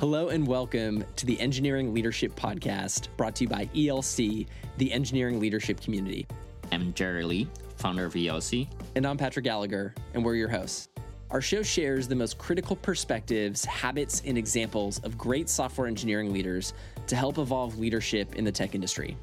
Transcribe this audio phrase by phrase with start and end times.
[0.00, 5.40] Hello and welcome to the Engineering Leadership Podcast brought to you by ELC, the engineering
[5.40, 6.24] leadership community.
[6.70, 7.48] I'm Jerry Lee,
[7.78, 8.68] founder of ELC.
[8.94, 10.88] And I'm Patrick Gallagher, and we're your hosts.
[11.32, 16.74] Our show shares the most critical perspectives, habits, and examples of great software engineering leaders
[17.08, 19.16] to help evolve leadership in the tech industry.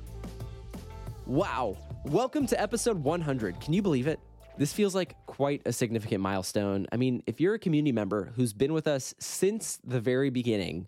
[1.26, 3.62] Wow, welcome to episode 100.
[3.62, 4.20] Can you believe it?
[4.58, 6.88] This feels like quite a significant milestone.
[6.90, 10.88] I mean, if you're a community member who's been with us since the very beginning,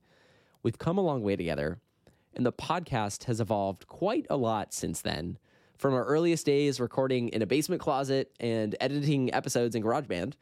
[0.63, 1.81] we've come a long way together,
[2.33, 5.37] and the podcast has evolved quite a lot since then.
[5.77, 10.35] From our earliest days recording in a basement closet and editing episodes in GarageBand,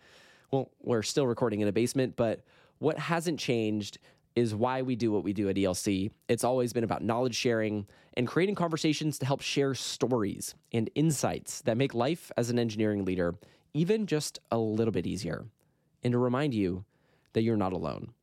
[0.51, 2.43] well, we're still recording in a basement, but
[2.77, 3.97] what hasn't changed
[4.35, 6.11] is why we do what we do at ELC.
[6.27, 11.61] It's always been about knowledge sharing and creating conversations to help share stories and insights
[11.61, 13.35] that make life as an engineering leader
[13.73, 15.45] even just a little bit easier.
[16.03, 16.85] And to remind you
[17.33, 18.13] that you're not alone,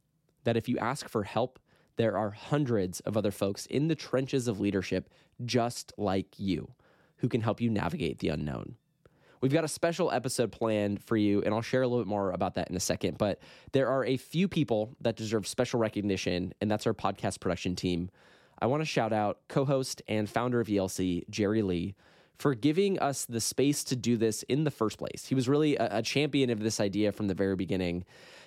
[0.45, 1.59] that if you ask for help,
[1.97, 5.11] there are hundreds of other folks in the trenches of leadership
[5.45, 6.73] just like you
[7.17, 8.77] who can help you navigate the unknown.
[9.43, 12.31] We've got a special episode planned for you, and I'll share a little bit more
[12.31, 13.19] about that in a second.
[13.19, 13.41] But
[13.73, 18.09] there are a few people that deserve special recognition, and that's our podcast production team.
[18.61, 21.97] I want to shout out co host and founder of ELC, Jerry Lee,
[22.39, 25.27] for giving us the space to do this in the first place.
[25.27, 28.05] He was really a, a champion of this idea from the very beginning.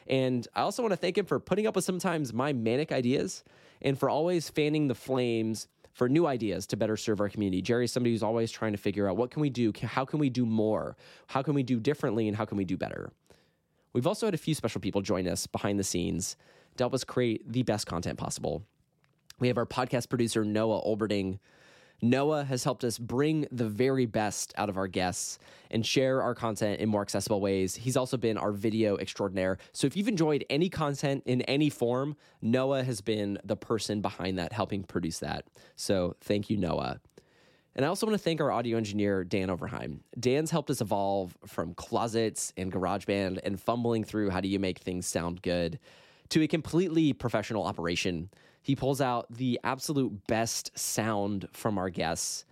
[0.08, 3.44] And I also want to thank him for putting up with sometimes my manic ideas
[3.82, 7.62] and for always fanning the flames for new ideas to better serve our community.
[7.62, 9.72] Jerry is somebody who's always trying to figure out what can we do?
[9.82, 10.98] How can we do more?
[11.28, 12.28] How can we do differently?
[12.28, 13.14] And how can we do better?
[13.94, 16.36] We've also had a few special people join us behind the scenes
[16.76, 18.62] to help us create the best content possible.
[19.40, 21.40] We have our podcast producer, Noah Olberding,
[22.02, 25.40] Noah has helped us bring the very best out of our guests
[25.72, 27.76] and share our content in more accessible ways.
[27.76, 29.58] He's also been our video extraordinaire.
[29.72, 34.38] So if you've enjoyed any content in any form, Noah has been the person behind
[34.40, 35.46] that, helping produce that.
[35.76, 37.00] So thank you, Noah.
[37.76, 40.00] And I also want to thank our audio engineer, Dan Overheim.
[40.18, 44.80] Dan's helped us evolve from closets and GarageBand and fumbling through how do you make
[44.80, 45.78] things sound good
[46.30, 48.30] to a completely professional operation
[48.66, 52.46] he pulls out the absolute best sound from our guests,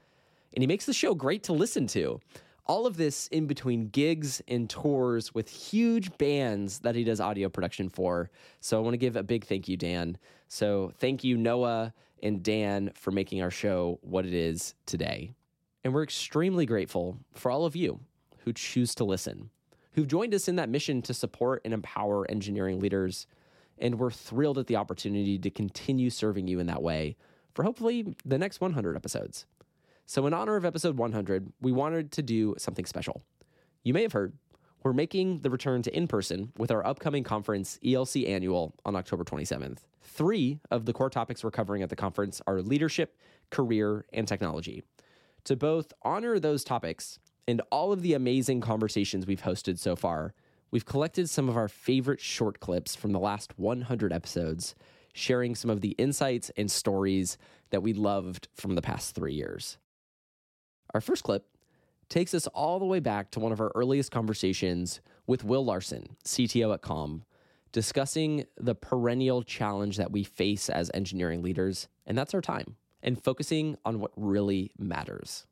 [0.54, 2.22] and he makes the show great to listen to.
[2.68, 7.50] All of this in between gigs and tours with huge bands that he does audio
[7.50, 8.30] production for.
[8.60, 10.20] So I want to give a big thank you, Dan.
[10.50, 15.32] So thank you, Noah and Dan, for making our show what it is today.
[15.84, 18.00] And we're extremely grateful for all of you
[18.46, 19.50] who choose to listen,
[19.94, 23.26] who've joined us in that mission to support and empower engineering leaders
[23.78, 27.16] and we're thrilled at the opportunity to continue serving you in that way
[27.54, 29.46] for hopefully the next 100 episodes.
[30.06, 33.24] So, in honor of episode 100, we wanted to do something special.
[33.84, 34.34] You may have heard
[34.84, 39.24] we're making the return to in person with our upcoming conference, ELC Annual, on October
[39.24, 39.80] 27th.
[40.02, 43.18] Three of the core topics we're covering at the conference are leadership,
[43.50, 44.84] career, and technology.
[45.46, 50.34] To both honor those topics and all of the amazing conversations we've hosted so far,
[50.74, 54.74] We've collected some of our favorite short clips from the last 100 episodes,
[55.14, 57.38] sharing some of the insights and stories
[57.70, 59.78] that we loved from the past three years.
[60.92, 61.46] Our first clip
[62.10, 66.16] takes us all the way back to one of our earliest conversations with Will Larson,
[66.26, 67.24] CTO at Calm,
[67.72, 73.24] discussing the perennial challenge that we face as engineering leaders, and that's our time, and
[73.24, 75.46] focusing on what really matters.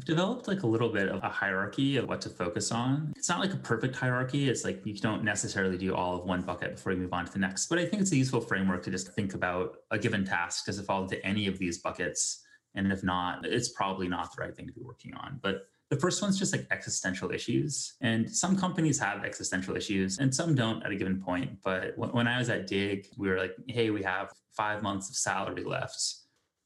[0.00, 3.12] I've developed like a little bit of a hierarchy of what to focus on.
[3.16, 4.48] It's not like a perfect hierarchy.
[4.48, 7.32] It's like you don't necessarily do all of one bucket before you move on to
[7.32, 7.66] the next.
[7.66, 10.64] But I think it's a useful framework to just think about a given task.
[10.64, 12.46] Does it fall into any of these buckets?
[12.74, 15.38] And if not, it's probably not the right thing to be working on.
[15.42, 17.92] But the first one's just like existential issues.
[18.00, 21.58] And some companies have existential issues and some don't at a given point.
[21.62, 25.16] But when I was at Digg, we were like, hey, we have five months of
[25.16, 26.19] salary left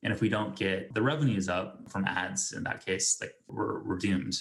[0.05, 3.83] and if we don't get the revenues up from ads in that case, like we're,
[3.83, 4.37] we're doomed.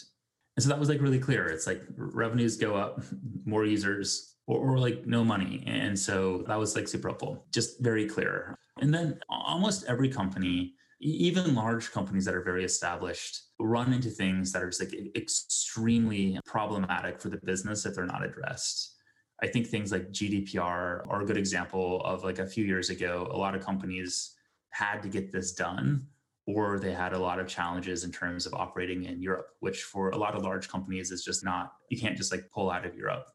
[0.56, 1.48] And so that was like really clear.
[1.48, 3.02] It's like revenues go up,
[3.46, 5.64] more users, or, or like no money.
[5.66, 8.56] And so that was like super helpful, just very clear.
[8.82, 14.52] And then almost every company even large companies that are very established run into things
[14.52, 18.96] that are just like extremely problematic for the business if they're not addressed.
[19.42, 23.28] I think things like GDPR are a good example of like a few years ago,
[23.32, 24.33] a lot of companies
[24.74, 26.06] had to get this done
[26.46, 30.10] or they had a lot of challenges in terms of operating in Europe, which for
[30.10, 32.96] a lot of large companies is just not, you can't just like pull out of
[32.96, 33.28] Europe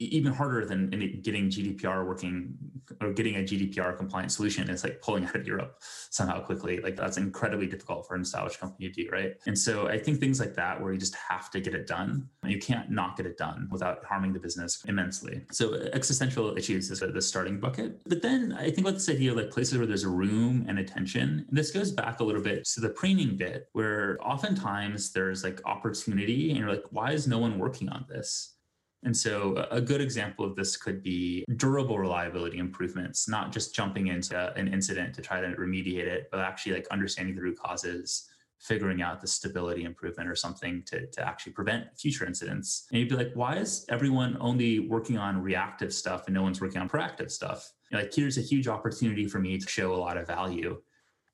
[0.00, 0.88] even harder than
[1.22, 2.56] getting GDPR working
[3.02, 6.80] or getting a GDPR compliant solution is like pulling out of Europe somehow quickly.
[6.80, 9.34] Like that's incredibly difficult for an established company to do, right?
[9.46, 12.28] And so I think things like that where you just have to get it done.
[12.44, 15.42] You can't not get it done without harming the business immensely.
[15.52, 18.00] So uh, existential issues is the starting bucket.
[18.06, 21.44] But then I think about this idea of like places where there's room and attention.
[21.46, 25.60] And this goes back a little bit to the preening bit where oftentimes there's like
[25.66, 28.56] opportunity and you're like, why is no one working on this?
[29.02, 34.08] And so, a good example of this could be durable reliability improvements, not just jumping
[34.08, 38.28] into an incident to try to remediate it, but actually like understanding the root causes,
[38.58, 42.86] figuring out the stability improvement or something to, to actually prevent future incidents.
[42.90, 46.60] And you'd be like, why is everyone only working on reactive stuff and no one's
[46.60, 47.72] working on proactive stuff?
[47.92, 50.80] like, here's a huge opportunity for me to show a lot of value.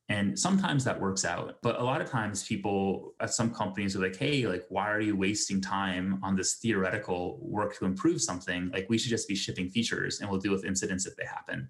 [0.09, 1.57] And sometimes that works out.
[1.63, 5.01] But a lot of times people at some companies are like, hey, like, why are
[5.01, 8.71] you wasting time on this theoretical work to improve something?
[8.73, 11.69] Like, we should just be shipping features and we'll deal with incidents if they happen.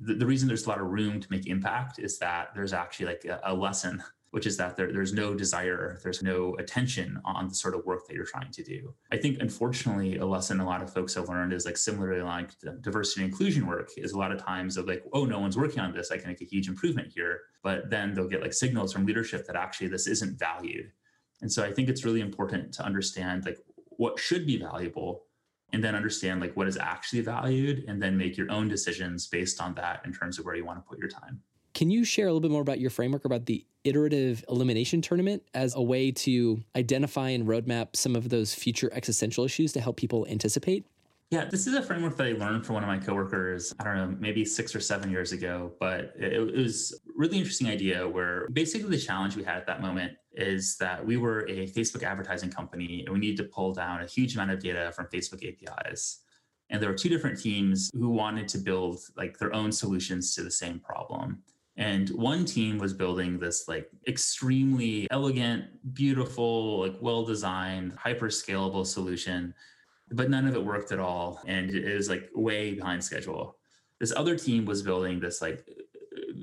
[0.00, 3.06] The, the reason there's a lot of room to make impact is that there's actually
[3.06, 7.48] like a, a lesson which is that there, there's no desire, there's no attention on
[7.48, 8.94] the sort of work that you're trying to do.
[9.10, 12.50] I think, unfortunately, a lesson a lot of folks have learned is like similarly like
[12.82, 15.80] diversity and inclusion work is a lot of times of like, oh, no one's working
[15.80, 16.10] on this.
[16.10, 17.40] I can make a huge improvement here.
[17.62, 20.92] But then they'll get like signals from leadership that actually this isn't valued.
[21.40, 23.58] And so I think it's really important to understand like
[23.90, 25.24] what should be valuable
[25.72, 29.60] and then understand like what is actually valued and then make your own decisions based
[29.60, 31.40] on that in terms of where you want to put your time.
[31.78, 35.44] Can you share a little bit more about your framework about the iterative elimination tournament
[35.54, 39.96] as a way to identify and roadmap some of those future existential issues to help
[39.96, 40.84] people anticipate?
[41.30, 43.94] Yeah, this is a framework that I learned from one of my coworkers, I don't
[43.94, 48.48] know, maybe six or seven years ago, but it, it was really interesting idea where
[48.52, 52.50] basically the challenge we had at that moment is that we were a Facebook advertising
[52.50, 56.22] company and we needed to pull down a huge amount of data from Facebook APIs.
[56.70, 60.42] And there were two different teams who wanted to build like their own solutions to
[60.42, 61.40] the same problem.
[61.78, 65.64] And one team was building this like extremely elegant,
[65.94, 69.54] beautiful, like well designed, hyper scalable solution,
[70.10, 71.40] but none of it worked at all.
[71.46, 73.58] And it was like way behind schedule.
[74.00, 75.68] This other team was building this like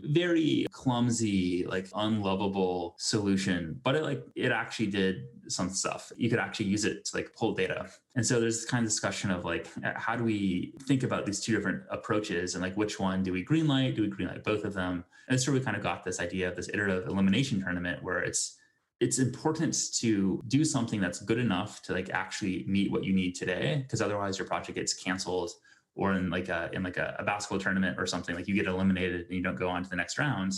[0.05, 6.13] very clumsy, like unlovable solution, but it like it actually did some stuff.
[6.15, 7.89] You could actually use it to like pull data.
[8.15, 11.41] And so there's this kind of discussion of like how do we think about these
[11.41, 13.95] two different approaches and like which one do we greenlight?
[13.95, 15.03] Do we greenlight both of them?
[15.27, 18.57] And so we kind of got this idea of this iterative elimination tournament where it's
[19.01, 23.33] it's important to do something that's good enough to like actually meet what you need
[23.36, 25.51] today because otherwise your project gets canceled
[25.95, 28.68] or in like a in like a, a basketball tournament or something like you get
[28.68, 30.54] eliminated and you don't go on to the next round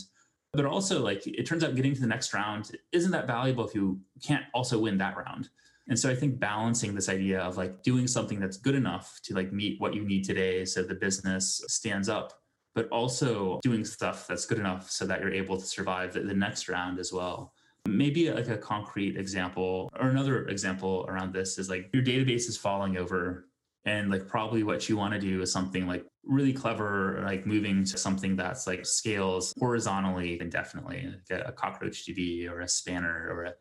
[0.53, 3.75] but also like it turns out getting to the next round isn't that valuable if
[3.75, 5.49] you can't also win that round.
[5.89, 9.33] And so i think balancing this idea of like doing something that's good enough to
[9.33, 12.33] like meet what you need today so the business stands up
[12.77, 16.69] but also doing stuff that's good enough so that you're able to survive the, next
[16.69, 17.51] round as well.
[17.87, 22.55] Maybe like a concrete example or another example around this is like your database is
[22.55, 23.47] falling over
[23.85, 27.83] and like probably what you want to do is something like really clever like moving
[27.83, 33.45] to something that's like scales horizontally indefinitely like a cockroach db or a spanner or
[33.45, 33.53] a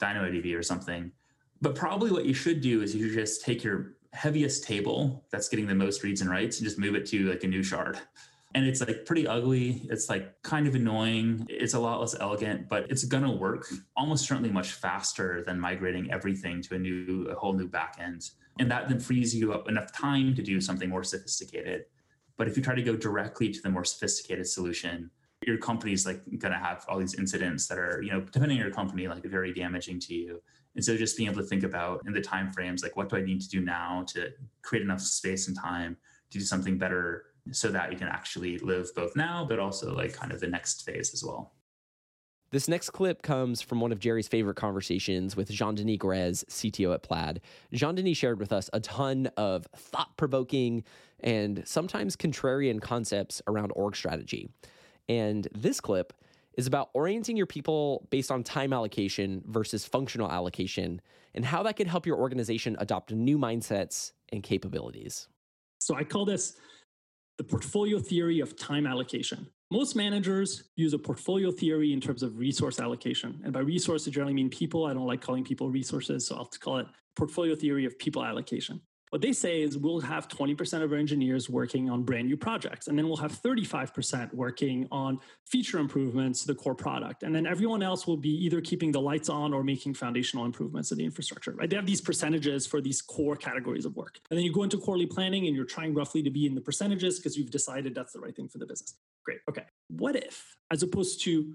[0.00, 1.12] dynamodb or something.
[1.60, 5.68] But probably what you should do is you just take your heaviest table that's getting
[5.68, 8.00] the most reads and writes and just move it to like a new shard
[8.54, 12.68] and it's like pretty ugly it's like kind of annoying it's a lot less elegant
[12.68, 17.34] but it's gonna work almost certainly much faster than migrating everything to a new a
[17.34, 21.04] whole new backend and that then frees you up enough time to do something more
[21.04, 21.86] sophisticated.
[22.36, 25.10] But if you try to go directly to the more sophisticated solution,
[25.46, 28.64] your company's like going to have all these incidents that are, you know, depending on
[28.64, 30.42] your company, like very damaging to you.
[30.74, 33.16] And so just being able to think about in the time frames, like what do
[33.16, 34.30] I need to do now to
[34.62, 35.96] create enough space and time
[36.30, 40.12] to do something better so that you can actually live both now, but also like
[40.12, 41.52] kind of the next phase as well.
[42.50, 46.94] This next clip comes from one of Jerry's favorite conversations with Jean Denis Greze, CTO
[46.94, 47.40] at Plaid.
[47.72, 50.84] Jean Denis shared with us a ton of thought provoking
[51.18, 54.48] and sometimes contrarian concepts around org strategy.
[55.08, 56.12] And this clip
[56.56, 61.00] is about orienting your people based on time allocation versus functional allocation
[61.34, 65.26] and how that could help your organization adopt new mindsets and capabilities.
[65.80, 66.56] So I call this
[67.38, 69.46] the portfolio theory of time allocation.
[69.70, 73.40] most managers use a portfolio theory in terms of resource allocation.
[73.42, 74.86] And by resource, I generally mean people.
[74.86, 76.86] I don't like calling people resources, so I'll call it
[77.16, 78.80] portfolio theory of people allocation.
[79.14, 82.88] What they say is we'll have 20% of our engineers working on brand new projects,
[82.88, 87.22] and then we'll have 35% working on feature improvements to the core product.
[87.22, 90.88] And then everyone else will be either keeping the lights on or making foundational improvements
[90.88, 91.70] to the infrastructure, right?
[91.70, 94.18] They have these percentages for these core categories of work.
[94.30, 96.60] And then you go into quarterly planning and you're trying roughly to be in the
[96.60, 98.96] percentages because you've decided that's the right thing for the business.
[99.24, 99.38] Great.
[99.48, 99.62] Okay.
[99.90, 101.54] What if, as opposed to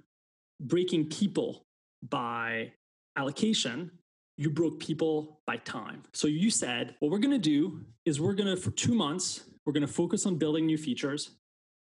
[0.61, 1.65] breaking people
[2.07, 2.71] by
[3.17, 3.91] allocation,
[4.39, 6.01] you broke people by time.
[6.13, 9.43] So you said, what we're going to do is we're going to, for two months,
[9.65, 11.31] we're going to focus on building new features.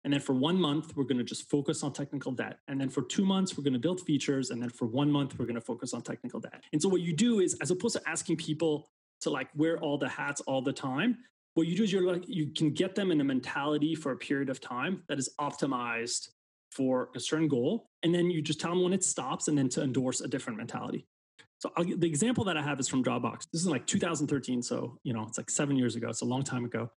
[0.05, 2.61] And then for one month, we're going to just focus on technical debt.
[2.69, 4.51] And then for two months, we're going to build features.
[4.51, 6.63] And then for one month, we're going to focus on technical debt.
[6.73, 8.89] And so what you do is, as opposed to asking people
[9.23, 11.19] to like wear all the hats all the time,
[11.55, 14.17] what you do is you're like, you can get them in a mentality for a
[14.17, 16.29] period of time that is optimized
[16.71, 17.89] for a certain goal.
[18.05, 20.57] And then you just tell them when it stops and then to endorse a different
[20.57, 21.09] mentality.
[21.65, 23.47] So I'll, the example that I have is from Dropbox.
[23.51, 24.61] This is like 2013.
[24.61, 26.11] So, you know, it's like seven years ago.
[26.11, 26.91] It's a long time ago.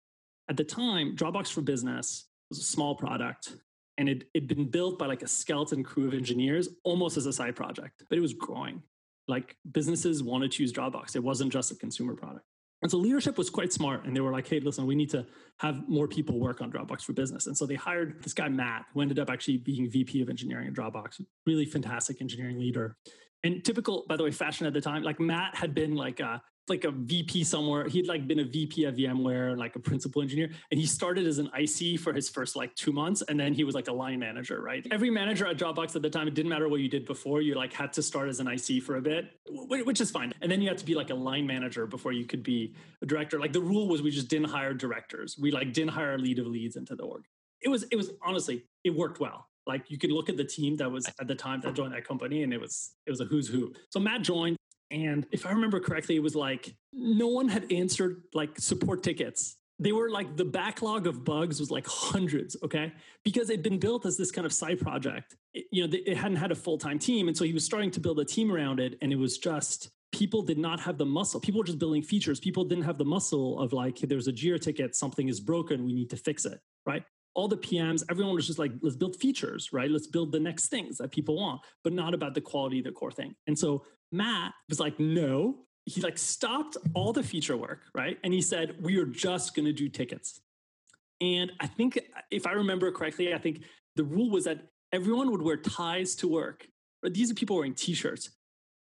[0.49, 3.53] At the time, Dropbox for Business was a small product
[3.97, 7.31] and it had been built by like a skeleton crew of engineers almost as a
[7.31, 8.83] side project, but it was growing.
[9.29, 11.15] Like businesses wanted to use Dropbox.
[11.15, 12.43] It wasn't just a consumer product.
[12.81, 14.05] And so leadership was quite smart.
[14.05, 15.25] And they were like, hey, listen, we need to
[15.59, 17.47] have more people work on Dropbox for business.
[17.47, 20.67] And so they hired this guy, Matt, who ended up actually being VP of engineering
[20.67, 22.97] at Dropbox, really fantastic engineering leader
[23.43, 26.41] and typical by the way fashion at the time like matt had been like a
[26.69, 27.87] like a vp somewhere.
[27.87, 31.37] He'd like been a vp at vmware like a principal engineer and he started as
[31.37, 34.19] an ic for his first like two months and then he was like a line
[34.19, 34.85] manager right?
[34.91, 37.55] Every manager at dropbox at the time it didn't matter what you did before you
[37.55, 40.33] like had to start as an ic for a bit which is fine.
[40.41, 43.05] And then you had to be like a line manager before you could be a
[43.05, 43.39] director.
[43.39, 45.37] Like the rule was we just didn't hire directors.
[45.39, 47.23] We like didn't hire a lead of leads into the org.
[47.61, 50.75] It was it was honestly it worked well like you could look at the team
[50.77, 51.73] that was at the time that oh.
[51.73, 53.73] joined that company, and it was it was a who's who.
[53.89, 54.57] So Matt joined,
[54.91, 59.57] and if I remember correctly, it was like no one had answered like support tickets.
[59.79, 62.93] They were like the backlog of bugs was like hundreds, okay?
[63.23, 65.35] Because it'd been built as this kind of side project.
[65.53, 67.91] It, you know, it hadn't had a full time team, and so he was starting
[67.91, 71.05] to build a team around it, and it was just people did not have the
[71.05, 71.39] muscle.
[71.39, 72.39] People were just building features.
[72.39, 75.93] People didn't have the muscle of like, there's a Jira ticket, something is broken, we
[75.93, 77.03] need to fix it, right?
[77.37, 79.91] All the PMs, everyone was just like, let's build features, right?
[79.91, 82.91] Let's build the next things that people want, but not about the quality of the
[82.91, 83.35] core thing.
[83.45, 88.17] And so Matt was like, no, he like stopped all the feature work, right?
[88.23, 90.41] And he said, we are just going to do tickets.
[91.21, 91.99] And I think
[92.31, 93.61] if I remember correctly, I think
[93.95, 96.67] the rule was that everyone would wear ties to work.
[97.03, 98.31] But these are people wearing t-shirts.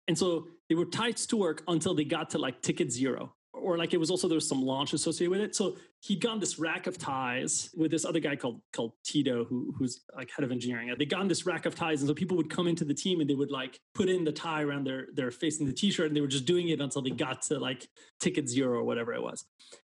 [0.07, 3.79] And so they were ties to work until they got to like ticket zero or
[3.79, 5.55] like it was also there was some launch associated with it.
[5.55, 9.75] So he'd gotten this rack of ties with this other guy called called Tito, who
[9.79, 10.95] who's like head of engineering.
[10.99, 13.31] They got this rack of ties, and so people would come into the team and
[13.31, 16.17] they would like put in the tie around their their face in the t-shirt, and
[16.17, 17.89] they were just doing it until they got to like
[18.21, 19.45] ticket zero or whatever it was.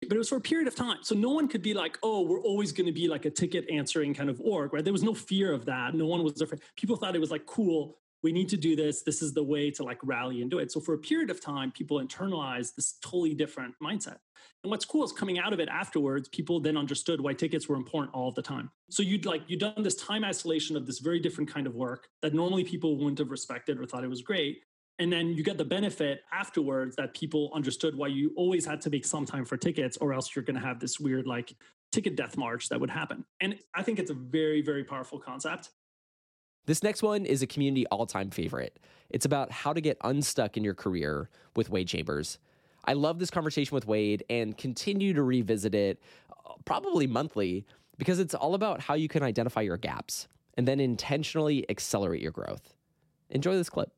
[0.02, 2.22] But it was for a period of time, so no one could be like, "Oh,
[2.22, 4.84] we're always going to be like a ticket answering kind of org," right?
[4.84, 5.94] There was no fear of that.
[5.94, 6.62] No one was afraid.
[6.76, 9.02] People thought it was like cool we need to do this.
[9.02, 10.72] This is the way to like rally and do it.
[10.72, 14.18] So for a period of time, people internalize this totally different mindset.
[14.64, 17.76] And what's cool is coming out of it afterwards, people then understood why tickets were
[17.76, 18.70] important all the time.
[18.90, 22.08] So you'd like you'd done this time isolation of this very different kind of work
[22.22, 24.64] that normally people wouldn't have respected or thought it was great.
[25.00, 28.90] And then you get the benefit afterwards that people understood why you always had to
[28.92, 31.56] make some time for tickets, or else you're going to have this weird like
[31.92, 33.26] ticket death march that would happen.
[33.40, 35.72] And I think it's a very, very powerful concept.
[36.66, 38.80] This next one is a community all time favorite.
[39.10, 42.38] It's about how to get unstuck in your career with Wade Chambers.
[42.86, 47.66] I love this conversation with Wade and continue to revisit it uh, probably monthly
[47.98, 52.32] because it's all about how you can identify your gaps and then intentionally accelerate your
[52.32, 52.74] growth.
[53.30, 53.92] Enjoy this clip.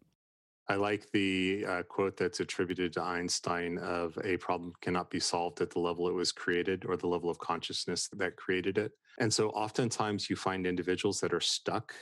[0.70, 5.60] I like the uh, quote that's attributed to Einstein of a problem cannot be solved
[5.60, 8.93] at the level it was created or the level of consciousness that created it.
[9.20, 11.93] And so oftentimes you find individuals that are stuck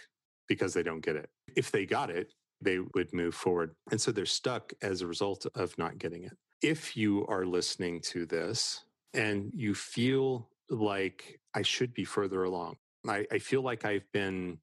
[0.51, 1.29] because they don't get it.
[1.55, 3.73] If they got it, they would move forward.
[3.89, 6.33] And so they're stuck as a result of not getting it.
[6.61, 12.75] If you are listening to this and you feel like I should be further along,
[13.07, 14.57] I, I feel like I've been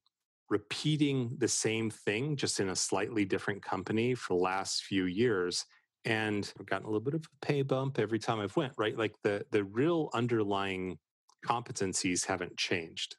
[0.50, 5.64] repeating the same thing just in a slightly different company for the last few years
[6.04, 8.96] and I've gotten a little bit of a pay bump every time I've went, right?
[8.96, 10.98] Like the the real underlying
[11.44, 13.16] competencies haven't changed.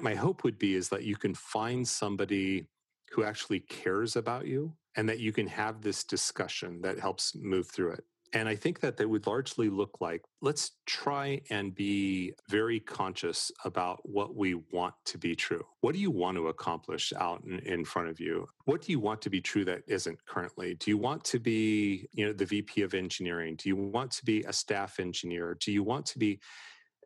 [0.00, 2.66] My hope would be is that you can find somebody
[3.10, 7.68] who actually cares about you and that you can have this discussion that helps move
[7.68, 8.04] through it.
[8.32, 13.50] And I think that they would largely look like let's try and be very conscious
[13.64, 15.64] about what we want to be true.
[15.80, 18.48] What do you want to accomplish out in, in, front of you?
[18.66, 20.74] What do you want to be true that isn't currently?
[20.74, 23.56] Do you want to be, you know, the VP of engineering?
[23.56, 25.56] Do you want to be a staff engineer?
[25.60, 26.38] Do you want to be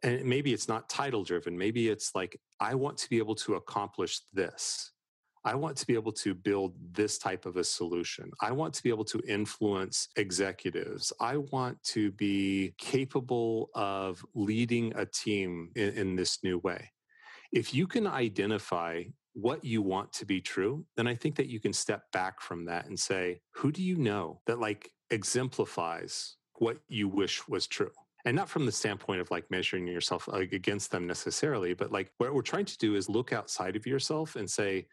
[0.03, 1.57] and maybe it's not title driven.
[1.57, 4.91] Maybe it's like I want to be able to accomplish this.
[5.47, 8.31] I want to be able to build this type of a solution.
[8.41, 11.13] I want to be able to influence executives.
[11.21, 16.91] I want to be capable of leading a team in, in, this new way.
[17.53, 19.03] If you can identify
[19.35, 22.65] what you want to be true, then I think that you can step back from
[22.65, 27.91] that and say, who do you know that like exemplifies what you wish was true?
[28.25, 32.35] And not from the standpoint of like measuring yourself against them necessarily but like what
[32.35, 34.87] we're trying to do is look outside of yourself and say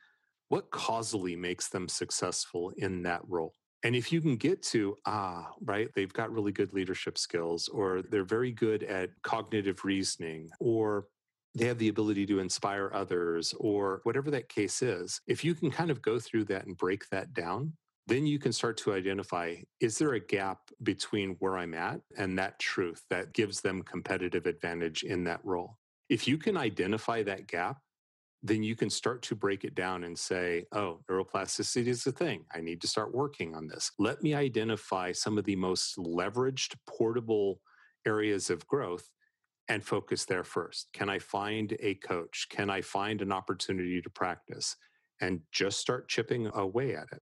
[0.51, 3.55] what causally makes them successful in that role?
[3.83, 8.01] And if you can get to, ah, right, they've got really good leadership skills, or
[8.01, 11.07] they're very good at cognitive reasoning, or
[11.55, 15.71] they have the ability to inspire others, or whatever that case is, if you can
[15.71, 17.71] kind of go through that and break that down,
[18.07, 22.37] then you can start to identify is there a gap between where I'm at and
[22.37, 25.77] that truth that gives them competitive advantage in that role?
[26.09, 27.77] If you can identify that gap,
[28.43, 32.43] then you can start to break it down and say, oh, neuroplasticity is a thing.
[32.53, 33.91] I need to start working on this.
[33.99, 37.61] Let me identify some of the most leveraged, portable
[38.05, 39.07] areas of growth
[39.67, 40.89] and focus there first.
[40.91, 42.47] Can I find a coach?
[42.49, 44.75] Can I find an opportunity to practice?
[45.21, 47.21] And just start chipping away at it.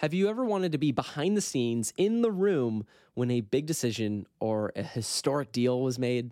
[0.00, 3.66] Have you ever wanted to be behind the scenes in the room when a big
[3.66, 6.30] decision or a historic deal was made?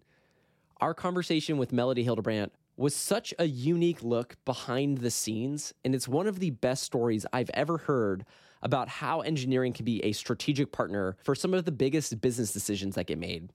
[0.80, 6.08] Our conversation with Melody Hildebrandt was such a unique look behind the scenes, and it's
[6.08, 8.24] one of the best stories I've ever heard
[8.62, 12.94] about how engineering can be a strategic partner for some of the biggest business decisions
[12.94, 13.52] that get made.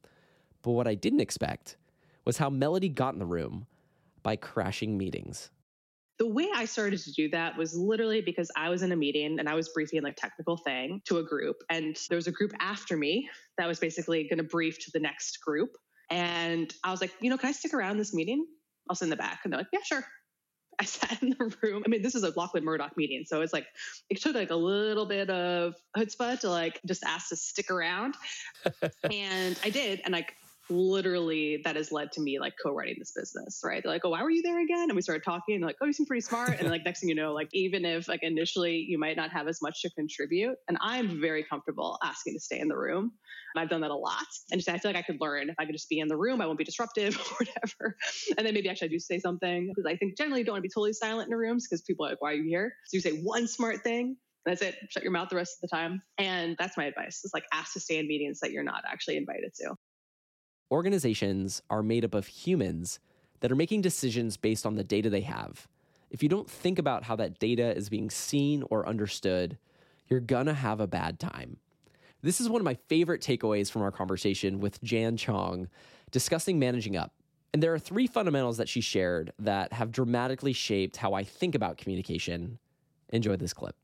[0.62, 1.76] But what I didn't expect
[2.24, 3.66] was how Melody got in the room
[4.22, 5.50] by crashing meetings.
[6.20, 9.40] The way I started to do that was literally because I was in a meeting
[9.40, 12.54] and I was briefing like technical thing to a group and there was a group
[12.60, 15.72] after me that was basically going to brief to the next group
[16.10, 18.46] and I was like, you know, can I stick around this meeting?
[18.90, 19.42] I'll sit in the back.
[19.44, 20.06] And they're like, yeah, sure.
[20.80, 21.84] I sat in the room.
[21.86, 23.24] I mean, this is a Lachlan Murdoch meeting.
[23.26, 23.66] So it's like,
[24.10, 28.16] it took like a little bit of chutzpah to like just ask to stick around.
[29.12, 30.02] and I did.
[30.06, 30.36] And like,
[30.70, 34.24] literally that has led to me like co-writing this business right they're like oh why
[34.24, 36.60] were you there again and we started talking and like oh you seem pretty smart
[36.60, 39.48] and like next thing you know like even if like initially you might not have
[39.48, 43.12] as much to contribute and i'm very comfortable asking to stay in the room
[43.56, 44.26] I've done that a lot.
[44.52, 46.18] And just, I feel like I could learn if I could just be in the
[46.18, 47.98] room, I won't be disruptive or whatever.
[48.38, 50.64] And then maybe actually I do say something because I think generally you don't want
[50.64, 52.74] to be totally silent in rooms because people are like, why are you here?
[52.88, 54.18] So you say one smart thing.
[54.46, 54.76] That's it.
[54.90, 56.02] Shut your mouth the rest of the time.
[56.18, 57.22] And that's my advice.
[57.24, 59.76] It's like ask to stay in meetings that you're not actually invited to.
[60.74, 63.00] Organizations are made up of humans
[63.42, 65.68] that are making decisions based on the data they have.
[66.10, 69.60] If you don't think about how that data is being seen or understood,
[70.08, 71.58] you're gonna have a bad time.
[72.24, 75.68] This is one of my favorite takeaways from our conversation with Jan Chong
[76.10, 77.14] discussing managing up.
[77.54, 81.54] And there are three fundamentals that she shared that have dramatically shaped how I think
[81.54, 82.58] about communication.
[83.10, 83.76] Enjoy this clip.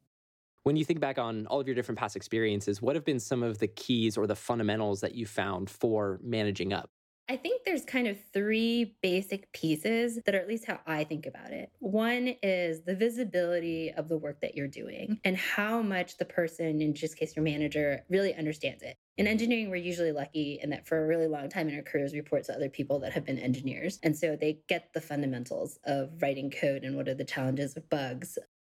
[0.63, 3.43] When you think back on all of your different past experiences, what have been some
[3.43, 6.89] of the keys or the fundamentals that you found for managing up?
[7.29, 11.27] I think there's kind of three basic pieces that are at least how I think
[11.27, 11.71] about it.
[11.77, 16.81] One is the visibility of the work that you're doing and how much the person,
[16.81, 18.97] in this case, your manager, really understands it.
[19.17, 22.13] In engineering, we're usually lucky in that for a really long time in our careers,
[22.13, 23.99] we report to other people that have been engineers.
[24.01, 27.89] And so they get the fundamentals of writing code and what are the challenges of
[27.89, 28.39] bugs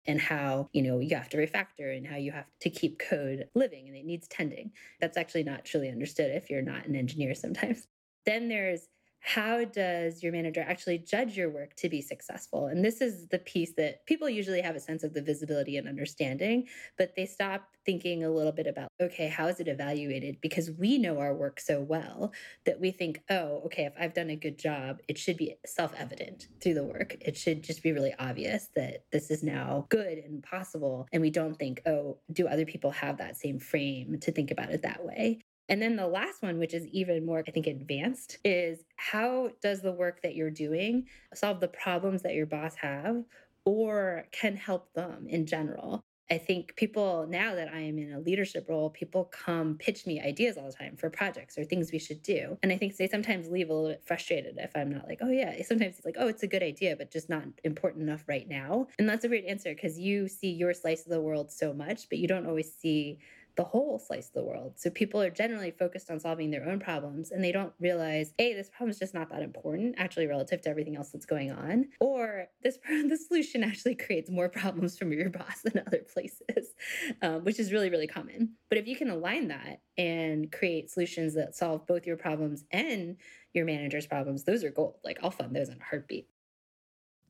[0.10, 3.48] and how you know you have to refactor and how you have to keep code
[3.54, 4.72] living and it needs tending.
[5.00, 7.88] That's actually not truly understood if you're not an engineer sometimes.
[8.26, 8.90] Then there's
[9.22, 12.68] how does your manager actually judge your work to be successful?
[12.68, 15.88] And this is the piece that people usually have a sense of the visibility and
[15.88, 20.40] understanding, but they stop thinking a little bit about, okay, how is it evaluated?
[20.42, 22.32] Because we know our work so well
[22.66, 25.94] that we think, oh, okay, if I've done a good job, it should be self
[25.98, 27.16] evident through the work.
[27.20, 31.08] It should just be really obvious that this is now good and possible.
[31.12, 34.70] And we don't think, oh, do other people have that same frame to think about
[34.70, 35.42] it that way?
[35.70, 39.82] And then the last one, which is even more, I think, advanced, is how does
[39.82, 43.24] the work that you're doing solve the problems that your boss have
[43.66, 46.04] or can help them in general?
[46.32, 50.22] I think people now that I am in a leadership role, people come pitch me
[50.22, 52.58] ideas all the time for projects or things we should do.
[52.62, 55.32] And I think they sometimes leave a little bit frustrated if I'm not like, oh,
[55.32, 55.60] yeah.
[55.64, 58.88] Sometimes it's like, oh, it's a good idea, but just not important enough right now.
[59.00, 62.08] And that's a weird answer because you see your slice of the world so much,
[62.10, 63.20] but you don't always see
[63.60, 64.72] the whole slice of the world.
[64.78, 68.54] So people are generally focused on solving their own problems and they don't realize, A,
[68.54, 71.90] this problem is just not that important, actually, relative to everything else that's going on,
[72.00, 76.74] or this, problem the solution actually creates more problems from your boss than other places,
[77.22, 78.54] um, which is really, really common.
[78.70, 83.18] But if you can align that and create solutions that solve both your problems and
[83.54, 85.00] your manager's problems, those are gold.
[85.04, 86.30] Like I'll fund those in a heartbeat.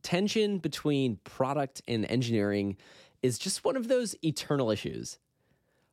[0.03, 2.77] Tension between product and engineering
[3.23, 5.17] is just one of those eternal issues.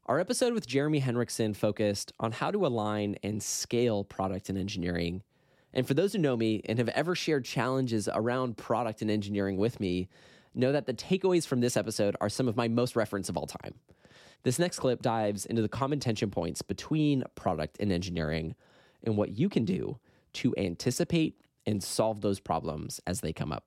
[0.09, 5.25] Our episode with Jeremy Henrickson focused on how to align and scale product and engineering.
[5.73, 9.57] And for those who know me and have ever shared challenges around product and engineering
[9.57, 10.09] with me,
[10.55, 13.49] know that the takeaways from this episode are some of my most reference of all
[13.49, 13.75] time.
[14.45, 18.55] This next clip dives into the common tension points between product and engineering
[19.03, 19.99] and what you can do
[20.35, 23.64] to anticipate and solve those problems as they come up.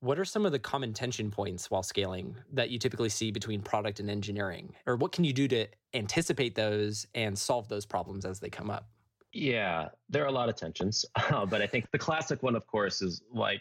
[0.00, 3.62] What are some of the common tension points while scaling that you typically see between
[3.62, 4.74] product and engineering?
[4.86, 8.70] Or what can you do to anticipate those and solve those problems as they come
[8.70, 8.88] up?
[9.32, 11.04] Yeah, there are a lot of tensions.
[11.16, 13.60] Uh, but I think the classic one, of course, is like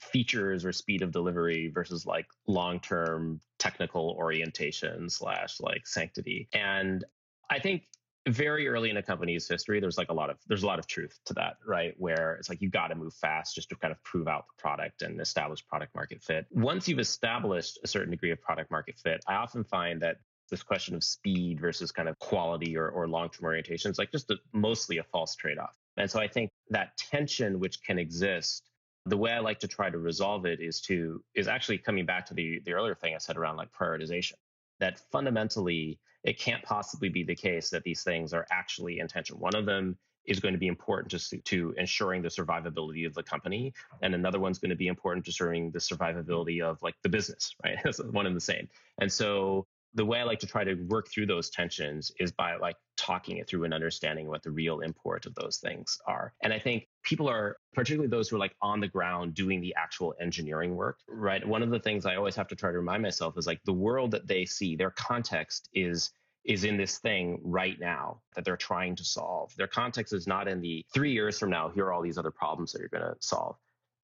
[0.00, 6.48] features or speed of delivery versus like long term technical orientation slash like sanctity.
[6.52, 7.04] And
[7.50, 7.84] I think
[8.28, 10.86] very early in a company's history there's like a lot of there's a lot of
[10.86, 11.94] truth to that right?
[11.98, 14.60] Where it's like you got to move fast just to kind of prove out the
[14.60, 16.46] product and establish product market fit.
[16.50, 20.16] Once you've established a certain degree of product market fit i often find that
[20.50, 24.30] this question of speed versus kind of quality or, or long-term orientation is like just
[24.30, 25.76] a, mostly a false trade-off.
[25.96, 28.70] And so i think that tension which can exist
[29.06, 32.26] the way i like to try to resolve it is to is actually coming back
[32.26, 34.34] to the the earlier thing i said around like prioritization.
[34.78, 39.38] That fundamentally it can't possibly be the case that these things are actually intention.
[39.38, 43.22] One of them is going to be important to, to ensuring the survivability of the
[43.22, 47.08] company, and another one's going to be important to ensuring the survivability of like the
[47.08, 47.78] business, right?
[47.84, 48.68] It's one and the same.
[49.00, 52.56] And so the way I like to try to work through those tensions is by
[52.56, 56.34] like talking it through and understanding what the real import of those things are.
[56.42, 59.74] And I think people are, particularly those who are like on the ground doing the
[59.76, 61.46] actual engineering work, right?
[61.46, 63.72] One of the things I always have to try to remind myself is like the
[63.72, 66.10] world that they see, their context is
[66.44, 69.52] is in this thing right now that they're trying to solve.
[69.56, 72.30] Their context is not in the three years from now, here are all these other
[72.30, 73.56] problems that you're going to solve.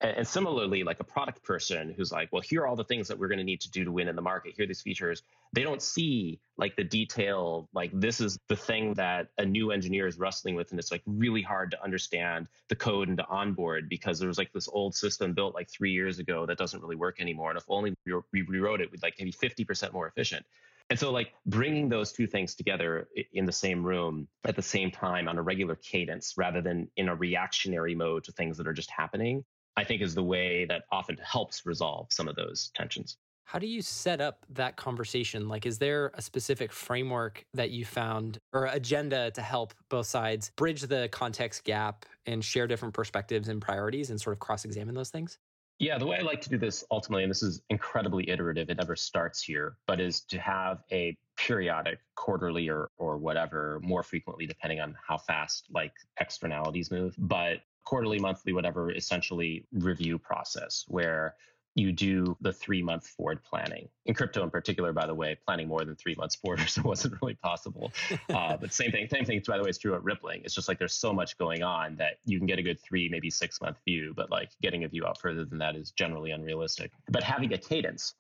[0.03, 3.17] And, similarly, like a product person who's like, well, here are all the things that
[3.17, 4.55] we're going to need to do to win in the market.
[4.57, 5.23] Here are these features.
[5.53, 10.09] They don't see like the detail, like this is the thing that a new engineer
[10.09, 10.73] is wrestling with.
[10.73, 14.38] And it's like really hard to understand the code and to onboard because there was
[14.38, 17.51] like this old system built like three years ago that doesn't really work anymore.
[17.51, 17.95] And if only
[18.33, 20.45] we rewrote it, we'd like maybe 50% more efficient.
[20.91, 24.91] And so, like bringing those two things together in the same room at the same
[24.91, 28.73] time on a regular cadence rather than in a reactionary mode to things that are
[28.73, 29.45] just happening
[29.77, 33.17] I think is the way that often helps resolve some of those tensions.
[33.45, 35.49] How do you set up that conversation?
[35.49, 40.53] Like, is there a specific framework that you found or agenda to help both sides
[40.57, 44.95] bridge the context gap and share different perspectives and priorities and sort of cross examine
[44.95, 45.39] those things?
[45.79, 48.77] Yeah, the way I like to do this ultimately, and this is incredibly iterative, it
[48.77, 54.47] never starts here, but is to have a periodic, quarterly or or whatever, more frequently
[54.47, 61.35] depending on how fast like externalities move, but quarterly, monthly, whatever, essentially review process where
[61.75, 63.88] you do the three month forward planning.
[64.05, 67.21] In crypto, in particular, by the way, planning more than three months forward so wasn't
[67.23, 67.92] really possible.
[68.33, 69.37] Uh, but same thing, same thing.
[69.37, 70.40] It's by the way, is true at Rippling.
[70.45, 73.09] It's just like there's so much going on that you can get a good three,
[73.09, 76.31] maybe six month view, but like getting a view out further than that is generally
[76.31, 76.92] unrealistic.
[77.11, 78.14] But having a cadence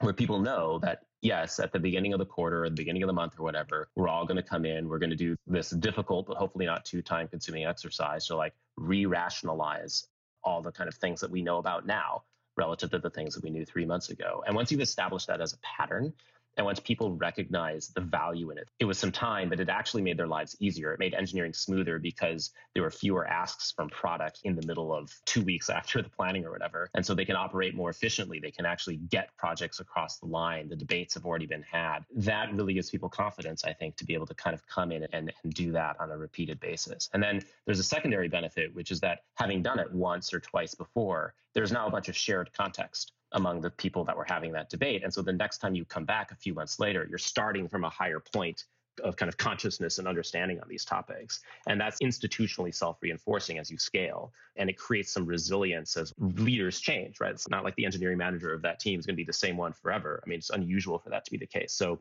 [0.00, 3.06] where people know that yes, at the beginning of the quarter or the beginning of
[3.06, 4.88] the month or whatever, we're all going to come in.
[4.88, 8.54] We're going to do this difficult, but hopefully not too time consuming exercise to like
[8.76, 10.06] re rationalize
[10.44, 12.22] all the kind of things that we know about now
[12.56, 14.42] relative to the things that we knew three months ago.
[14.46, 16.12] And once you've established that as a pattern,
[16.58, 20.02] and once people recognized the value in it, it was some time, but it actually
[20.02, 20.92] made their lives easier.
[20.92, 25.14] It made engineering smoother because there were fewer asks from product in the middle of
[25.24, 26.90] two weeks after the planning or whatever.
[26.94, 28.40] And so they can operate more efficiently.
[28.40, 30.68] They can actually get projects across the line.
[30.68, 32.00] The debates have already been had.
[32.16, 35.04] That really gives people confidence, I think, to be able to kind of come in
[35.12, 37.08] and, and do that on a repeated basis.
[37.14, 40.74] And then there's a secondary benefit, which is that having done it once or twice
[40.74, 44.70] before, there's now a bunch of shared context among the people that were having that
[44.70, 45.02] debate.
[45.04, 47.84] And so the next time you come back a few months later, you're starting from
[47.84, 48.64] a higher point
[49.04, 51.40] of kind of consciousness and understanding on these topics.
[51.68, 54.32] And that's institutionally self reinforcing as you scale.
[54.56, 57.32] And it creates some resilience as leaders change, right?
[57.32, 59.56] It's not like the engineering manager of that team is going to be the same
[59.56, 60.20] one forever.
[60.24, 61.72] I mean, it's unusual for that to be the case.
[61.72, 62.00] So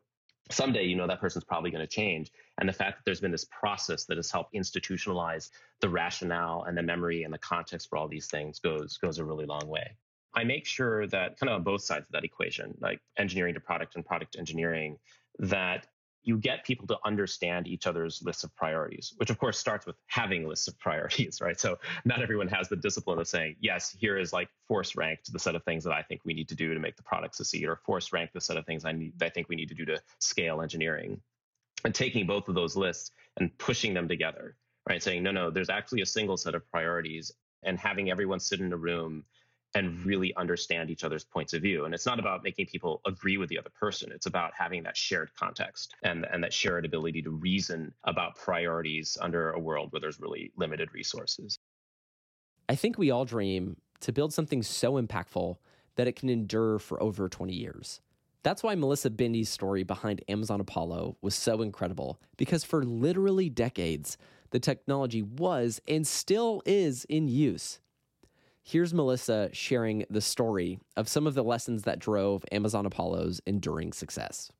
[0.49, 3.31] someday you know that person's probably going to change and the fact that there's been
[3.31, 5.49] this process that has helped institutionalize
[5.81, 9.25] the rationale and the memory and the context for all these things goes goes a
[9.25, 9.85] really long way
[10.38, 13.60] I make sure that kind of on both sides of that equation, like engineering to
[13.60, 15.00] product and product engineering,
[15.39, 15.88] that
[16.21, 19.95] you get people to understand each other's lists of priorities, which of course starts with
[20.06, 21.60] having lists of priorities, right?
[21.60, 25.39] So not everyone has the discipline of saying, yes, here is like force ranked the
[25.39, 27.65] set of things that I think we need to do to make the product succeed,
[27.65, 29.86] or force ranked the set of things I need I think we need to do
[29.86, 31.19] to scale engineering.
[31.84, 34.56] And taking both of those lists and pushing them together,
[34.88, 35.02] right?
[35.02, 37.32] Saying, no, no, there's actually a single set of priorities
[37.63, 39.23] and having everyone sit in a room
[39.75, 41.86] and really understand each other's points of view.
[41.86, 44.12] And it's not about making people agree with the other person.
[44.12, 49.17] It's about having that shared context and, and that shared ability to reason about priorities
[49.21, 51.60] under a world where there's really limited resources.
[52.69, 55.58] I think we all dream to build something so impactful
[55.95, 58.01] that it can endure for over 20 years.
[58.43, 64.17] That's why Melissa Binde's story behind Amazon Apollo was so incredible, because for literally decades,
[64.51, 67.80] the technology was and still is in use.
[68.69, 73.93] Here's Melissa sharing the story of some of the lessons that drove Amazon Apollo's enduring
[73.93, 74.51] success.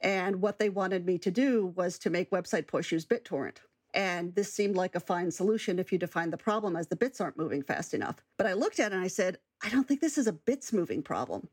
[0.00, 3.58] And what they wanted me to do was to make website push use BitTorrent.
[3.94, 7.20] And this seemed like a fine solution if you define the problem as the bits
[7.20, 8.16] aren't moving fast enough.
[8.36, 10.72] But I looked at it and I said, I don't think this is a bits
[10.72, 11.46] moving problem.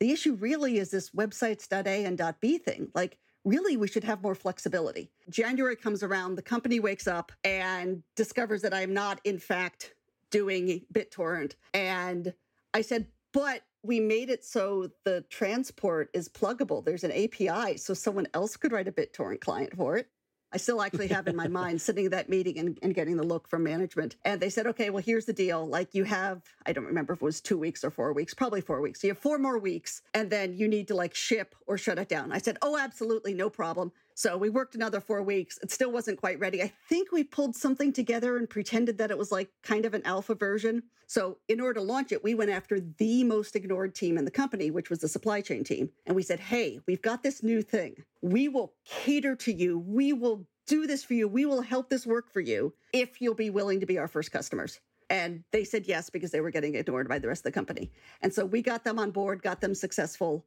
[0.00, 2.88] The issue really is this websites.a and .b thing.
[2.92, 5.12] Like, really, we should have more flexibility.
[5.30, 9.94] January comes around, the company wakes up and discovers that I am not, in fact,
[10.32, 11.52] doing BitTorrent.
[11.72, 12.34] And
[12.74, 16.84] I said, but we made it so the transport is pluggable.
[16.84, 20.08] There's an API, so someone else could write a BitTorrent client for it.
[20.54, 23.22] I still actually have in my mind sitting at that meeting and, and, getting the
[23.22, 24.16] look from management.
[24.24, 25.66] And they said, okay, well, here's the deal.
[25.66, 28.60] Like you have, I don't remember if it was two weeks or four weeks, probably
[28.60, 29.02] four weeks.
[29.02, 32.08] You have four more weeks, and then you need to like ship or shut it
[32.08, 32.32] down.
[32.32, 33.92] I said, oh, absolutely, no problem.
[34.14, 35.58] So we worked another four weeks.
[35.62, 36.62] It still wasn't quite ready.
[36.62, 40.02] I think we pulled something together and pretended that it was like kind of an
[40.04, 40.82] alpha version.
[41.06, 44.30] So in order to launch it, we went after the most ignored team in the
[44.30, 45.90] company, which was the supply chain team.
[46.06, 48.02] And we said, hey, we've got this new thing.
[48.22, 49.78] We will cater to you.
[49.78, 51.28] We will do this for you.
[51.28, 54.32] We will help this work for you if you'll be willing to be our first
[54.32, 54.80] customers.
[55.10, 57.90] And they said yes because they were getting ignored by the rest of the company.
[58.22, 60.46] And so we got them on board, got them successful.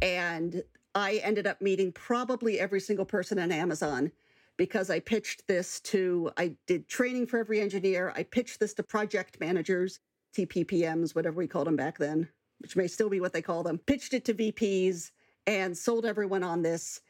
[0.00, 0.62] And
[0.96, 4.10] I ended up meeting probably every single person on Amazon
[4.56, 8.14] because I pitched this to, I did training for every engineer.
[8.16, 10.00] I pitched this to project managers,
[10.34, 12.26] TPPMs, whatever we called them back then,
[12.60, 13.76] which may still be what they call them.
[13.76, 15.10] Pitched it to VPs
[15.46, 17.02] and sold everyone on this.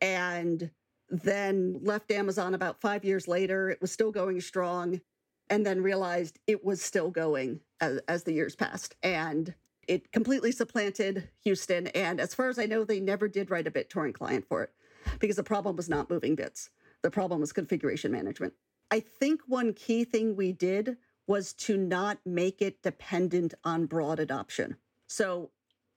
[0.00, 0.70] And
[1.10, 3.68] then left Amazon about five years later.
[3.68, 5.02] It was still going strong.
[5.50, 8.96] And then realized it was still going as, as the years passed.
[9.02, 9.54] And
[9.88, 11.88] it completely supplanted Houston.
[11.88, 14.70] And as far as I know, they never did write a BitTorrent client for it
[15.18, 16.70] because the problem was not moving bits.
[17.02, 18.54] The problem was configuration management.
[18.90, 20.96] I think one key thing we did
[21.26, 24.76] was to not make it dependent on broad adoption.
[25.08, 25.50] So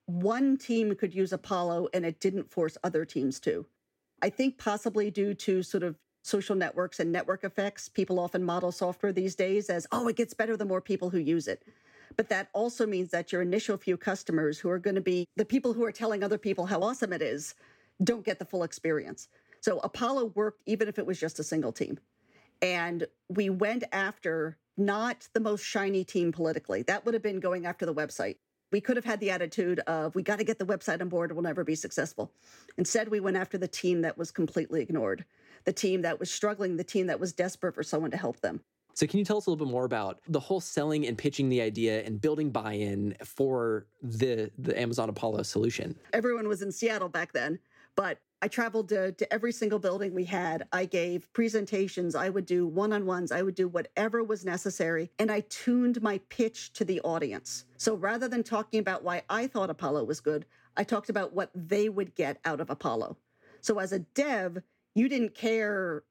[0.05, 3.65] one team could use Apollo and it didn't force other teams to.
[4.21, 8.71] I think possibly due to sort of social networks and network effects, people often model
[8.71, 11.63] software these days as, oh, it gets better the more people who use it.
[12.15, 15.45] But that also means that your initial few customers who are going to be the
[15.45, 17.55] people who are telling other people how awesome it is
[18.03, 19.27] don't get the full experience.
[19.61, 21.99] So Apollo worked even if it was just a single team.
[22.61, 26.83] And we went after not the most shiny team politically.
[26.83, 28.37] That would have been going after the website.
[28.71, 31.31] We could have had the attitude of, we got to get the website on board,
[31.31, 32.31] we'll never be successful.
[32.77, 35.25] Instead, we went after the team that was completely ignored,
[35.65, 38.61] the team that was struggling, the team that was desperate for someone to help them.
[38.99, 41.47] So, can you tell us a little bit more about the whole selling and pitching
[41.47, 45.97] the idea and building buy-in for the the Amazon Apollo solution?
[46.11, 47.59] Everyone was in Seattle back then,
[47.95, 50.67] but I traveled to, to every single building we had.
[50.73, 52.13] I gave presentations.
[52.13, 53.31] I would do one on ones.
[53.31, 55.09] I would do whatever was necessary.
[55.17, 57.63] And I tuned my pitch to the audience.
[57.77, 61.51] So rather than talking about why I thought Apollo was good, I talked about what
[61.55, 63.15] they would get out of Apollo.
[63.61, 64.57] So as a dev,
[64.93, 66.03] you didn't care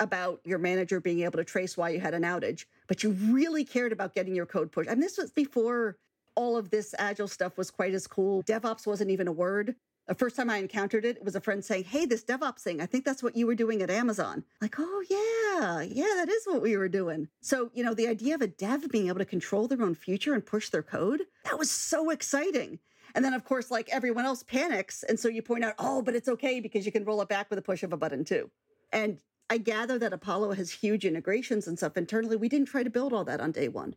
[0.00, 3.64] about your manager being able to trace why you had an outage, but you really
[3.64, 4.88] cared about getting your code pushed.
[4.88, 5.96] I mean, this was before
[6.36, 8.42] all of this agile stuff was quite as cool.
[8.44, 9.74] DevOps wasn't even a word.
[10.06, 12.80] The first time I encountered it, it was a friend saying, Hey, this DevOps thing,
[12.80, 14.44] I think that's what you were doing at Amazon.
[14.60, 17.28] Like, oh, yeah, yeah, that is what we were doing.
[17.42, 20.32] So, you know, the idea of a dev being able to control their own future
[20.32, 22.78] and push their code, that was so exciting.
[23.14, 25.02] And then, of course, like everyone else panics.
[25.02, 27.50] And so you point out, oh, but it's okay because you can roll it back
[27.50, 28.50] with a push of a button too.
[28.92, 29.18] And
[29.50, 32.36] I gather that Apollo has huge integrations and stuff internally.
[32.36, 33.94] We didn't try to build all that on day one.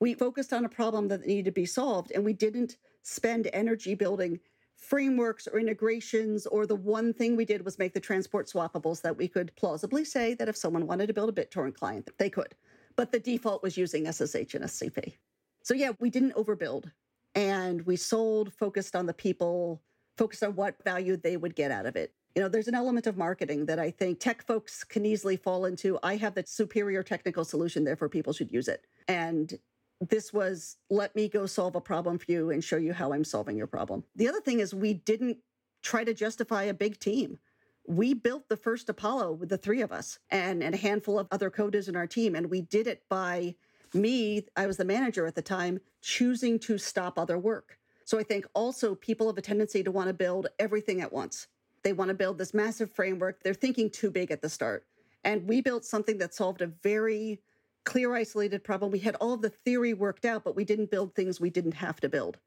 [0.00, 3.94] We focused on a problem that needed to be solved, and we didn't spend energy
[3.94, 4.40] building
[4.76, 9.16] frameworks or integrations, or the one thing we did was make the transport swappables that
[9.16, 12.54] we could plausibly say that if someone wanted to build a BitTorrent client, they could.
[12.96, 15.16] But the default was using SSH and SCP.
[15.64, 16.90] So, yeah, we didn't overbuild.
[17.34, 19.82] And we sold, focused on the people,
[20.16, 23.08] focused on what value they would get out of it You know, there's an element
[23.08, 25.98] of marketing that I think tech folks can easily fall into.
[26.04, 28.86] I have the superior technical solution, therefore people should use it.
[29.08, 29.58] And
[30.00, 33.24] this was let me go solve a problem for you and show you how I'm
[33.24, 34.04] solving your problem.
[34.14, 35.38] The other thing is we didn't
[35.82, 37.40] try to justify a big team.
[37.88, 41.26] We built the first Apollo with the three of us and, and a handful of
[41.32, 42.36] other coders in our team.
[42.36, 43.56] And we did it by
[43.94, 47.80] me, I was the manager at the time, choosing to stop other work.
[48.04, 51.48] So I think also people have a tendency to want to build everything at once.
[51.82, 53.42] They want to build this massive framework.
[53.42, 54.86] They're thinking too big at the start.
[55.24, 57.40] And we built something that solved a very
[57.84, 58.90] clear, isolated problem.
[58.90, 62.00] We had all the theory worked out, but we didn't build things we didn't have
[62.00, 62.38] to build.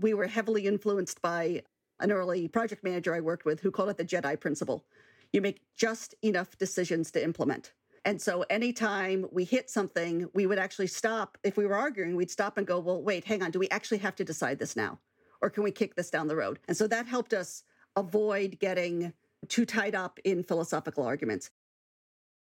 [0.00, 1.62] We were heavily influenced by
[2.00, 4.84] an early project manager I worked with who called it the Jedi principle.
[5.32, 7.72] You make just enough decisions to implement.
[8.04, 11.36] And so anytime we hit something, we would actually stop.
[11.42, 13.50] If we were arguing, we'd stop and go, well, wait, hang on.
[13.50, 14.98] Do we actually have to decide this now?
[15.42, 16.58] Or can we kick this down the road?
[16.68, 17.62] And so that helped us
[17.98, 19.12] avoid getting
[19.48, 21.50] too tied up in philosophical arguments.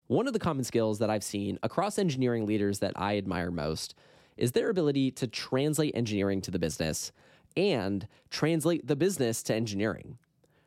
[0.08, 3.96] One of the common skills that I've seen across engineering leaders that I admire most
[4.38, 7.12] is their ability to translate engineering to the business
[7.58, 10.18] and translate the business to engineering,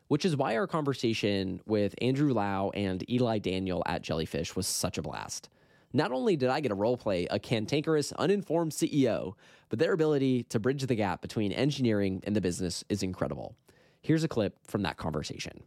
[0.09, 4.99] which is why our conversation with Andrew Lau and Eli Daniel at Jellyfish was such
[4.99, 5.49] a blast.
[5.92, 9.35] Not only did I get to role play a cantankerous, uninformed CEO,
[9.68, 13.57] but their ability to bridge the gap between engineering and the business is incredible.
[14.03, 15.62] Here's a clip from that conversation.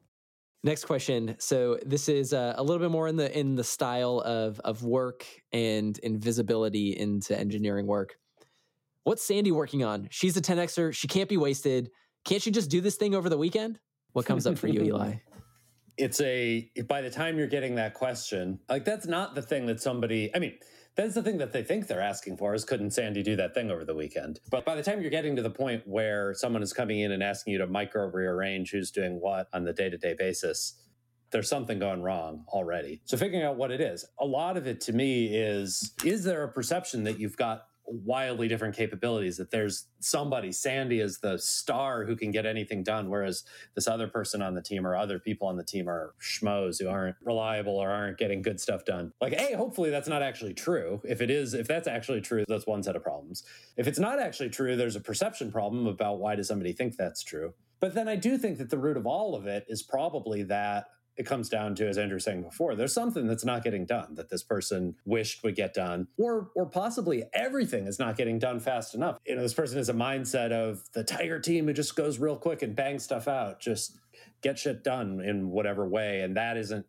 [0.64, 1.36] Next question.
[1.40, 4.84] So this is uh, a little bit more in the in the style of of
[4.84, 8.18] work and invisibility into engineering work.
[9.04, 10.08] What's Sandy working on?
[10.10, 10.94] She's a 10xer.
[10.94, 11.92] She can't be wasted.
[12.24, 13.80] Can't she just do this thing over the weekend?
[14.14, 15.14] What comes up for you, Eli?
[15.98, 19.80] It's a by the time you're getting that question, like that's not the thing that
[19.80, 20.32] somebody.
[20.36, 20.58] I mean,
[20.96, 23.70] that's the thing that they think they're asking for is couldn't Sandy do that thing
[23.70, 24.40] over the weekend?
[24.50, 27.22] But by the time you're getting to the point where someone is coming in and
[27.22, 30.80] asking you to micro rearrange who's doing what on the day to day basis,
[31.32, 33.02] there's something going wrong already.
[33.06, 34.06] So figuring out what it is.
[34.20, 38.48] A lot of it to me is is there a perception that you've got wildly
[38.48, 43.44] different capabilities that there's somebody sandy is the star who can get anything done whereas
[43.76, 46.90] this other person on the team or other people on the team are schmoes who
[46.90, 49.12] aren't reliable or aren't getting good stuff done.
[49.22, 51.02] Like hey hopefully that's not actually true.
[51.04, 53.44] If it is if that's actually true that's one set of problems.
[53.78, 57.24] If it's not actually true there's a perception problem about why does somebody think that's
[57.24, 57.54] true.
[57.80, 60.86] But then i do think that the root of all of it is probably that
[61.18, 64.16] it comes down to, as Andrew was saying before, there's something that's not getting done
[64.16, 68.60] that this person wished would get done, or or possibly everything is not getting done
[68.60, 69.18] fast enough.
[69.26, 72.36] You know, this person has a mindset of the Tiger team who just goes real
[72.36, 73.98] quick and bangs stuff out, just
[74.42, 76.86] get shit done in whatever way, and that isn't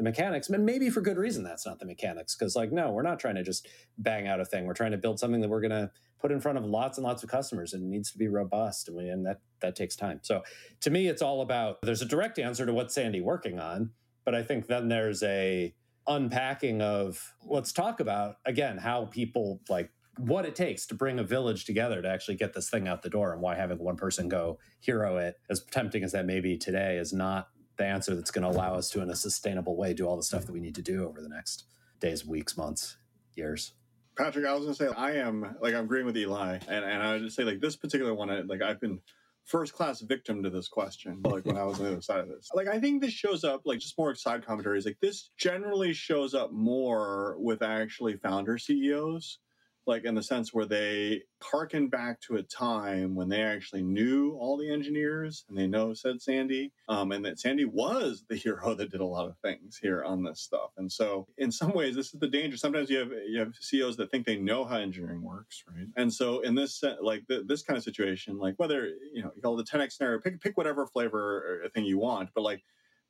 [0.00, 0.48] the mechanics.
[0.48, 3.36] And maybe for good reason that's not the mechanics, because like, no, we're not trying
[3.36, 4.66] to just bang out a thing.
[4.66, 7.22] We're trying to build something that we're gonna put in front of lots and lots
[7.22, 10.42] of customers and needs to be robust and, we, and that that takes time so
[10.80, 13.90] to me it's all about there's a direct answer to what's sandy working on
[14.24, 15.74] but i think then there's a
[16.06, 21.24] unpacking of let's talk about again how people like what it takes to bring a
[21.24, 24.28] village together to actually get this thing out the door and why having one person
[24.28, 27.48] go hero it as tempting as that may be today is not
[27.80, 30.22] the answer that's going to allow us to in a sustainable way do all the
[30.22, 31.64] stuff that we need to do over the next
[31.98, 32.96] days weeks months
[33.34, 33.72] years
[34.16, 37.12] Patrick, I was gonna say I am like I'm agreeing with Eli, and and I
[37.12, 39.00] would just say like this particular one, I, like I've been
[39.46, 41.22] first class victim to this question.
[41.24, 43.44] Like when I was on the other side of this, like I think this shows
[43.44, 44.84] up like just more side commentaries.
[44.84, 49.38] Like this generally shows up more with actually founder CEOs
[49.86, 54.36] like in the sense where they harken back to a time when they actually knew
[54.38, 58.74] all the engineers and they know said Sandy, um, and that Sandy was the hero
[58.74, 60.70] that did a lot of things here on this stuff.
[60.76, 62.56] And so, in some ways, this is the danger.
[62.56, 65.86] Sometimes you have you have CEOs that think they know how engineering works, right?
[65.96, 69.56] And so, in this like this kind of situation, like whether you know you call
[69.56, 72.62] the 10x scenario, pick pick whatever flavor or thing you want, but like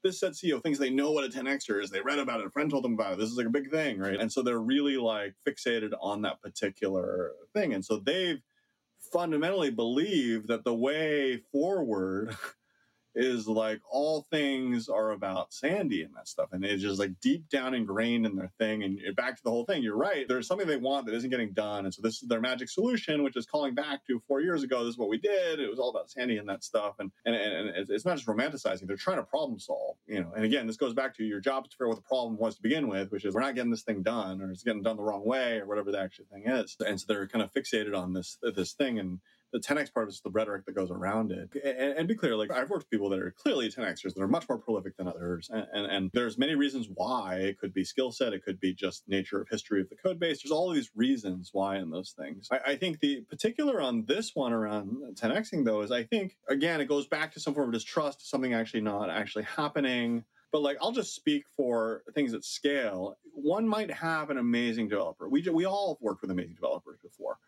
[0.03, 1.91] this said CEO thinks they know what a 10xer is.
[1.91, 2.47] They read about it.
[2.47, 3.19] A friend told them about it.
[3.19, 4.19] This is like a big thing, right?
[4.19, 7.75] And so they're really like fixated on that particular thing.
[7.75, 8.41] And so they've
[9.13, 12.37] fundamentally believed that the way forward
[13.15, 16.51] is like all things are about Sandy and that stuff.
[16.53, 18.83] And it's just like deep down ingrained in their thing.
[18.83, 20.27] And back to the whole thing, you're right.
[20.29, 21.85] There's something they want that isn't getting done.
[21.85, 24.85] And so this is their magic solution, which is calling back to four years ago.
[24.85, 25.61] This is what we did.
[25.61, 26.95] It was all about Sandy and that stuff.
[26.99, 28.87] And and, and it's not just romanticizing.
[28.87, 30.33] They're trying to problem solve, you know.
[30.35, 32.57] And again, this goes back to your job to figure out what the problem was
[32.57, 34.97] to begin with, which is we're not getting this thing done or it's getting done
[34.97, 36.77] the wrong way or whatever the actual thing is.
[36.87, 39.21] And so they're kind of fixated on this this thing and
[39.53, 41.51] the 10x part is the rhetoric that goes around it.
[41.65, 44.29] And, and, be clear, like I've worked with people that are clearly 10xers that are
[44.29, 45.51] much more prolific than others.
[45.53, 47.37] And, and, and there's many reasons why.
[47.37, 50.19] It could be skill set, it could be just nature of history of the code
[50.19, 50.43] base.
[50.43, 52.49] There's all these reasons why in those things.
[52.51, 56.81] I, I think the particular on this one around 10xing though is I think again
[56.81, 60.25] it goes back to some form of distrust, something actually not actually happening.
[60.53, 63.17] But like I'll just speak for things at scale.
[63.35, 65.29] One might have an amazing developer.
[65.29, 67.39] We we all have worked with amazing developers before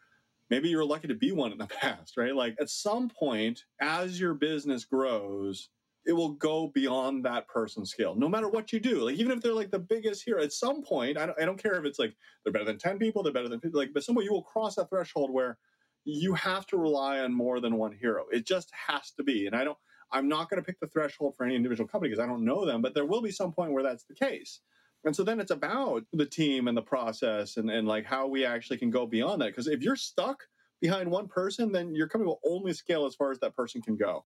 [0.52, 2.36] maybe you're lucky to be one in the past, right?
[2.36, 5.70] Like at some point, as your business grows,
[6.04, 9.00] it will go beyond that person's skill, no matter what you do.
[9.00, 11.62] Like even if they're like the biggest here, at some point, I don't, I don't
[11.62, 14.04] care if it's like they're better than ten people, they're better than people, like, but
[14.04, 15.56] some point you will cross that threshold where
[16.04, 18.24] you have to rely on more than one hero.
[18.30, 19.78] It just has to be, and I don't.
[20.14, 22.66] I'm not going to pick the threshold for any individual company because I don't know
[22.66, 24.60] them, but there will be some point where that's the case.
[25.04, 28.44] And so then it's about the team and the process and, and like how we
[28.44, 29.48] actually can go beyond that.
[29.48, 30.44] Because if you're stuck
[30.80, 33.96] behind one person, then your company will only scale as far as that person can
[33.96, 34.24] go.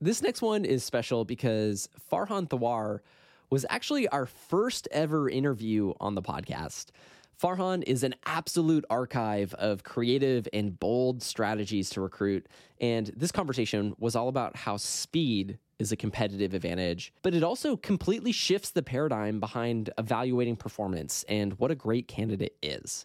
[0.00, 3.00] This next one is special because Farhan Thawar
[3.50, 6.86] was actually our first ever interview on the podcast.
[7.40, 12.46] Farhan is an absolute archive of creative and bold strategies to recruit.
[12.80, 17.76] And this conversation was all about how speed is a competitive advantage, but it also
[17.76, 23.04] completely shifts the paradigm behind evaluating performance and what a great candidate is.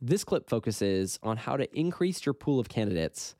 [0.00, 3.34] This clip focuses on how to increase your pool of candidates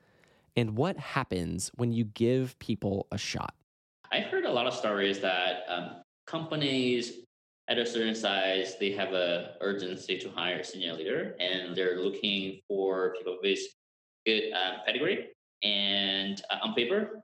[0.57, 3.55] and what happens when you give people a shot.
[4.11, 7.23] I've heard a lot of stories that um, companies
[7.69, 12.01] at a certain size, they have a urgency to hire a senior leader, and they're
[12.01, 13.61] looking for people with
[14.27, 15.29] good uh, pedigree.
[15.63, 17.23] And uh, on paper,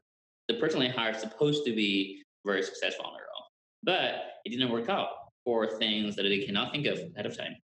[0.49, 3.45] the person they hired is supposed to be very successful on their own,
[3.83, 5.09] but it didn't work out
[5.45, 7.55] for things that they cannot think of ahead of time.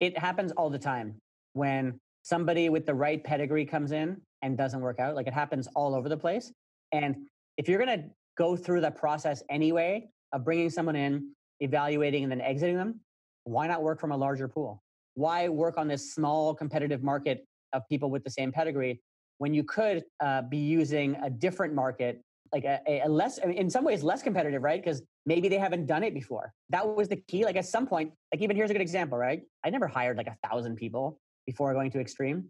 [0.00, 1.16] It happens all the time
[1.54, 5.14] when somebody with the right pedigree comes in and doesn't work out.
[5.14, 6.52] Like it happens all over the place.
[6.92, 7.16] And
[7.56, 12.30] if you're going to go through the process anyway of bringing someone in evaluating and
[12.30, 13.00] then exiting them,
[13.44, 14.82] why not work from a larger pool?
[15.14, 19.00] Why work on this small competitive market of people with the same pedigree
[19.38, 22.22] when you could uh, be using a different market,
[22.52, 24.82] like a, a less, in some ways, less competitive, right?
[24.82, 26.52] Because maybe they haven't done it before.
[26.70, 27.44] That was the key.
[27.44, 29.42] Like at some point, like even here's a good example, right?
[29.64, 32.44] I never hired like a thousand people before going to Xtreme,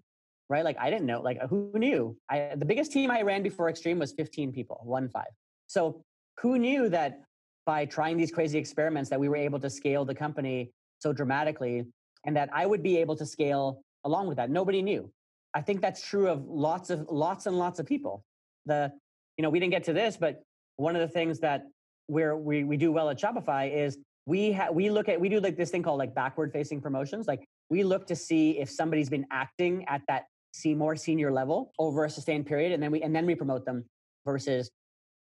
[0.49, 0.65] right?
[0.65, 2.17] Like I didn't know, like who knew?
[2.31, 5.31] I, the biggest team I ran before Xtreme was 15 people, one five.
[5.67, 6.03] So
[6.41, 7.23] who knew that
[7.65, 11.85] by trying these crazy experiments that we were able to scale the company so dramatically
[12.25, 14.51] and that I would be able to scale along with that.
[14.51, 15.11] Nobody knew.
[15.55, 18.25] I think that's true of lots of lots and lots of people.
[18.67, 18.93] The
[19.37, 20.43] you know, we didn't get to this, but
[20.77, 21.65] one of the things that
[22.07, 25.41] where we we do well at Shopify is we ha- we look at we do
[25.41, 27.27] like this thing called like backward facing promotions.
[27.27, 31.73] Like we look to see if somebody's been acting at that see more senior level
[31.79, 33.85] over a sustained period, and then we and then we promote them
[34.25, 34.71] versus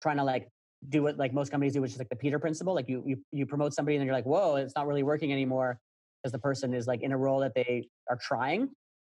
[0.02, 0.48] trying to like
[0.88, 2.74] do what like most companies do, which is like the Peter principle.
[2.74, 5.32] Like you you you promote somebody and then you're like, whoa, it's not really working
[5.32, 5.78] anymore
[6.22, 8.68] because the person is like in a role that they are trying.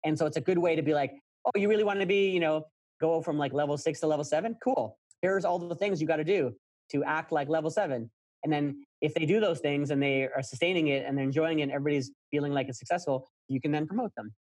[0.05, 1.13] And so it's a good way to be like,
[1.45, 2.65] oh, you really want to be, you know,
[3.07, 4.57] go from like level six to level seven?
[4.63, 4.97] Cool.
[5.21, 6.53] Here's all the things you got to do
[6.93, 8.11] to act like level seven.
[8.45, 8.65] And then
[9.01, 11.73] if they do those things and they are sustaining it and they're enjoying it and
[11.73, 14.33] everybody's feeling like it's successful, you can then promote them.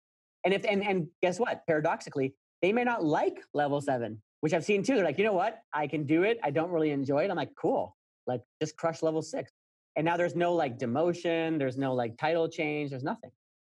[0.44, 1.62] And if and and guess what?
[1.66, 4.96] Paradoxically, they may not like level seven which I've seen too.
[4.96, 5.60] They're like, you know what?
[5.72, 6.38] I can do it.
[6.42, 7.30] I don't really enjoy it.
[7.30, 7.96] I'm like, cool.
[8.26, 9.52] Like, just crush level six.
[9.96, 11.58] And now there's no like demotion.
[11.58, 12.90] There's no like title change.
[12.90, 13.30] There's nothing.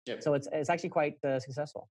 [0.07, 0.23] Yep.
[0.23, 1.89] So it's it's actually quite uh, successful.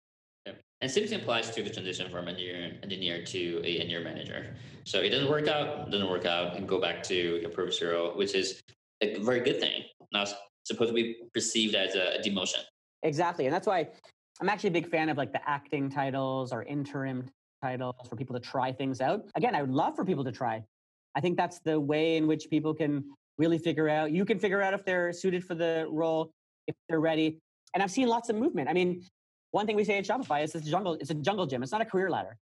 [0.82, 4.56] And same thing applies to the transition from engineer engineer to a engineer manager.
[4.86, 8.18] So it doesn't work out, doesn't work out, and go back to your previous role,
[8.18, 8.62] which is
[9.02, 9.84] a very good thing.
[10.14, 10.30] Not
[10.64, 12.64] supposed to be perceived as a demotion.
[13.04, 13.90] Exactly, and that's why
[14.40, 17.26] I'm actually a big fan of like the acting titles or interim
[17.62, 19.26] titles for people to try things out.
[19.36, 20.64] Again, I would love for people to try.
[21.16, 23.04] I think that's the way in which people can
[23.38, 24.12] really figure out.
[24.12, 26.32] You can figure out if they're suited for the role,
[26.68, 27.38] if they're ready.
[27.74, 28.70] And I've seen lots of movement.
[28.70, 29.04] I mean,
[29.52, 30.94] one thing we say at Shopify is it's a jungle.
[30.94, 31.64] It's a jungle gym.
[31.64, 32.38] It's not a career ladder.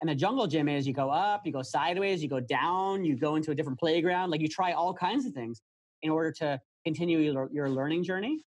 [0.00, 3.16] And the jungle gym is you go up, you go sideways, you go down, you
[3.16, 4.30] go into a different playground.
[4.30, 5.60] Like you try all kinds of things
[6.02, 8.44] in order to continue your, your learning journey.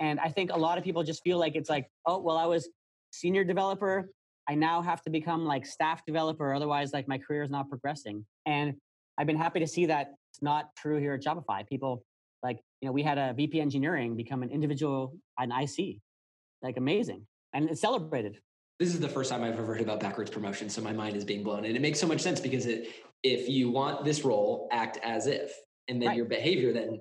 [0.00, 2.46] And I think a lot of people just feel like it's like, oh, well, I
[2.46, 2.68] was
[3.12, 4.08] senior developer.
[4.48, 8.24] I now have to become like staff developer, otherwise, like my career is not progressing.
[8.46, 8.74] And
[9.18, 11.66] I've been happy to see that it's not true here at Shopify.
[11.66, 12.02] People
[12.42, 15.98] like, you know, we had a VP engineering become an individual an IC,
[16.62, 18.40] like amazing, and it's celebrated.
[18.80, 21.24] This is the first time I've ever heard about backwards promotion, so my mind is
[21.24, 22.88] being blown, and it makes so much sense because it,
[23.22, 25.52] if you want this role, act as if,
[25.88, 26.16] and then right.
[26.16, 27.00] your behavior then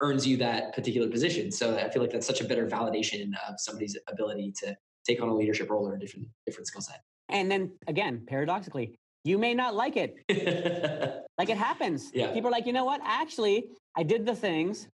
[0.00, 1.50] earns you that particular position.
[1.50, 4.76] So I feel like that's such a better validation of somebody's ability to
[5.06, 7.02] take on a leadership role or a different different skill set.
[7.28, 10.16] And then again, paradoxically, you may not like it.
[11.38, 12.10] like it happens.
[12.14, 12.32] Yeah.
[12.32, 13.00] People are like, you know what?
[13.04, 13.64] Actually,
[13.96, 14.88] I did the things.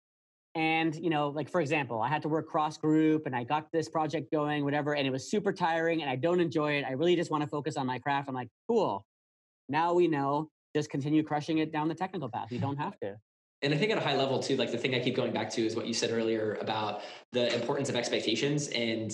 [0.54, 3.70] And, you know, like for example, I had to work cross group and I got
[3.72, 6.84] this project going, whatever, and it was super tiring and I don't enjoy it.
[6.84, 8.28] I really just want to focus on my craft.
[8.28, 9.06] I'm like, cool.
[9.68, 12.50] Now we know, just continue crushing it down the technical path.
[12.50, 13.16] You don't have to.
[13.62, 15.50] And I think at a high level too, like the thing I keep going back
[15.50, 18.68] to is what you said earlier about the importance of expectations.
[18.68, 19.12] And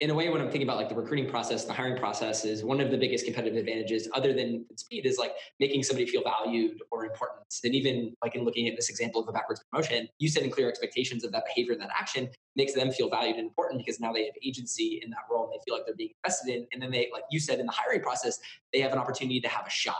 [0.00, 2.64] in a way, when I'm thinking about like the recruiting process, the hiring process is
[2.64, 6.80] one of the biggest competitive advantages, other than speed, is like making somebody feel valued
[6.90, 7.40] or important.
[7.64, 10.70] And even like in looking at this example of a backwards promotion, you setting clear
[10.70, 14.24] expectations of that behavior, that action makes them feel valued and important because now they
[14.24, 16.66] have agency in that role and they feel like they're being invested in.
[16.72, 18.38] And then they, like you said, in the hiring process,
[18.72, 19.96] they have an opportunity to have a shot.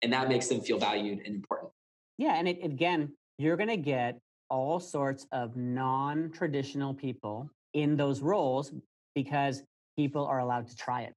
[0.00, 1.70] And that makes them feel valued and important.
[2.16, 2.36] Yeah.
[2.36, 8.20] And it, again, you're going to get all sorts of non traditional people in those
[8.20, 8.72] roles
[9.14, 9.62] because
[9.96, 11.14] people are allowed to try it.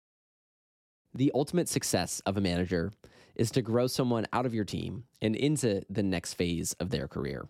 [1.13, 2.91] The ultimate success of a manager
[3.35, 7.07] is to grow someone out of your team and into the next phase of their
[7.07, 7.47] career.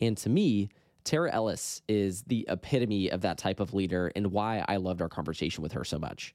[0.00, 0.68] And to me,
[1.04, 5.08] Tara Ellis is the epitome of that type of leader and why I loved our
[5.08, 6.34] conversation with her so much.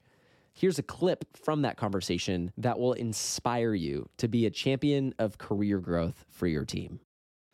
[0.53, 5.37] Here's a clip from that conversation that will inspire you to be a champion of
[5.37, 6.99] career growth for your team.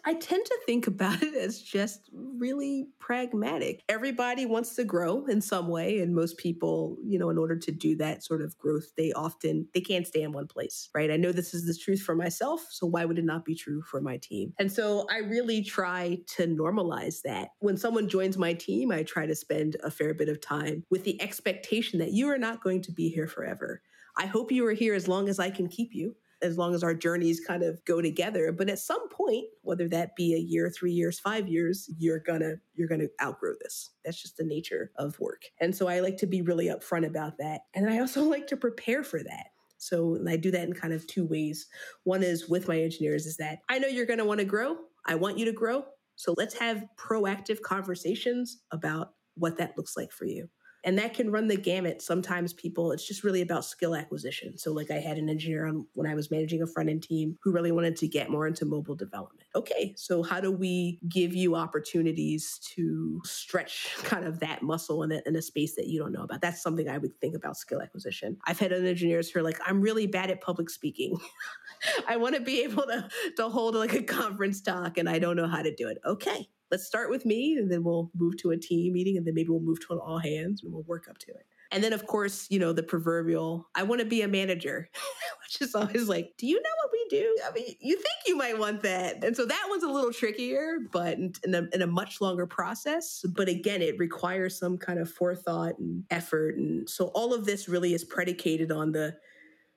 [0.06, 3.84] I tend to think about it as just really pragmatic.
[3.88, 7.72] Everybody wants to grow in some way and most people, you know, in order to
[7.72, 11.10] do that sort of growth, they often they can't stay in one place, right?
[11.10, 13.82] I know this is the truth for myself, so why would it not be true
[13.82, 14.54] for my team?
[14.60, 17.50] And so I really try to normalize that.
[17.60, 21.04] When someone joins my team, I try to spend a fair bit of time with
[21.06, 23.82] the expectation that you are not going to be here forever.
[24.18, 26.84] I hope you are here as long as I can keep you as long as
[26.84, 28.52] our journeys kind of go together.
[28.52, 32.56] But at some point, whether that be a year, three years, five years, you're gonna
[32.76, 33.92] you're gonna outgrow this.
[34.04, 35.44] That's just the nature of work.
[35.60, 37.62] And so I like to be really upfront about that.
[37.74, 39.48] And I also like to prepare for that.
[39.78, 41.68] So I do that in kind of two ways.
[42.04, 44.78] One is with my engineers is that I know you're going to want to grow.
[45.06, 45.84] I want you to grow.
[46.16, 50.48] So let's have proactive conversations about what that looks like for you.
[50.84, 52.02] And that can run the gamut.
[52.02, 54.58] Sometimes people, it's just really about skill acquisition.
[54.58, 57.38] So, like I had an engineer on when I was managing a front end team
[57.42, 59.48] who really wanted to get more into mobile development.
[59.56, 65.12] Okay, so how do we give you opportunities to stretch kind of that muscle in
[65.12, 66.42] a, in a space that you don't know about?
[66.42, 68.38] That's something I would think about skill acquisition.
[68.46, 71.18] I've had other engineers who are like, I'm really bad at public speaking.
[72.08, 73.08] I want to be able to,
[73.38, 75.98] to hold like a conference talk and I don't know how to do it.
[76.06, 79.36] Okay, let's start with me and then we'll move to a team meeting and then
[79.36, 81.46] maybe we'll move to an all hands and we'll work up to it.
[81.72, 84.90] And then, of course, you know, the proverbial, I want to be a manager,
[85.44, 87.38] which is always like, do you know what we do?
[87.48, 89.24] I mean, you think you might want that.
[89.24, 93.24] And so that one's a little trickier, but in a, in a much longer process.
[93.36, 96.58] But again, it requires some kind of forethought and effort.
[96.58, 99.16] And so all of this really is predicated on the,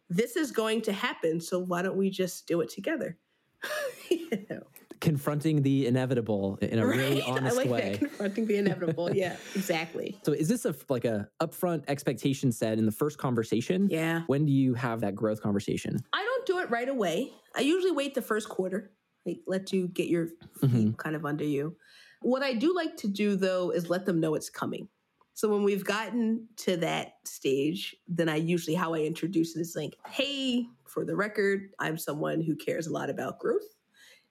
[0.09, 1.42] this is going to happen.
[1.42, 3.18] So why don't we just do it together?
[4.09, 4.62] you know?
[5.01, 6.97] Confronting the inevitable in a right?
[6.99, 7.90] really honest I like way.
[7.92, 9.11] That, confronting the inevitable.
[9.14, 10.18] yeah, exactly.
[10.24, 13.88] So is this a like a upfront expectation set in the first conversation?
[13.90, 14.22] Yeah.
[14.26, 15.99] When do you have that growth conversation?
[16.12, 17.32] I don't do it right away.
[17.55, 18.92] I usually wait the first quarter.
[19.24, 20.90] Like let you get your feet Mm-hmm.
[20.92, 21.76] kind of under you.
[22.22, 24.88] What I do like to do though is let them know it's coming.
[25.34, 29.76] So when we've gotten to that stage, then I usually how I introduce it is
[29.76, 33.66] like, hey, for the record, I'm someone who cares a lot about growth.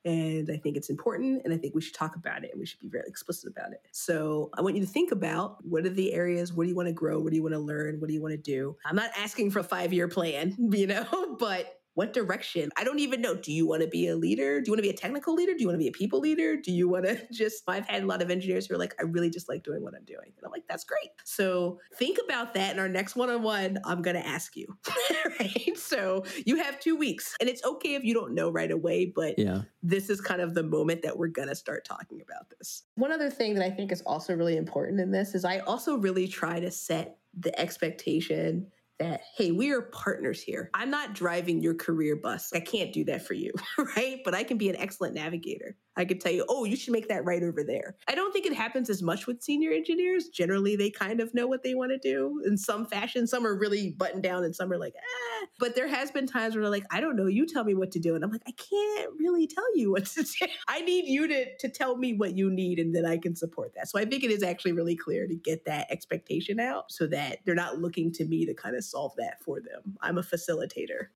[0.05, 2.65] And I think it's important, and I think we should talk about it, and we
[2.65, 3.81] should be very explicit about it.
[3.91, 6.87] So I want you to think about what are the areas, what do you want
[6.87, 8.77] to grow, what do you want to learn, what do you want to do.
[8.85, 12.69] I'm not asking for a five year plan, you know, but what direction?
[12.77, 13.35] I don't even know.
[13.35, 14.61] Do you want to be a leader?
[14.61, 15.53] Do you want to be a technical leader?
[15.53, 16.55] Do you want to be a people leader?
[16.55, 17.63] Do you want to just?
[17.67, 19.93] I've had a lot of engineers who are like, I really just like doing what
[19.95, 20.31] I'm doing.
[20.37, 21.09] And I'm like, that's great.
[21.23, 23.79] So think about that in our next one on one.
[23.85, 24.67] I'm going to ask you.
[25.39, 25.77] right.
[25.77, 27.35] So you have two weeks.
[27.39, 29.61] And it's okay if you don't know right away, but Yeah.
[29.81, 32.83] this is kind of the moment that we're going to start talking about this.
[32.95, 35.95] One other thing that I think is also really important in this is I also
[35.95, 38.67] really try to set the expectation
[38.99, 40.69] that, hey, we are partners here.
[40.73, 42.51] I'm not driving your career bus.
[42.53, 43.51] I can't do that for you,
[43.95, 44.21] right?
[44.23, 45.75] But I can be an excellent navigator.
[45.97, 47.95] I could tell you, oh, you should make that right over there.
[48.07, 50.27] I don't think it happens as much with senior engineers.
[50.27, 53.27] Generally, they kind of know what they want to do in some fashion.
[53.27, 55.47] Some are really buttoned down and some are like, ah.
[55.59, 57.91] But there has been times where they're like, I don't know, you tell me what
[57.91, 58.15] to do.
[58.15, 60.47] And I'm like, I can't really tell you what to do.
[60.67, 63.73] I need you to, to tell me what you need and then I can support
[63.75, 63.87] that.
[63.87, 67.39] So I think it is actually really clear to get that expectation out so that
[67.45, 69.97] they're not looking to me to kind of solve that for them.
[70.01, 71.07] I'm a facilitator.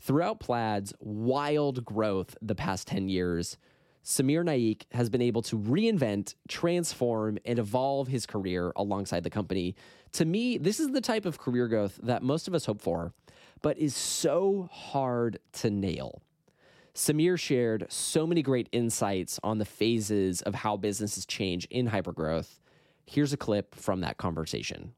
[0.00, 3.56] Throughout Plaid's wild growth the past 10 years,
[4.04, 9.74] Samir Naik has been able to reinvent, transform, and evolve his career alongside the company.
[10.12, 13.14] To me, this is the type of career growth that most of us hope for,
[13.62, 16.20] but is so hard to nail.
[16.94, 22.60] Samir shared so many great insights on the phases of how businesses change in hypergrowth.
[23.06, 24.92] Here's a clip from that conversation.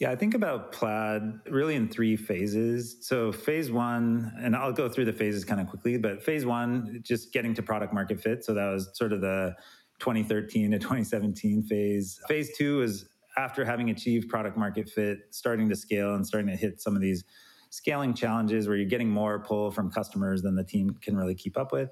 [0.00, 2.96] Yeah, I think about Plaid really in three phases.
[3.02, 7.00] So, phase one, and I'll go through the phases kind of quickly, but phase one,
[7.02, 8.42] just getting to product market fit.
[8.42, 9.54] So, that was sort of the
[9.98, 12.18] 2013 to 2017 phase.
[12.28, 16.56] Phase two is after having achieved product market fit, starting to scale and starting to
[16.56, 17.22] hit some of these
[17.68, 21.58] scaling challenges where you're getting more pull from customers than the team can really keep
[21.58, 21.90] up with.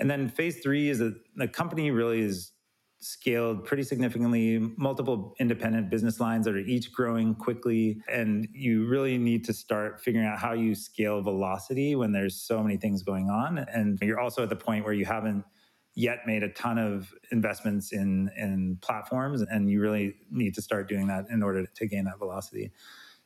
[0.00, 2.50] And then phase three is that the company really is
[3.00, 8.00] scaled pretty significantly, multiple independent business lines that are each growing quickly.
[8.10, 12.62] And you really need to start figuring out how you scale velocity when there's so
[12.62, 13.58] many things going on.
[13.58, 15.44] And you're also at the point where you haven't
[15.94, 20.88] yet made a ton of investments in, in platforms, and you really need to start
[20.88, 22.72] doing that in order to gain that velocity.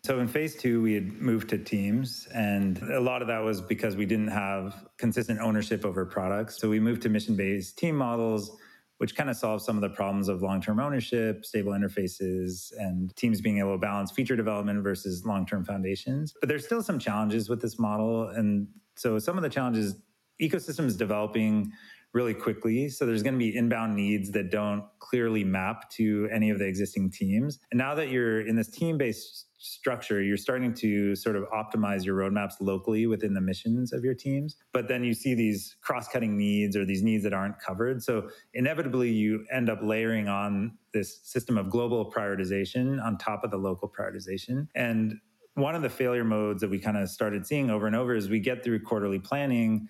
[0.04, 3.60] So in phase two, we had moved to teams, and a lot of that was
[3.60, 6.60] because we didn't have consistent ownership over products.
[6.60, 8.56] So we moved to mission based team models
[8.98, 13.14] which kind of solves some of the problems of long term ownership, stable interfaces, and
[13.16, 16.34] teams being able to balance feature development versus long term foundations.
[16.40, 18.28] But there's still some challenges with this model.
[18.28, 19.94] And so some of the challenges,
[20.40, 21.72] ecosystem is developing
[22.12, 22.88] really quickly.
[22.88, 26.66] So there's going to be inbound needs that don't clearly map to any of the
[26.66, 27.58] existing teams.
[27.70, 32.04] And now that you're in this team based structure, you're starting to sort of optimize
[32.04, 34.56] your roadmaps locally within the missions of your teams.
[34.72, 38.02] But then you see these cross cutting needs or these needs that aren't covered.
[38.02, 43.50] So inevitably, you end up layering on this system of global prioritization on top of
[43.50, 44.68] the local prioritization.
[44.74, 45.14] And
[45.54, 48.28] one of the failure modes that we kind of started seeing over and over is
[48.28, 49.88] we get through quarterly planning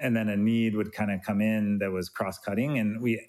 [0.00, 2.78] and then a need would kind of come in that was cross cutting.
[2.78, 3.24] And we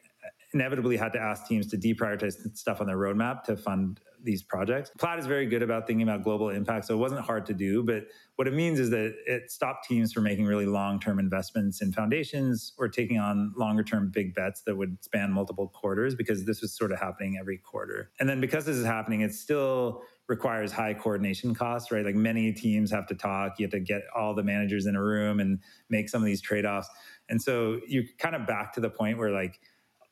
[0.53, 4.91] inevitably had to ask teams to deprioritize stuff on their roadmap to fund these projects.
[4.99, 7.83] Plaid is very good about thinking about global impact, so it wasn't hard to do.
[7.83, 8.03] But
[8.35, 11.91] what it means is that it stopped teams from making really long term investments in
[11.91, 16.61] foundations or taking on longer term big bets that would span multiple quarters because this
[16.61, 18.11] was sort of happening every quarter.
[18.19, 22.05] And then because this is happening, it's still requires high coordination costs, right?
[22.05, 25.03] Like many teams have to talk, you have to get all the managers in a
[25.03, 25.59] room and
[25.89, 26.87] make some of these trade offs.
[27.27, 29.59] And so you're kind of back to the point where like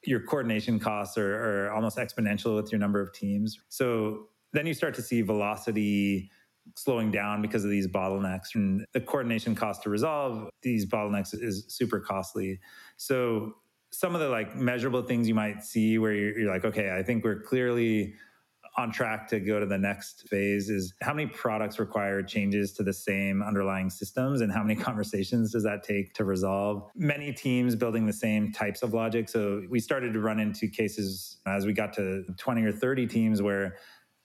[0.04, 3.58] your coordination costs are, are almost exponential with your number of teams.
[3.70, 6.30] So then you start to see velocity
[6.76, 11.66] slowing down because of these bottlenecks and the coordination cost to resolve these bottlenecks is
[11.68, 12.60] super costly
[12.96, 13.56] so
[13.90, 17.02] some of the like measurable things you might see where you're, you're like okay i
[17.02, 18.14] think we're clearly
[18.80, 22.84] on track to go to the next phase is how many products require changes to
[22.84, 26.90] the same underlying systems and how many conversations does that take to resolve?
[26.96, 29.30] Many teams building the same types of logic.
[29.30, 33.42] So we started to run into cases as we got to 20 or 30 teams
[33.42, 33.76] where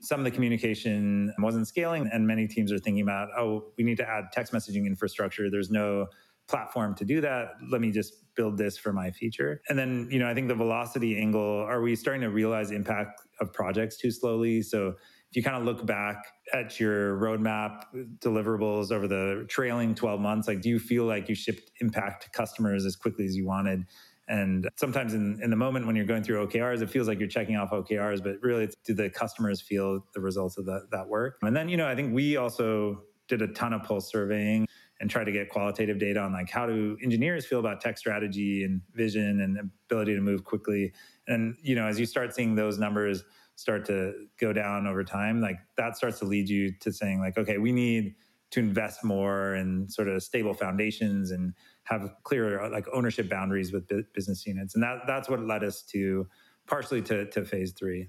[0.00, 3.96] some of the communication wasn't scaling and many teams are thinking about oh we need
[3.96, 5.50] to add text messaging infrastructure.
[5.50, 6.06] There's no
[6.48, 7.52] platform to do that.
[7.70, 10.54] Let me just build this for my feature and then you know i think the
[10.56, 14.62] velocity angle are we starting to realize impact of projects too slowly?
[14.62, 14.88] So
[15.30, 17.84] if you kind of look back at your roadmap
[18.20, 22.30] deliverables over the trailing 12 months like do you feel like you shipped impact to
[22.30, 23.84] customers as quickly as you wanted?
[24.26, 27.28] And sometimes in, in the moment when you're going through OKRs, it feels like you're
[27.28, 31.36] checking off OKRs, but really, do the customers feel the results of that work?
[31.42, 34.66] And then, you know, I think we also did a ton of pulse surveying
[35.04, 38.64] and try to get qualitative data on like how do engineers feel about tech strategy
[38.64, 40.94] and vision and ability to move quickly.
[41.28, 43.22] And you know as you start seeing those numbers
[43.56, 47.36] start to go down over time like that starts to lead you to saying like
[47.38, 48.14] okay we need
[48.50, 51.52] to invest more in sort of stable foundations and
[51.82, 54.74] have clear like ownership boundaries with business units.
[54.74, 56.26] And that that's what led us to
[56.66, 58.08] partially to, to phase three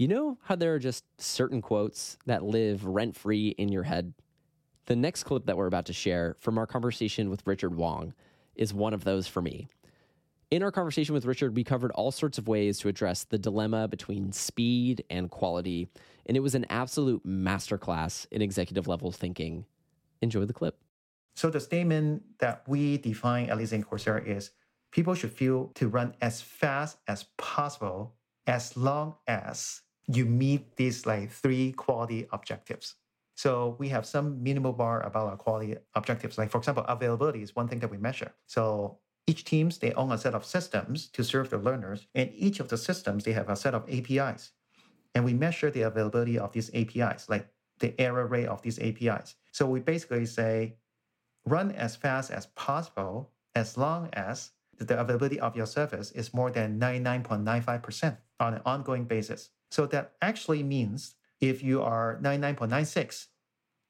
[0.00, 4.14] You know how there are just certain quotes that live rent free in your head?
[4.86, 8.14] The next clip that we're about to share from our conversation with Richard Wong
[8.54, 9.68] is one of those for me.
[10.50, 13.88] In our conversation with Richard, we covered all sorts of ways to address the dilemma
[13.88, 15.86] between speed and quality,
[16.24, 19.66] and it was an absolute masterclass in executive level thinking.
[20.22, 20.78] Enjoy the clip.
[21.34, 24.52] So the statement that we define, at least in Coursera, is
[24.92, 28.14] people should feel to run as fast as possible
[28.46, 29.82] as long as
[30.12, 32.94] you meet these like three quality objectives.
[33.36, 36.36] So we have some minimal bar about our quality objectives.
[36.36, 38.32] Like for example, availability is one thing that we measure.
[38.46, 42.60] So each teams they own a set of systems to serve the learners, and each
[42.60, 44.52] of the systems they have a set of APIs,
[45.14, 47.48] and we measure the availability of these APIs, like
[47.78, 49.36] the error rate of these APIs.
[49.52, 50.76] So we basically say,
[51.46, 56.50] run as fast as possible as long as the availability of your service is more
[56.50, 59.50] than 99.95% on an ongoing basis.
[59.70, 63.28] So that actually means if you are 99.96,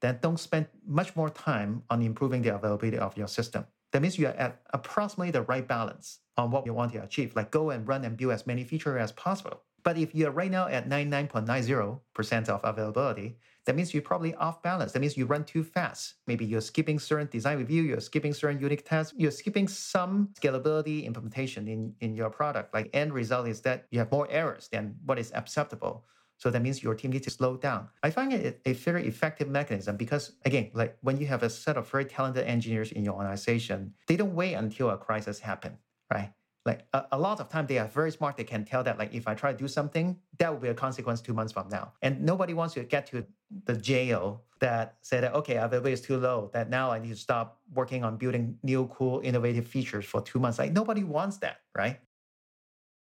[0.00, 3.66] then don't spend much more time on improving the availability of your system.
[3.92, 7.34] That means you are at approximately the right balance on what you want to achieve.
[7.34, 9.62] Like go and run and build as many features as possible.
[9.82, 14.92] But if you're right now at 99.90% of availability, that means you're probably off balance.
[14.92, 16.14] That means you run too fast.
[16.26, 21.04] Maybe you're skipping certain design review, you're skipping certain unit tests, you're skipping some scalability
[21.04, 22.72] implementation in, in your product.
[22.72, 26.04] Like end result is that you have more errors than what is acceptable.
[26.38, 27.90] So that means your team needs to slow down.
[28.02, 31.76] I find it a very effective mechanism because again, like when you have a set
[31.76, 35.76] of very talented engineers in your organization, they don't wait until a crisis happens,
[36.10, 36.32] right?
[36.70, 39.12] Like a, a, lot of time they are very smart they can tell that like
[39.12, 41.92] if i try to do something that will be a consequence two months from now.
[42.02, 43.26] And nobody wants to get to
[43.64, 47.22] the jail that say that okay availability is too low that now i need to
[47.28, 50.58] stop working on building new cool innovative features for two months.
[50.58, 51.98] Like nobody wants that right?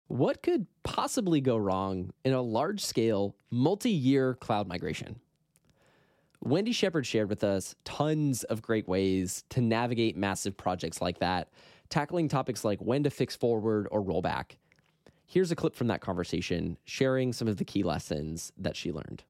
[0.08, 5.20] What could possibly go wrong in a large scale multi-year cloud migration?
[6.42, 11.48] Wendy Shepard shared with us tons of great ways to navigate massive projects like that
[11.90, 14.56] tackling topics like when to fix forward or roll back.
[15.26, 19.22] Here's a clip from that conversation, sharing some of the key lessons that she learned.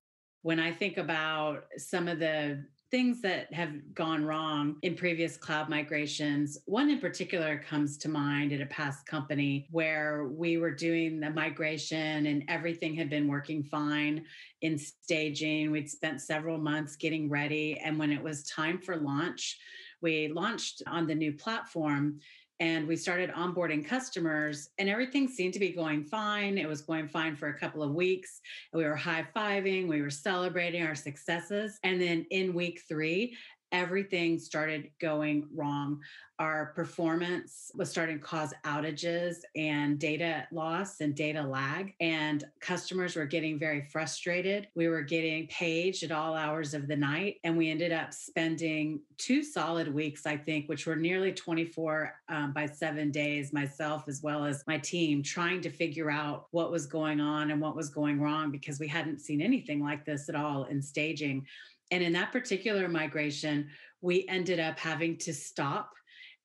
[0.43, 5.69] When I think about some of the things that have gone wrong in previous cloud
[5.69, 6.59] migrations.
[6.67, 11.31] One in particular comes to mind at a past company where we were doing the
[11.31, 14.25] migration and everything had been working fine
[14.63, 15.71] in staging.
[15.71, 17.79] We'd spent several months getting ready.
[17.79, 19.59] And when it was time for launch,
[20.03, 22.19] we launched on the new platform
[22.61, 26.59] and we started onboarding customers and everything seemed to be going fine.
[26.59, 28.41] It was going fine for a couple of weeks.
[28.73, 33.37] We were high-fiving we were celebrating our successes and then in week three
[33.73, 36.01] everything started going wrong.
[36.39, 41.95] Our performance was starting to cause outages and data loss and data lag.
[42.01, 44.69] And customers were getting very frustrated.
[44.75, 47.37] We were getting paged at all hours of the night.
[47.45, 52.53] And we ended up spending two solid weeks, I think, which were nearly 24 um,
[52.55, 56.87] by seven days, myself as well as my team, trying to figure out what was
[56.87, 60.35] going on and what was going wrong because we hadn't seen anything like this at
[60.35, 61.47] all in staging.
[61.91, 63.69] And in that particular migration,
[64.01, 65.93] we ended up having to stop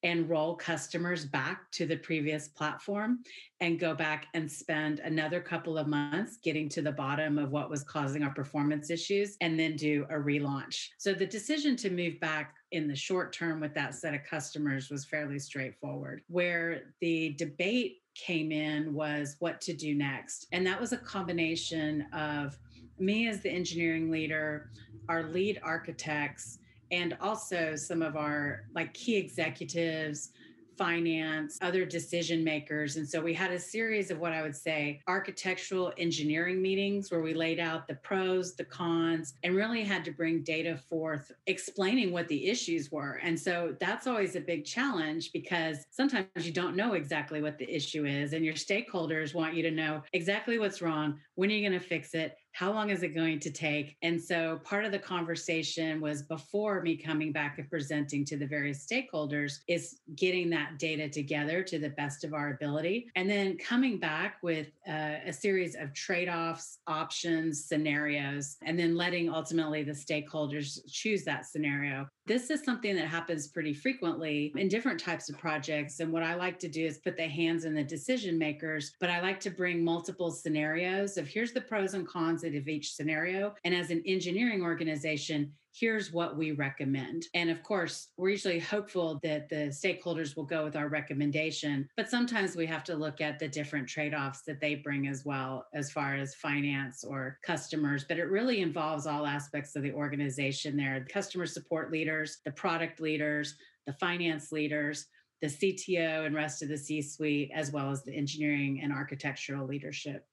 [0.03, 3.19] and roll customers back to the previous platform
[3.59, 7.71] and go back and spend another couple of months getting to the bottom of what
[7.71, 10.89] was causing our performance issues and then do a relaunch.
[10.99, 14.91] So the decision to move back in the short term with that set of customers
[14.91, 16.21] was fairly straightforward.
[16.27, 20.45] Where the debate came in was what to do next.
[20.51, 22.57] And that was a combination of
[22.99, 24.69] me as the engineering leader,
[25.09, 26.59] our lead architects,
[26.91, 30.31] and also some of our like key executives
[30.77, 32.97] finance, other decision makers.
[32.97, 37.21] And so we had a series of what I would say architectural engineering meetings where
[37.21, 42.11] we laid out the pros, the cons, and really had to bring data forth explaining
[42.11, 43.19] what the issues were.
[43.23, 47.73] And so that's always a big challenge because sometimes you don't know exactly what the
[47.73, 51.67] issue is, and your stakeholders want you to know exactly what's wrong, when are you
[51.67, 53.97] going to fix it, how long is it going to take?
[54.01, 58.47] And so part of the conversation was before me coming back and presenting to the
[58.47, 63.07] various stakeholders is getting that data together to the best of our ability.
[63.17, 68.95] And then coming back with uh, a series of trade offs, options, scenarios, and then
[68.95, 72.07] letting ultimately the stakeholders choose that scenario.
[72.25, 75.99] This is something that happens pretty frequently in different types of projects.
[75.99, 79.09] And what I like to do is put the hands in the decision makers, but
[79.09, 83.55] I like to bring multiple scenarios of here's the pros and cons of each scenario.
[83.63, 87.25] And as an engineering organization, here's what we recommend.
[87.33, 92.09] And of course, we're usually hopeful that the stakeholders will go with our recommendation, but
[92.09, 95.65] sometimes we have to look at the different trade offs that they bring as well,
[95.73, 98.05] as far as finance or customers.
[98.07, 102.51] But it really involves all aspects of the organization there the customer support leaders, the
[102.51, 105.07] product leaders, the finance leaders.
[105.41, 109.67] The CTO and rest of the C suite, as well as the engineering and architectural
[109.67, 110.25] leadership.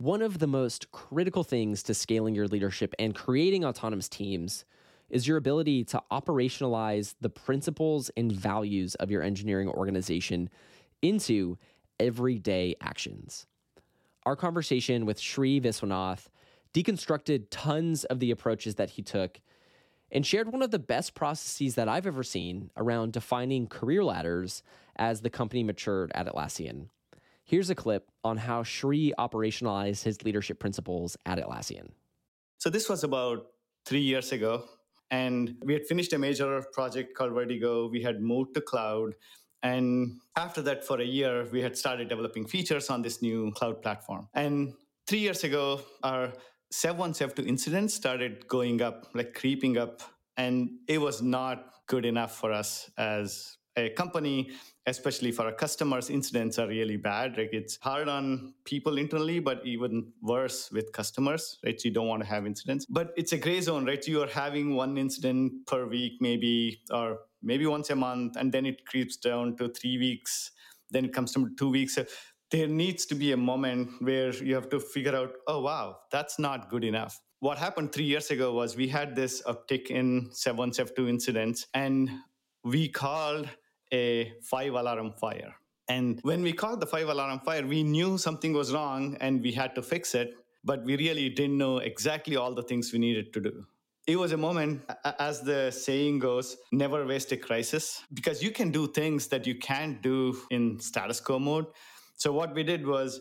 [0.00, 4.64] One of the most critical things to scaling your leadership and creating autonomous teams
[5.10, 10.48] is your ability to operationalize the principles and values of your engineering organization
[11.02, 11.58] into
[11.98, 13.44] everyday actions.
[14.24, 16.28] Our conversation with Sri Viswanath
[16.72, 19.38] deconstructed tons of the approaches that he took
[20.10, 24.62] and shared one of the best processes that I've ever seen around defining career ladders
[24.96, 26.86] as the company matured at Atlassian.
[27.50, 31.88] Here's a clip on how Sri operationalized his leadership principles at Atlassian.
[32.58, 33.44] So, this was about
[33.84, 34.66] three years ago,
[35.10, 37.88] and we had finished a major project called Vertigo.
[37.88, 39.16] We had moved to cloud.
[39.64, 43.82] And after that, for a year, we had started developing features on this new cloud
[43.82, 44.28] platform.
[44.32, 44.74] And
[45.08, 46.32] three years ago, our
[46.70, 50.02] Sev 1, Sev 2 incidents started going up, like creeping up.
[50.36, 54.50] And it was not good enough for us as a company,
[54.86, 56.10] especially for our customers.
[56.10, 57.36] Incidents are really bad.
[57.36, 61.82] Like it's hard on people internally, but even worse with customers, right?
[61.84, 62.86] You don't want to have incidents.
[62.86, 64.06] But it's a gray zone, right?
[64.06, 68.66] You are having one incident per week, maybe, or maybe once a month, and then
[68.66, 70.50] it creeps down to three weeks.
[70.90, 71.96] Then it comes to two weeks
[72.50, 76.38] there needs to be a moment where you have to figure out, oh, wow, that's
[76.38, 77.20] not good enough.
[77.38, 81.08] What happened three years ago was we had this uptick in Sev 1, Sev 2
[81.08, 82.10] incidents, and
[82.64, 83.48] we called
[83.92, 85.54] a five alarm fire.
[85.88, 89.52] And when we called the five alarm fire, we knew something was wrong and we
[89.52, 90.34] had to fix it,
[90.64, 93.64] but we really didn't know exactly all the things we needed to do.
[94.06, 94.82] It was a moment,
[95.18, 99.56] as the saying goes, never waste a crisis, because you can do things that you
[99.56, 101.66] can't do in status quo mode.
[102.16, 103.20] So what we did was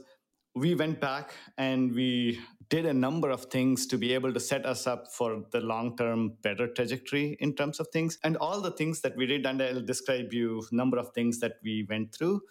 [0.56, 2.40] we went back and we
[2.70, 5.98] did a number of things to be able to set us up for the long
[5.98, 8.20] term better trajectory in terms of things.
[8.24, 11.54] And all the things that we did and i'll describe you number of things that
[11.64, 12.42] we went through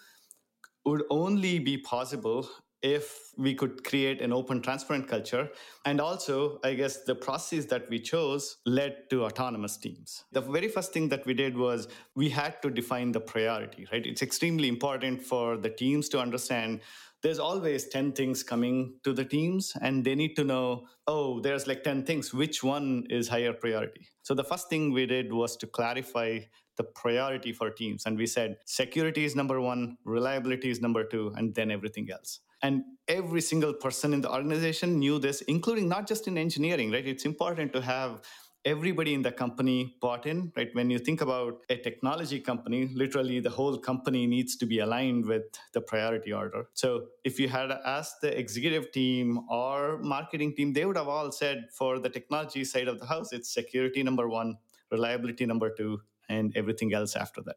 [0.84, 2.48] would only be possible
[2.80, 5.48] if we could create an open transparent culture.
[5.84, 10.24] And also i guess the processes that we chose led to autonomous teams.
[10.32, 14.04] The very first thing that we did was we had to define the priority right?
[14.04, 16.80] It's extremely important for the teams to understand
[17.22, 21.66] there's always 10 things coming to the teams and they need to know oh there's
[21.66, 22.32] like 10 things.
[22.32, 24.08] Which one is higher priority?
[24.22, 26.40] So the first thing we did was to clarify
[26.76, 31.32] the priority for teams and we said security is number one reliability is number two
[31.36, 32.40] and then everything else.
[32.62, 37.06] And every single person in the organization knew this, including not just in engineering, right?
[37.06, 38.22] It's important to have
[38.68, 40.68] everybody in the company bought in, right?
[40.74, 45.24] When you think about a technology company, literally the whole company needs to be aligned
[45.24, 46.68] with the priority order.
[46.74, 51.32] So if you had asked the executive team or marketing team, they would have all
[51.32, 54.58] said for the technology side of the house, it's security number one,
[54.90, 57.56] reliability number two, and everything else after that.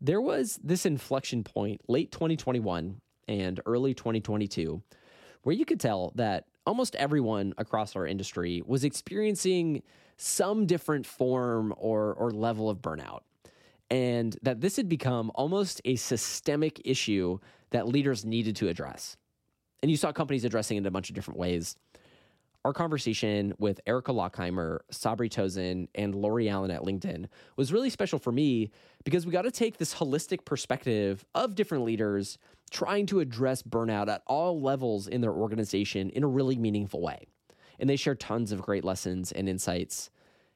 [0.00, 4.80] There was this inflection point late 2021 and early 2022,
[5.42, 9.82] where you could tell that almost everyone across our industry was experiencing
[10.18, 13.20] some different form or, or level of burnout.
[13.90, 17.38] And that this had become almost a systemic issue
[17.70, 19.16] that leaders needed to address.
[19.82, 21.74] And you saw companies addressing it in a bunch of different ways.
[22.64, 28.18] Our conversation with Erica Lockheimer, Sabry Tozin, and Lori Allen at LinkedIn was really special
[28.18, 28.70] for me
[29.04, 32.36] because we got to take this holistic perspective of different leaders
[32.70, 37.26] trying to address burnout at all levels in their organization in a really meaningful way.
[37.78, 40.10] And they share tons of great lessons and insights.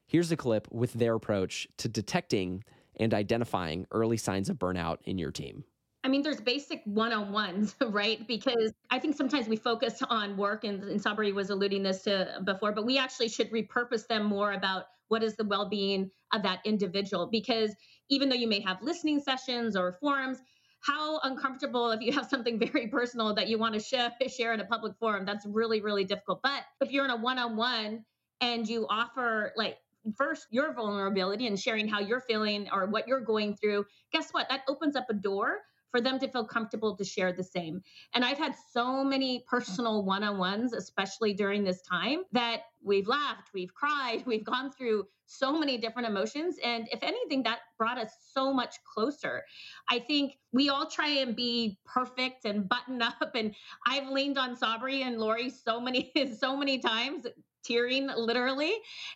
[0.05, 2.65] Here's a clip with their approach to detecting
[2.97, 5.63] and identifying early signs of burnout in your team.
[6.03, 8.25] I mean, there's basic one on ones, right?
[8.27, 12.41] Because I think sometimes we focus on work, and, and Sabry was alluding this to
[12.43, 16.43] before, but we actually should repurpose them more about what is the well being of
[16.43, 17.27] that individual.
[17.27, 17.75] Because
[18.09, 20.39] even though you may have listening sessions or forums,
[20.83, 24.59] how uncomfortable if you have something very personal that you want to share, share in
[24.59, 28.03] a public forum that's really really difficult but if you're in a one-on-one
[28.41, 29.77] and you offer like
[30.17, 34.47] first your vulnerability and sharing how you're feeling or what you're going through guess what
[34.49, 35.59] that opens up a door
[35.93, 37.79] for them to feel comfortable to share the same.
[38.15, 43.07] And I've had so many personal one on ones, especially during this time, that we've
[43.07, 46.57] laughed, we've cried, we've gone through so many different emotions.
[46.63, 49.43] And if anything, that brought us so much closer.
[49.87, 53.35] I think we all try and be perfect and button up.
[53.35, 53.53] And
[53.87, 57.27] I've leaned on Sabry and Lori so many, so many times
[57.63, 58.73] tearing literally.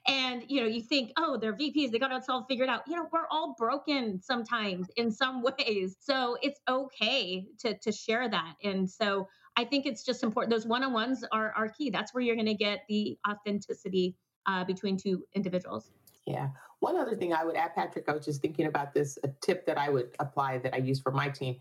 [0.08, 2.82] And you know you think oh they're vps they got it all figured out.
[2.88, 5.98] You know we're all broken sometimes in some ways.
[6.00, 8.56] So it's okay to to share that.
[8.64, 11.89] And so i think it's just important those one-on-ones are are key.
[11.89, 15.91] That's where you're going to get the authenticity uh, between two individuals.
[16.26, 16.50] Yeah.
[16.80, 19.66] One other thing i would add patrick i was just thinking about this a tip
[19.66, 21.56] that i would apply that i use for my team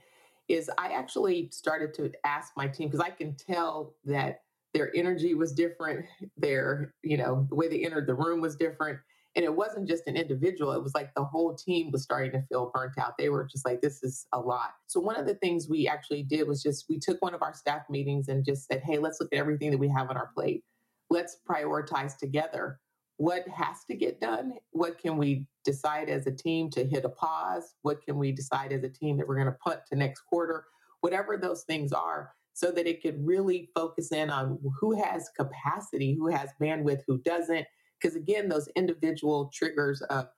[0.48, 4.42] is i actually started to ask my team because i can tell that
[4.76, 6.04] their energy was different
[6.36, 8.98] their you know the way they entered the room was different
[9.36, 12.42] And it wasn't just an individual, it was like the whole team was starting to
[12.48, 13.18] feel burnt out.
[13.18, 14.70] They were just like, this is a lot.
[14.86, 17.52] So, one of the things we actually did was just we took one of our
[17.52, 20.30] staff meetings and just said, hey, let's look at everything that we have on our
[20.34, 20.64] plate.
[21.10, 22.80] Let's prioritize together
[23.18, 24.54] what has to get done.
[24.70, 27.74] What can we decide as a team to hit a pause?
[27.82, 30.64] What can we decide as a team that we're going to put to next quarter?
[31.02, 36.14] Whatever those things are, so that it could really focus in on who has capacity,
[36.14, 37.66] who has bandwidth, who doesn't,
[38.00, 40.28] because again, those individual triggers of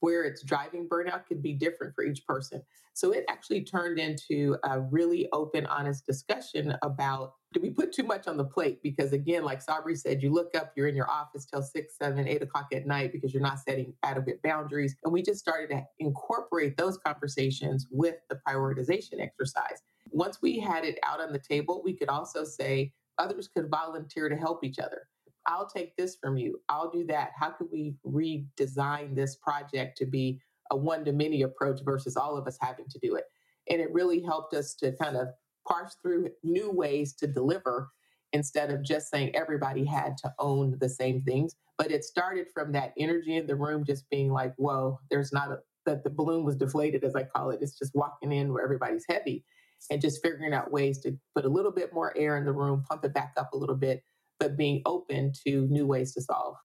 [0.00, 2.60] where it's driving burnout could be different for each person.
[2.94, 8.02] So it actually turned into a really open, honest discussion about do we put too
[8.02, 8.80] much on the plate?
[8.82, 12.26] Because again, like Sabry said, you look up, you're in your office till six, seven,
[12.26, 14.96] eight o'clock at night because you're not setting adequate boundaries.
[15.04, 19.82] And we just started to incorporate those conversations with the prioritization exercise.
[20.12, 24.28] Once we had it out on the table, we could also say others could volunteer
[24.28, 25.08] to help each other.
[25.46, 26.60] I'll take this from you.
[26.68, 27.30] I'll do that.
[27.38, 30.40] How could we redesign this project to be
[30.70, 33.24] a one to many approach versus all of us having to do it?
[33.68, 35.28] And it really helped us to kind of
[35.66, 37.90] parse through new ways to deliver
[38.32, 41.56] instead of just saying everybody had to own the same things.
[41.78, 45.50] But it started from that energy in the room just being like, whoa, there's not
[45.50, 47.60] a, that the balloon was deflated, as I call it.
[47.62, 49.44] It's just walking in where everybody's heavy
[49.90, 52.84] and just figuring out ways to put a little bit more air in the room,
[52.88, 54.02] pump it back up a little bit,
[54.38, 56.56] but being open to new ways to solve.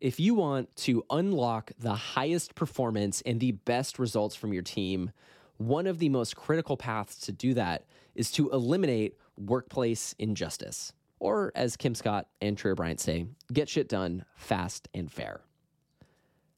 [0.00, 5.12] If you want to unlock the highest performance and the best results from your team,
[5.58, 10.92] one of the most critical paths to do that is to eliminate workplace injustice.
[11.20, 15.40] Or, as Kim Scott and Trier Bryant say, get shit done fast and fair.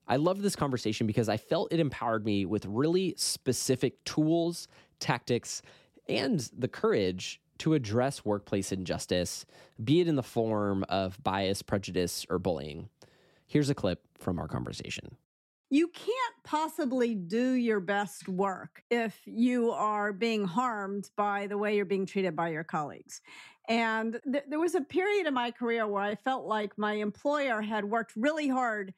[0.09, 4.69] I loved this conversation because I felt it empowered me with really specific tools,
[5.05, 5.63] tactics,
[6.09, 9.47] and the courage to address workplace injustice,
[9.83, 12.89] be it in the form of bias, prejudice, or bullying.
[13.47, 15.17] Here's a clip from our conversation.
[15.71, 21.77] You can't possibly do your best work if you are being harmed by the way
[21.77, 23.21] you're being treated by your colleagues.
[23.69, 27.61] And th- there was a period in my career where I felt like my employer
[27.61, 28.95] had worked really hard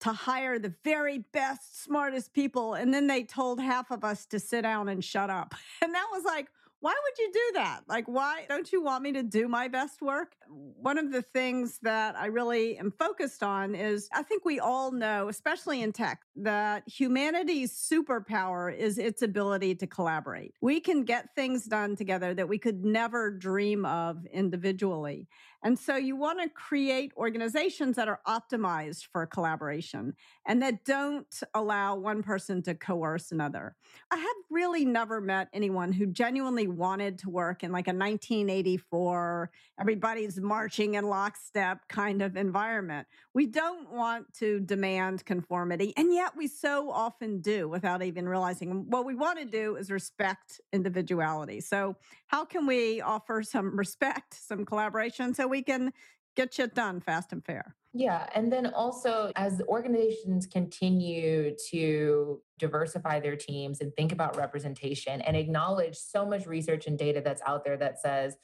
[0.00, 2.74] to hire the very best, smartest people.
[2.74, 5.54] And then they told half of us to sit down and shut up.
[5.82, 6.48] And that was like,
[6.80, 7.82] why would you do that?
[7.88, 10.34] Like, why don't you want me to do my best work?
[10.48, 14.90] One of the things that I really am focused on is I think we all
[14.90, 20.54] know, especially in tech, that humanity's superpower is its ability to collaborate.
[20.62, 25.28] We can get things done together that we could never dream of individually.
[25.62, 30.14] And so you want to create organizations that are optimized for collaboration
[30.46, 33.76] and that don't allow one person to coerce another.
[34.10, 39.50] I have really never met anyone who genuinely wanted to work in like a 1984,
[39.78, 43.06] everybody's marching in lockstep kind of environment.
[43.34, 48.90] We don't want to demand conformity, and yet we so often do without even realizing.
[48.90, 51.60] What we want to do is respect individuality.
[51.60, 51.96] So,
[52.26, 55.92] how can we offer some respect, some collaboration so we can
[56.36, 57.76] get shit done fast and fair?
[57.92, 58.26] Yeah.
[58.34, 65.36] And then also, as organizations continue to diversify their teams and think about representation and
[65.36, 68.36] acknowledge so much research and data that's out there that says,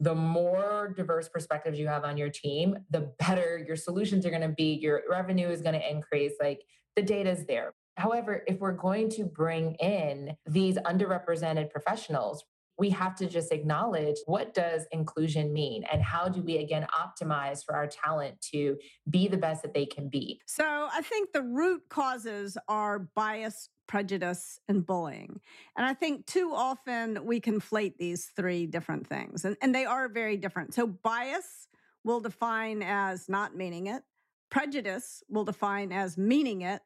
[0.00, 4.42] the more diverse perspectives you have on your team, the better your solutions are going
[4.42, 6.32] to be, your revenue is going to increase.
[6.40, 6.62] Like
[6.96, 7.74] the data is there.
[7.96, 12.44] However, if we're going to bring in these underrepresented professionals,
[12.80, 17.62] we have to just acknowledge what does inclusion mean and how do we again optimize
[17.62, 18.78] for our talent to
[19.10, 20.40] be the best that they can be.
[20.46, 25.40] So i think the root causes are bias prejudice and bullying.
[25.76, 30.08] And i think too often we conflate these three different things and, and they are
[30.08, 30.72] very different.
[30.72, 31.68] So bias
[32.02, 34.02] will define as not meaning it.
[34.50, 36.80] Prejudice will define as meaning it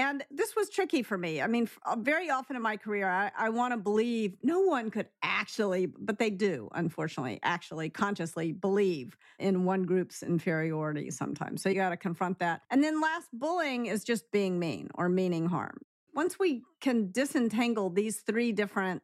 [0.00, 1.42] and this was tricky for me.
[1.42, 4.90] I mean, uh, very often in my career, I, I want to believe no one
[4.90, 11.62] could actually, but they do, unfortunately, actually consciously believe in one group's inferiority sometimes.
[11.62, 12.62] So you got to confront that.
[12.70, 15.76] And then last, bullying is just being mean or meaning harm.
[16.14, 19.02] Once we can disentangle these three different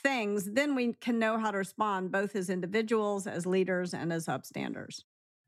[0.00, 4.26] things, then we can know how to respond both as individuals, as leaders, and as
[4.26, 5.02] upstanders.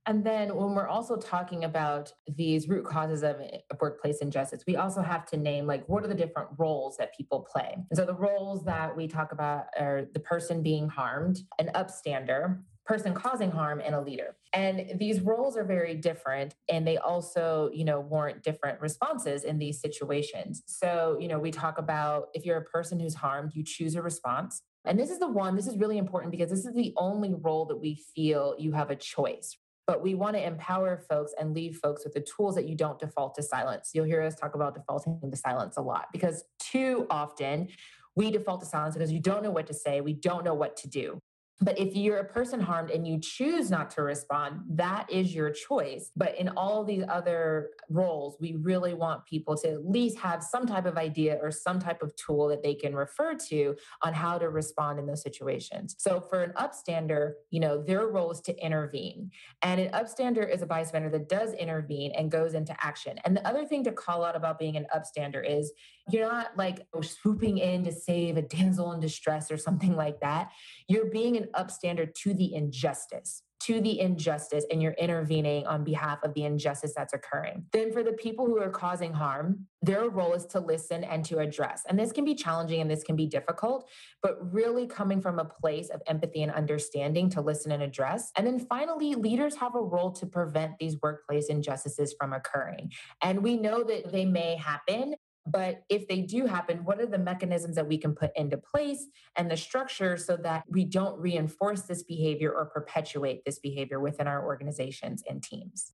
[0.08, 4.74] And then when we're also talking about these root causes of eh, workplace injustice, we
[4.74, 7.74] also have to name like what are the different roles that people play.
[7.74, 12.58] And so the roles that we talk about are the person being harmed, an upstander,
[12.86, 14.34] person causing harm and a leader.
[14.54, 19.58] And these roles are very different and they also, you know, warrant different responses in
[19.58, 20.62] these situations.
[20.64, 24.00] So, you know, we talk about if you're a person who's harmed, you choose a
[24.00, 24.62] response.
[24.86, 27.66] And this is the one, this is really important because this is the only role
[27.66, 29.54] that we feel you have a choice
[29.88, 32.98] but we want to empower folks and leave folks with the tools that you don't
[32.98, 33.90] default to silence.
[33.94, 37.68] You'll hear us talk about defaulting to silence a lot because too often
[38.14, 40.76] we default to silence because you don't know what to say, we don't know what
[40.76, 41.18] to do.
[41.60, 45.50] But if you're a person harmed and you choose not to respond, that is your
[45.50, 46.12] choice.
[46.16, 50.66] But in all these other roles, we really want people to at least have some
[50.66, 54.38] type of idea or some type of tool that they can refer to on how
[54.38, 55.96] to respond in those situations.
[55.98, 59.30] So for an upstander, you know, their role is to intervene.
[59.62, 63.18] And an upstander is a bystander that does intervene and goes into action.
[63.24, 65.72] And the other thing to call out about being an upstander is
[66.10, 70.20] you're not like oh, swooping in to save a damsel in distress or something like
[70.20, 70.50] that.
[70.88, 76.18] You're being an upstander to the injustice to the injustice and you're intervening on behalf
[76.22, 77.66] of the injustice that's occurring.
[77.72, 81.38] Then, for the people who are causing harm, their role is to listen and to
[81.38, 81.82] address.
[81.88, 83.88] And this can be challenging and this can be difficult,
[84.22, 88.30] but really coming from a place of empathy and understanding to listen and address.
[88.36, 92.92] And then finally, leaders have a role to prevent these workplace injustices from occurring.
[93.22, 95.14] And we know that they may happen,
[95.50, 99.06] but if they do happen, what are the mechanisms that we can put into place
[99.36, 104.26] and the structure so that we don't reinforce this behavior or perpetuate this behavior within
[104.26, 105.92] our organizations and teams?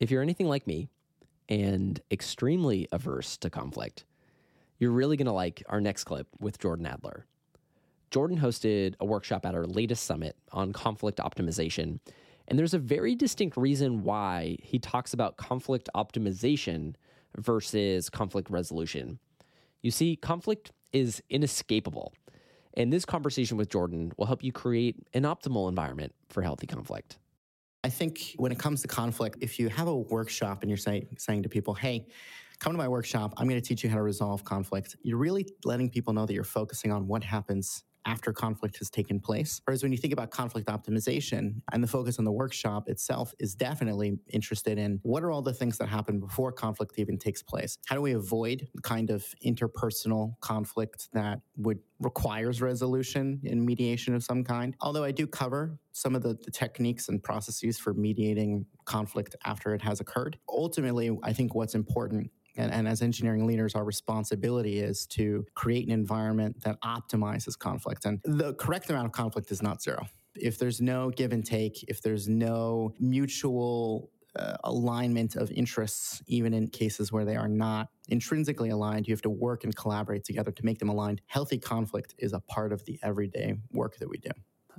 [0.00, 0.88] If you're anything like me
[1.48, 4.04] and extremely averse to conflict,
[4.78, 7.26] you're really going to like our next clip with Jordan Adler.
[8.10, 11.98] Jordan hosted a workshop at our latest summit on conflict optimization.
[12.48, 16.94] And there's a very distinct reason why he talks about conflict optimization
[17.38, 19.18] versus conflict resolution.
[19.82, 22.12] You see, conflict is inescapable.
[22.74, 27.18] And this conversation with Jordan will help you create an optimal environment for healthy conflict.
[27.84, 31.08] I think when it comes to conflict, if you have a workshop and you're say,
[31.18, 32.06] saying to people, hey,
[32.60, 35.46] come to my workshop, I'm going to teach you how to resolve conflict, you're really
[35.64, 39.60] letting people know that you're focusing on what happens after conflict has taken place.
[39.64, 43.54] Whereas when you think about conflict optimization and the focus on the workshop itself is
[43.54, 47.78] definitely interested in what are all the things that happen before conflict even takes place?
[47.86, 54.14] How do we avoid the kind of interpersonal conflict that would requires resolution in mediation
[54.14, 54.74] of some kind?
[54.80, 59.74] Although I do cover some of the, the techniques and processes for mediating conflict after
[59.74, 60.38] it has occurred.
[60.48, 65.86] Ultimately, I think what's important and, and, as engineering leaders, our responsibility is to create
[65.86, 68.04] an environment that optimizes conflict.
[68.04, 70.06] And the correct amount of conflict is not zero.
[70.34, 76.54] If there's no give and take, if there's no mutual uh, alignment of interests, even
[76.54, 80.50] in cases where they are not intrinsically aligned, you have to work and collaborate together
[80.50, 81.20] to make them aligned.
[81.26, 84.30] Healthy conflict is a part of the everyday work that we do.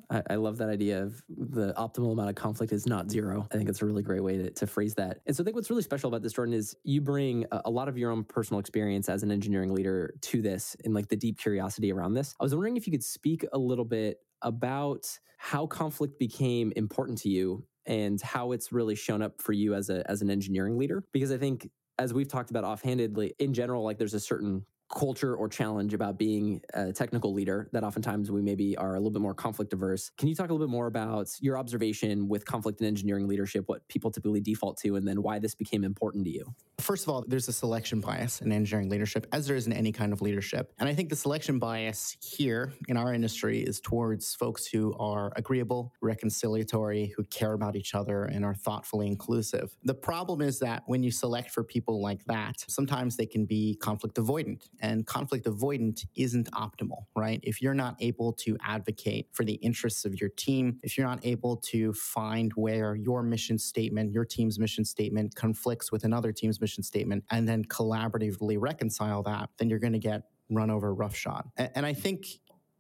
[0.10, 3.48] I, love that idea of the optimal amount of conflict is not zero.
[3.52, 5.20] I think it's a really great way to, to phrase that.
[5.26, 7.88] And so I think what's really special about this, Jordan, is you bring a, lot
[7.88, 11.40] of your own personal experience as an engineering leader to this and like the deep
[11.40, 12.36] curiosity around this.
[12.40, 17.18] I was wondering if you could speak a little bit about how conflict became important
[17.20, 20.78] to you and how it's really shown up for you as a as an engineering
[20.78, 21.70] leader because i think
[22.00, 26.18] as we've talked about offhandedly in general like there's a certain culture or challenge about
[26.18, 30.12] being a technical leader that oftentimes we maybe are a little bit more conflict averse.
[30.18, 33.64] Can you talk a little bit more about your observation with conflict and engineering leadership,
[33.68, 36.54] what people typically default to, and then why this became important to you?
[36.80, 39.92] First of all, there's a selection bias in engineering leadership, as there is in any
[39.92, 40.72] kind of leadership.
[40.80, 45.32] And I think the selection bias here in our industry is towards folks who are
[45.36, 49.76] agreeable, reconciliatory, who care about each other, and are thoughtfully inclusive.
[49.84, 53.76] The problem is that when you select for people like that, sometimes they can be
[53.82, 57.40] conflict avoidant and conflict avoidant isn't optimal, right?
[57.42, 61.26] If you're not able to advocate for the interests of your team, if you're not
[61.26, 66.62] able to find where your mission statement, your team's mission statement conflicts with another team's
[66.62, 71.50] mission statement, and then collaboratively reconcile that, then you're going to get run over roughshod.
[71.58, 72.28] And I think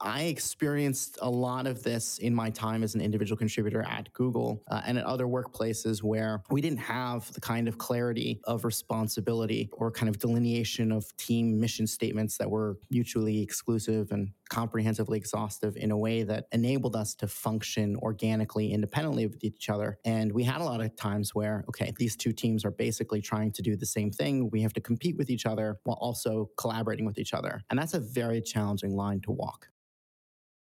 [0.04, 4.62] I experienced a lot of this in my time as an individual contributor at Google
[4.70, 9.70] uh, and at other workplaces where we didn't have the kind of clarity of responsibility
[9.72, 15.78] or kind of delineation of team mission statements that were mutually exclusive and comprehensively exhaustive
[15.78, 19.98] in a way that enabled us to function organically independently of each other.
[20.04, 23.52] And we had a lot of times where, okay, these two teams are basically trying
[23.54, 24.50] to do the same thing.
[24.52, 27.62] We have to compete with each other while also collaborating with each other.
[27.70, 29.70] And that's a very challenging line to walk.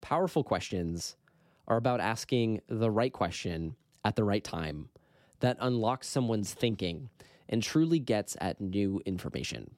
[0.04, 1.16] Powerful questions
[1.66, 4.90] are about asking the right question at the right time
[5.40, 7.10] that unlocks someone's thinking
[7.48, 9.76] and truly gets at new information.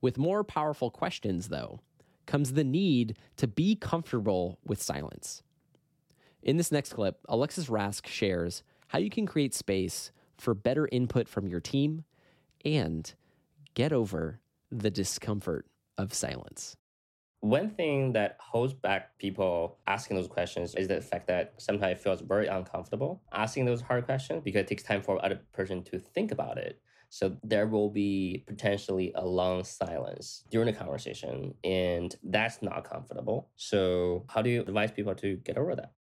[0.00, 1.80] With more powerful questions, though,
[2.24, 5.42] comes the need to be comfortable with silence.
[6.40, 11.28] In this next clip, Alexis Rask shares how you can create space for better input
[11.28, 12.04] from your team
[12.64, 13.12] and
[13.74, 14.38] get over
[14.70, 15.66] the discomfort
[15.98, 16.76] of silence.
[17.44, 22.02] One thing that holds back people asking those questions is the fact that sometimes it
[22.02, 25.98] feels very uncomfortable asking those hard questions because it takes time for other person to
[25.98, 26.80] think about it.
[27.10, 33.50] So there will be potentially a long silence during the conversation, and that's not comfortable.
[33.56, 35.92] So how do you advise people to get over that?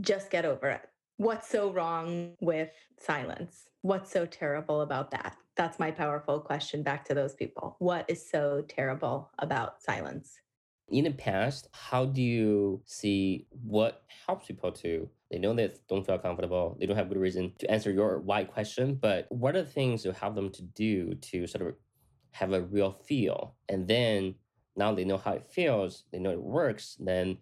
[0.00, 0.88] Just get over it.
[1.18, 3.68] What's so wrong with silence?
[3.82, 5.36] What's so terrible about that?
[5.56, 7.76] That's my powerful question back to those people.
[7.80, 10.40] What is so terrible about silence?
[10.88, 16.06] In the past, how do you see what helps people to they know they don't
[16.06, 16.76] feel comfortable.
[16.78, 18.94] They don't have good reason to answer your why question.
[18.94, 21.74] But what are the things to help them to do to sort of
[22.32, 23.56] have a real feel?
[23.68, 24.36] And then
[24.76, 27.38] now they know how it feels, they know it works, then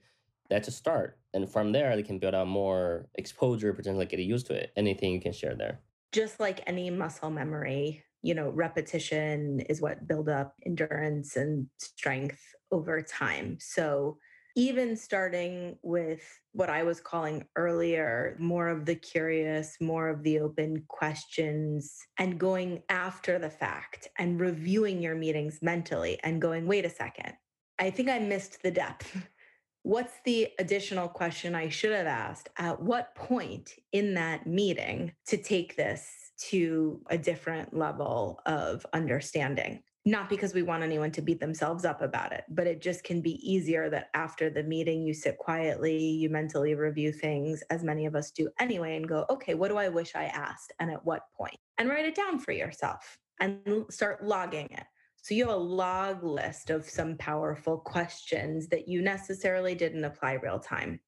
[0.48, 1.18] that's a start.
[1.34, 4.72] And from there, they can build out more exposure, potentially get used to it.
[4.76, 5.80] Anything you can share there?
[6.12, 12.40] Just like any muscle memory, you know, repetition is what build up endurance and strength
[12.72, 13.58] over time.
[13.60, 14.16] So
[14.56, 16.22] even starting with
[16.52, 22.40] what I was calling earlier, more of the curious, more of the open questions, and
[22.40, 27.34] going after the fact and reviewing your meetings mentally and going, wait a second,
[27.78, 29.14] I think I missed the depth.
[29.82, 32.48] What's the additional question I should have asked?
[32.56, 39.82] At what point in that meeting to take this to a different level of understanding?
[40.06, 43.22] not because we want anyone to beat themselves up about it, but it just can
[43.22, 48.04] be easier that after the meeting, you sit quietly, you mentally review things, as many
[48.04, 51.04] of us do anyway, and go, okay, what do I wish I asked and at
[51.06, 51.56] what point?
[51.78, 54.84] And write it down for yourself and start logging it.
[55.22, 60.34] So you have a log list of some powerful questions that you necessarily didn't apply
[60.34, 61.00] real time.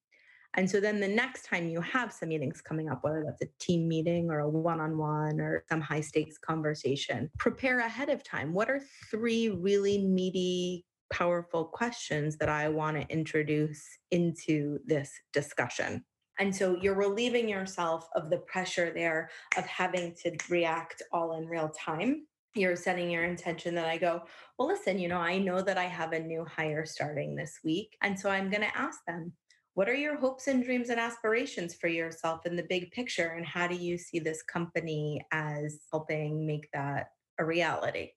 [0.55, 3.63] And so then the next time you have some meetings coming up, whether that's a
[3.63, 8.23] team meeting or a one on one or some high stakes conversation, prepare ahead of
[8.23, 8.53] time.
[8.53, 16.03] What are three really meaty, powerful questions that I want to introduce into this discussion?
[16.39, 21.47] And so you're relieving yourself of the pressure there of having to react all in
[21.47, 24.23] real time you're setting your intention that I go,
[24.57, 27.95] well, listen, you know, I know that I have a new hire starting this week.
[28.01, 29.33] And so I'm going to ask them,
[29.77, 33.35] what are your hopes and dreams and aspirations for yourself in the big picture?
[33.37, 38.09] And how do you see this company as helping make that a reality?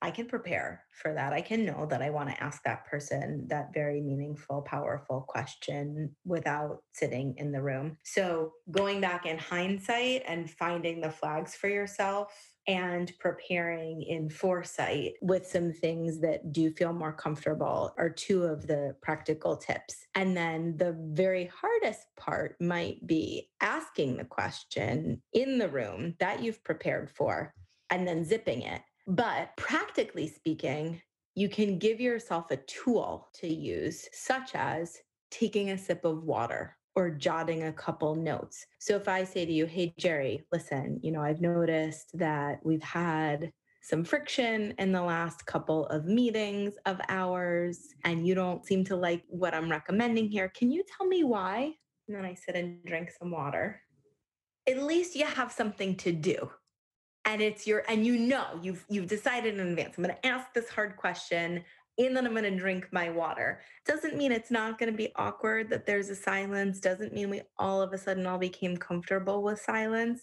[0.00, 1.32] I can prepare for that.
[1.32, 6.14] I can know that I want to ask that person that very meaningful, powerful question
[6.24, 7.96] without sitting in the room.
[8.04, 12.32] So, going back in hindsight and finding the flags for yourself
[12.68, 18.66] and preparing in foresight with some things that do feel more comfortable are two of
[18.66, 20.06] the practical tips.
[20.14, 26.42] And then the very hardest part might be asking the question in the room that
[26.42, 27.52] you've prepared for
[27.90, 31.00] and then zipping it but practically speaking,
[31.34, 34.98] you can give yourself a tool to use, such as
[35.30, 38.66] taking a sip of water or jotting a couple notes.
[38.80, 42.82] So if I say to you, hey, Jerry, listen, you know, I've noticed that we've
[42.82, 43.52] had
[43.82, 48.96] some friction in the last couple of meetings of ours, and you don't seem to
[48.96, 50.50] like what I'm recommending here.
[50.56, 51.72] Can you tell me why?
[52.08, 53.80] And then I sit and drink some water.
[54.68, 56.50] At least you have something to do
[57.28, 60.52] and it's your and you know you've you've decided in advance i'm going to ask
[60.54, 61.62] this hard question
[61.98, 63.60] and then i'm going to drink my water.
[63.84, 67.42] Doesn't mean it's not going to be awkward that there's a silence doesn't mean we
[67.58, 70.22] all of a sudden all became comfortable with silence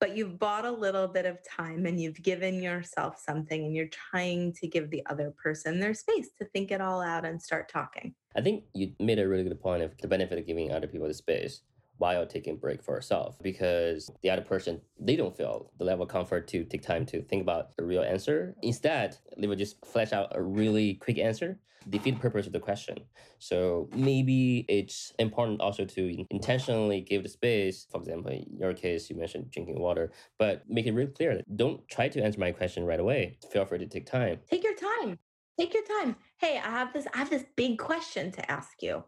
[0.00, 3.88] but you've bought a little bit of time and you've given yourself something and you're
[3.88, 7.68] trying to give the other person their space to think it all out and start
[7.68, 8.14] talking.
[8.34, 11.06] I think you made a really good point of the benefit of giving other people
[11.06, 11.60] the space
[12.00, 16.04] while taking a break for yourself because the other person they don't feel the level
[16.04, 18.56] of comfort to take time to think about a real answer.
[18.62, 21.58] Instead they would just flash out a really quick answer.
[21.88, 22.98] Defeat the purpose of the question.
[23.38, 27.86] So maybe it's important also to intentionally give the space.
[27.90, 31.86] For example in your case you mentioned drinking water but make it really clear don't
[31.88, 33.36] try to answer my question right away.
[33.52, 34.38] Feel free to take time.
[34.50, 35.18] Take your time.
[35.58, 36.16] Take your time.
[36.38, 39.04] Hey i have this i have this big question to ask you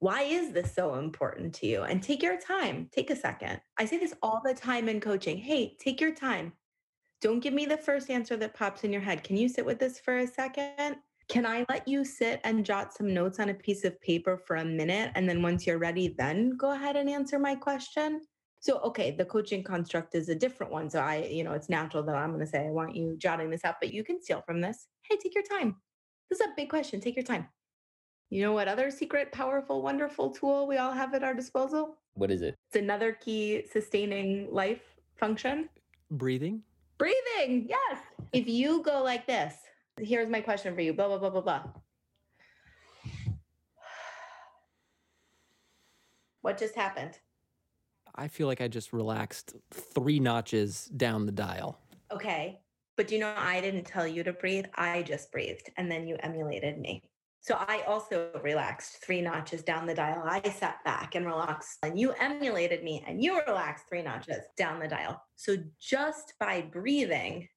[0.00, 1.82] why is this so important to you?
[1.82, 3.60] And take your time, take a second.
[3.78, 5.36] I say this all the time in coaching.
[5.36, 6.54] Hey, take your time.
[7.20, 9.22] Don't give me the first answer that pops in your head.
[9.22, 10.96] Can you sit with this for a second?
[11.28, 14.56] Can I let you sit and jot some notes on a piece of paper for
[14.56, 15.12] a minute?
[15.14, 18.22] And then once you're ready, then go ahead and answer my question.
[18.60, 20.88] So, okay, the coaching construct is a different one.
[20.88, 23.50] So, I, you know, it's natural that I'm going to say, I want you jotting
[23.50, 24.88] this up, but you can steal from this.
[25.02, 25.76] Hey, take your time.
[26.30, 27.00] This is a big question.
[27.00, 27.48] Take your time.
[28.32, 31.96] You know what other secret, powerful, wonderful tool we all have at our disposal?
[32.14, 32.56] What is it?
[32.68, 34.82] It's another key sustaining life
[35.16, 35.68] function.
[36.12, 36.62] Breathing.
[36.96, 37.66] Breathing.
[37.68, 37.98] Yes.
[38.32, 39.54] If you go like this,
[39.98, 41.62] here's my question for you blah, blah, blah, blah, blah.
[46.42, 47.18] What just happened?
[48.14, 51.80] I feel like I just relaxed three notches down the dial.
[52.12, 52.60] Okay.
[52.96, 54.66] But you know, I didn't tell you to breathe.
[54.76, 57.02] I just breathed and then you emulated me.
[57.42, 60.22] So I also relaxed three notches down the dial.
[60.24, 64.78] I sat back and relaxed, and you emulated me and you relaxed three notches down
[64.78, 65.22] the dial.
[65.36, 67.48] So just by breathing,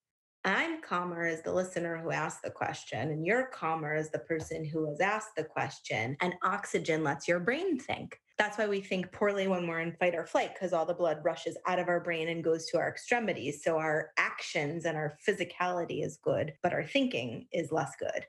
[0.46, 4.66] I'm calmer as the listener who asked the question, and you're calmer as the person
[4.66, 6.18] who has asked the question.
[6.22, 8.18] And oxygen lets your brain think.
[8.38, 11.20] That's why we think poorly when we're in fight or flight, because all the blood
[11.24, 13.64] rushes out of our brain and goes to our extremities.
[13.64, 18.26] So our actions and our physicality is good, but our thinking is less good.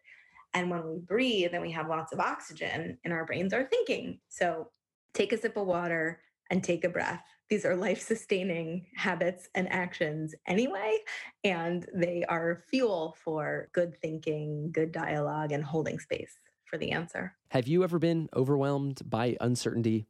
[0.54, 4.20] And when we breathe and we have lots of oxygen in our brains, are thinking.
[4.28, 4.70] So
[5.12, 6.20] take a sip of water
[6.50, 7.22] and take a breath.
[7.50, 10.98] These are life sustaining habits and actions anyway,
[11.42, 17.34] and they are fuel for good thinking, good dialogue, and holding space for the answer.
[17.50, 20.06] Have you ever been overwhelmed by uncertainty?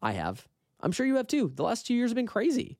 [0.00, 0.46] I have.
[0.80, 1.52] I'm sure you have too.
[1.54, 2.78] The last two years have been crazy.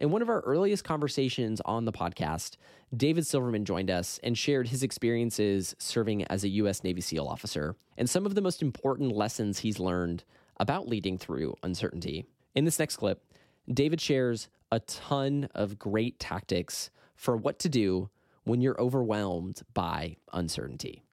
[0.00, 2.56] In one of our earliest conversations on the podcast,
[2.96, 6.82] David Silverman joined us and shared his experiences serving as a U.S.
[6.82, 10.24] Navy SEAL officer and some of the most important lessons he's learned
[10.58, 12.24] about leading through uncertainty.
[12.54, 13.22] In this next clip,
[13.70, 18.08] David shares a ton of great tactics for what to do
[18.44, 21.04] when you're overwhelmed by uncertainty.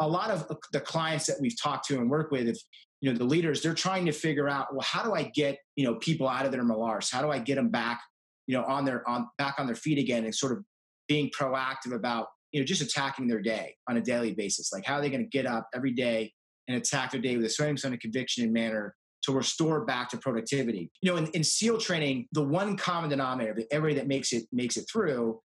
[0.00, 2.58] A lot of the clients that we've talked to and worked with, if
[3.02, 5.84] you know the leaders, they're trying to figure out, well, how do I get you
[5.84, 7.12] know people out of their malars?
[7.12, 8.00] How do I get them back
[8.46, 10.64] you know on their on back on their feet again and sort of
[11.08, 14.72] being proactive about you know just attacking their day on a daily basis.
[14.72, 16.32] Like how are they going to get up every day
[16.68, 18.94] and attack their day with a certain kind of conviction and manner
[19.24, 20.90] to restore back to productivity?
[21.00, 24.44] You know in, in seal training the one common denominator that everybody that makes it
[24.52, 25.40] makes it through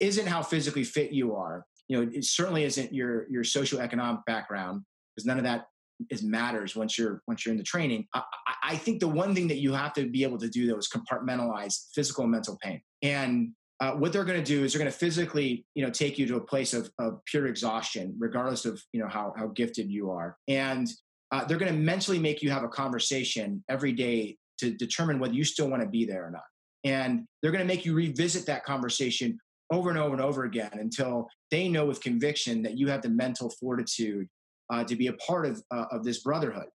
[0.00, 1.64] isn't how physically fit you are.
[1.88, 4.82] You know it certainly isn't your your socioeconomic background
[5.14, 5.66] because none of that
[6.10, 8.06] is matters once you're once you're in the training.
[8.14, 8.22] I,
[8.62, 10.88] I, think the one thing that you have to be able to do though is
[10.88, 12.80] compartmentalize physical and mental pain.
[13.02, 16.18] And uh, what they're going to do is they're going to physically, you know, take
[16.18, 19.90] you to a place of, of pure exhaustion, regardless of you know how how gifted
[19.90, 20.88] you are, and
[21.32, 25.34] uh, they're going to mentally make you have a conversation every day to determine whether
[25.34, 26.42] you still want to be there or not.
[26.84, 29.38] And they're going to make you revisit that conversation
[29.70, 33.08] over and over and over again until they know with conviction that you have the
[33.08, 34.28] mental fortitude
[34.70, 36.66] uh, to be a part of, uh, of this brotherhood.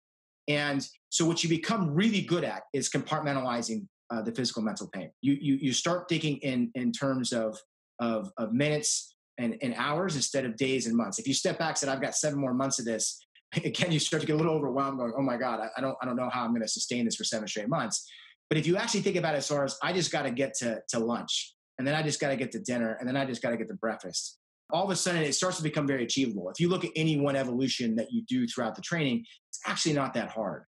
[0.49, 5.11] And so, what you become really good at is compartmentalizing uh, the physical mental pain.
[5.23, 7.59] You, you, you start thinking in, in terms of,
[8.01, 11.19] of, of minutes and, and hours instead of days and months.
[11.19, 13.19] If you step back and said, I've got seven more months of this,
[13.65, 15.97] again, you start to get a little overwhelmed going, oh my God, I, I don't,
[16.03, 18.07] I don't know how I'm going to sustain this for seven straight months.
[18.51, 20.55] But if you actually think about it as far as I just got to get
[20.59, 23.25] to, to lunch and then I just got to get to dinner and then I
[23.25, 24.39] just got to get to breakfast
[24.75, 26.51] all of a sudden it starts to become very achievable.
[26.51, 29.95] If you look at any one evolution that you do throughout the training, it's actually
[29.95, 30.65] not that hard.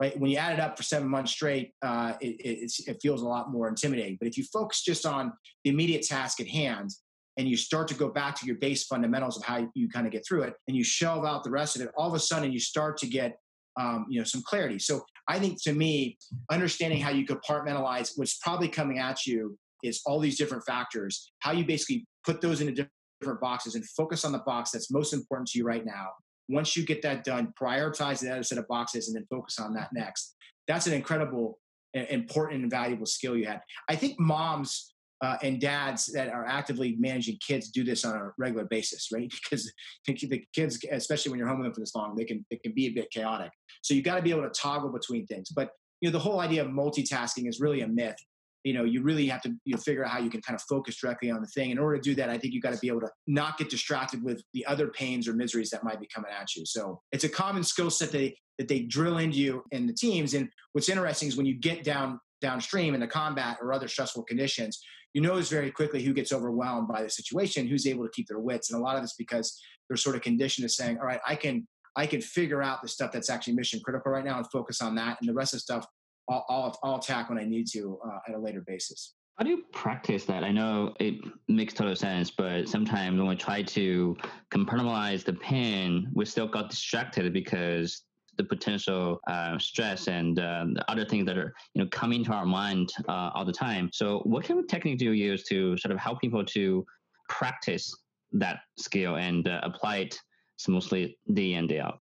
[0.00, 0.18] Right?
[0.18, 3.28] When you add it up for seven months straight, uh, it, it, it feels a
[3.28, 4.16] lot more intimidating.
[4.18, 6.88] But if you focus just on the immediate task at hand
[7.36, 10.12] and you start to go back to your base fundamentals of how you kind of
[10.12, 12.50] get through it and you shelve out the rest of it, all of a sudden
[12.50, 13.36] you start to get
[13.78, 14.78] um, you know some clarity.
[14.78, 16.16] So I think to me,
[16.50, 21.52] understanding how you compartmentalize what's probably coming at you is all these different factors, how
[21.52, 22.88] you basically put those into
[23.20, 26.08] different boxes and focus on the box that's most important to you right now.
[26.48, 29.72] Once you get that done, prioritize the other set of boxes and then focus on
[29.74, 30.34] that next.
[30.66, 31.58] That's an incredible,
[31.94, 33.60] important, and valuable skill you had.
[33.88, 38.30] I think moms uh, and dads that are actively managing kids do this on a
[38.38, 39.32] regular basis, right?
[39.50, 39.72] Because
[40.06, 42.72] the kids, especially when you're home with them for this long, they can it can
[42.72, 43.50] be a bit chaotic.
[43.82, 45.50] So you've got to be able to toggle between things.
[45.50, 45.70] But
[46.00, 48.16] you know, the whole idea of multitasking is really a myth
[48.64, 50.62] you know you really have to you know, figure out how you can kind of
[50.62, 51.70] focus directly on the thing.
[51.70, 53.70] In order to do that i think you got to be able to not get
[53.70, 56.64] distracted with the other pains or miseries that might be coming at you.
[56.66, 60.34] So it's a common skill set they that they drill into you in the teams
[60.34, 64.22] and what's interesting is when you get down downstream in the combat or other stressful
[64.24, 64.78] conditions
[65.14, 68.38] you notice very quickly who gets overwhelmed by the situation who's able to keep their
[68.38, 69.58] wits and a lot of it's because
[69.88, 71.66] they're sort of conditioned to saying all right i can
[71.96, 74.94] i can figure out the stuff that's actually mission critical right now and focus on
[74.94, 75.86] that and the rest of the stuff
[76.28, 79.14] I'll, I'll, I'll attack when I need to uh, at a later basis.
[79.36, 80.44] How do you practice that?
[80.44, 81.14] I know it
[81.48, 84.16] makes total sense, but sometimes when we try to
[84.52, 88.02] compartmentalize the pain, we still got distracted because
[88.36, 92.32] the potential uh, stress and uh, the other things that are you know coming to
[92.32, 93.90] our mind uh, all the time.
[93.92, 96.86] So, what kind of technique do you use to sort of help people to
[97.28, 97.94] practice
[98.32, 100.18] that skill and uh, apply it
[100.56, 102.00] smoothly day in day out?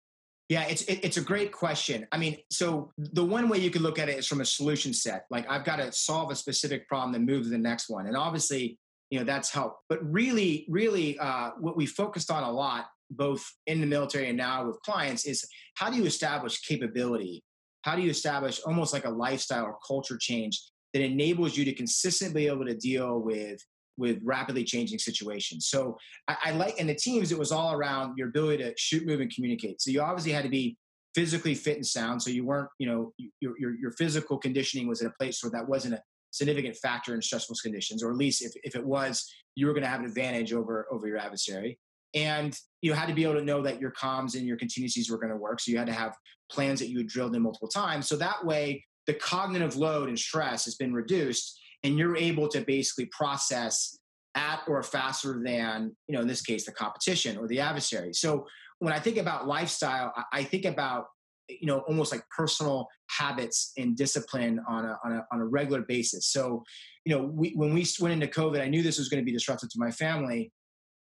[0.49, 2.07] Yeah, it's it, it's a great question.
[2.11, 4.93] I mean, so the one way you could look at it is from a solution
[4.93, 5.25] set.
[5.29, 8.15] Like I've got to solve a specific problem, then move to the next one, and
[8.15, 8.79] obviously,
[9.09, 9.79] you know, that's help.
[9.89, 14.37] But really, really, uh, what we focused on a lot, both in the military and
[14.37, 15.45] now with clients, is
[15.75, 17.43] how do you establish capability?
[17.87, 20.61] how do you establish almost like a lifestyle or culture change
[20.93, 23.63] that enables you to consistently be able to deal with
[23.97, 25.67] with rapidly changing situations.
[25.67, 25.97] So
[26.27, 29.21] I, I like, in the teams, it was all around your ability to shoot, move,
[29.21, 29.81] and communicate.
[29.81, 30.77] So you obviously had to be
[31.15, 32.21] physically fit and sound.
[32.21, 35.51] So you weren't, you know, your, your, your physical conditioning was at a place where
[35.51, 36.01] that wasn't a
[36.31, 39.83] significant factor in stressful conditions, or at least if, if it was, you were going
[39.83, 41.79] to have an advantage over, over your adversary.
[42.13, 45.17] And you had to be able to know that your comms and your contingencies were
[45.17, 45.59] going to work.
[45.59, 46.13] So you had to have
[46.51, 48.07] plans that you had drilled in multiple times.
[48.07, 52.61] So that way, the cognitive load and stress has been reduced and you're able to
[52.61, 53.97] basically process
[54.35, 58.13] at or faster than you know in this case the competition or the adversary.
[58.13, 58.45] So
[58.79, 61.05] when i think about lifestyle i think about
[61.49, 65.81] you know almost like personal habits and discipline on a, on a, on a regular
[65.81, 66.27] basis.
[66.27, 66.63] So
[67.05, 69.33] you know we, when we went into covid i knew this was going to be
[69.33, 70.51] disruptive to my family.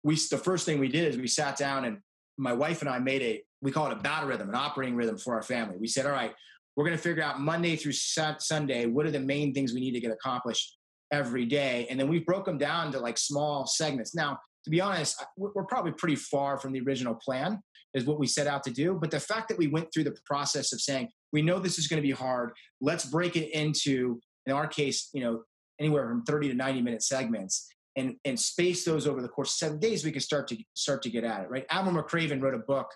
[0.03, 1.97] We the first thing we did is we sat down and
[2.37, 5.17] my wife and i made a we call it a battle rhythm an operating rhythm
[5.17, 5.77] for our family.
[5.79, 6.33] We said all right
[6.75, 9.93] we're going to figure out Monday through Sunday what are the main things we need
[9.93, 10.77] to get accomplished
[11.11, 14.15] every day, and then we've broke them down to like small segments.
[14.15, 17.59] Now, to be honest, we're probably pretty far from the original plan,
[17.93, 18.97] is what we set out to do.
[18.99, 21.87] But the fact that we went through the process of saying we know this is
[21.87, 22.51] going to be hard,
[22.81, 25.43] let's break it into, in our case, you know,
[25.79, 29.57] anywhere from 30 to 90 minute segments and and space those over the course of
[29.57, 31.49] seven days, we can start to start to get at it.
[31.49, 31.65] Right?
[31.69, 32.87] Admiral McRaven wrote a book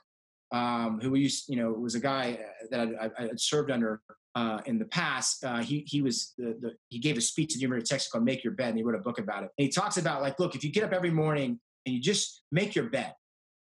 [0.51, 4.01] um, who used, you know, was a guy uh, that I, had served under
[4.35, 5.43] uh, in the past.
[5.43, 8.11] Uh, he he was the, the, he gave a speech at the University of Texas
[8.11, 9.49] called "Make Your Bed," and he wrote a book about it.
[9.57, 12.43] And he talks about like, look, if you get up every morning and you just
[12.51, 13.13] make your bed,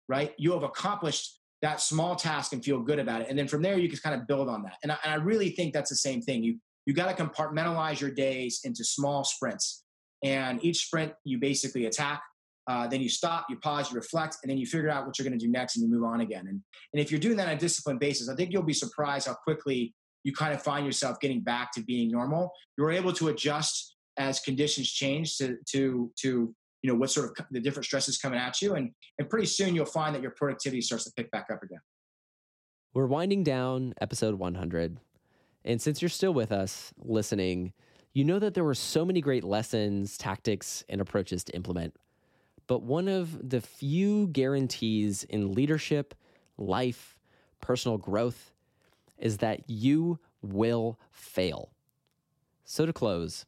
[0.09, 3.63] right, you have accomplished that small task and feel good about it, and then from
[3.63, 4.77] there you can kind of build on that.
[4.83, 6.43] And I, and I really think that's the same thing.
[6.43, 9.85] You you got to compartmentalize your days into small sprints,
[10.25, 12.23] and each sprint you basically attack
[12.69, 15.27] uh, then you stop, you pause, you reflect, and then you figure out what you're
[15.27, 16.47] going to do next and you move on again.
[16.47, 16.61] And,
[16.93, 19.35] and if you're doing that on a disciplined basis, I think you'll be surprised how
[19.35, 22.53] quickly you kind of find yourself getting back to being normal.
[22.77, 27.47] You're able to adjust as conditions change to, to, to you know, what sort of
[27.51, 28.75] the different stresses coming at you.
[28.75, 31.81] And, and pretty soon you'll find that your productivity starts to pick back up again.
[32.93, 34.99] We're winding down episode 100.
[35.65, 37.73] And since you're still with us listening,
[38.13, 41.95] you know that there were so many great lessons, tactics, and approaches to implement
[42.71, 46.15] but one of the few guarantees in leadership,
[46.57, 47.19] life,
[47.61, 48.53] personal growth
[49.19, 51.73] is that you will fail.
[52.63, 53.45] So, to close,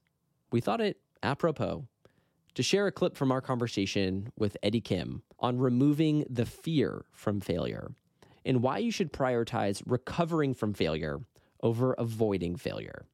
[0.51, 1.87] we thought it apropos
[2.57, 7.41] to share a clip from our conversation with Eddie Kim on removing the fear from
[7.41, 7.93] failure
[8.45, 11.21] and why you should prioritize recovering from failure
[11.63, 13.07] over avoiding failure.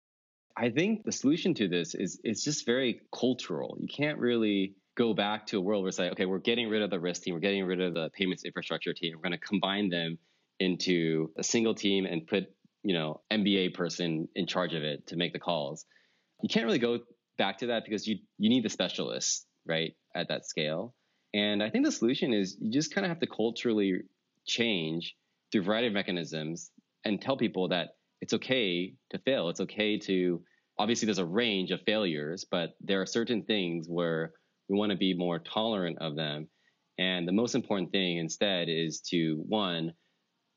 [0.57, 3.77] I think the solution to this is it's just very cultural.
[3.79, 6.83] You can't really go back to a world where it's like, okay, we're getting rid
[6.83, 9.47] of the risk team, we're getting rid of the payments infrastructure team, we're going to
[9.47, 10.19] combine them
[10.59, 12.47] into a single team and put
[12.83, 15.87] you know MBA person in charge of it to make the calls.
[16.43, 16.99] You can't really go
[17.39, 20.95] back to that because you you need the specialists right at that scale.
[21.33, 24.01] And I think the solution is you just kind of have to culturally
[24.47, 25.15] change
[25.53, 26.71] through a variety of mechanisms
[27.05, 29.49] and tell people that it's okay to fail.
[29.49, 30.43] It's okay to
[30.79, 34.33] obviously there's a range of failures, but there are certain things where
[34.69, 36.49] we want to be more tolerant of them.
[36.99, 39.93] And the most important thing instead is to one,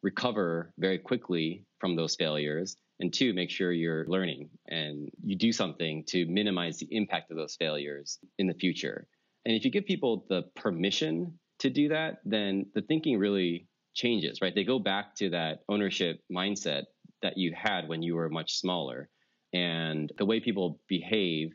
[0.04, 5.52] recover very quickly from those failures, and two, make sure you're learning and you do
[5.52, 9.08] something to minimize the impact of those failures in the future.
[9.46, 14.40] And if you give people the permission to do that, then the thinking really changes,
[14.42, 14.54] right?
[14.54, 16.84] They go back to that ownership mindset
[17.24, 19.10] that you had when you were much smaller.
[19.54, 21.54] And the way people behave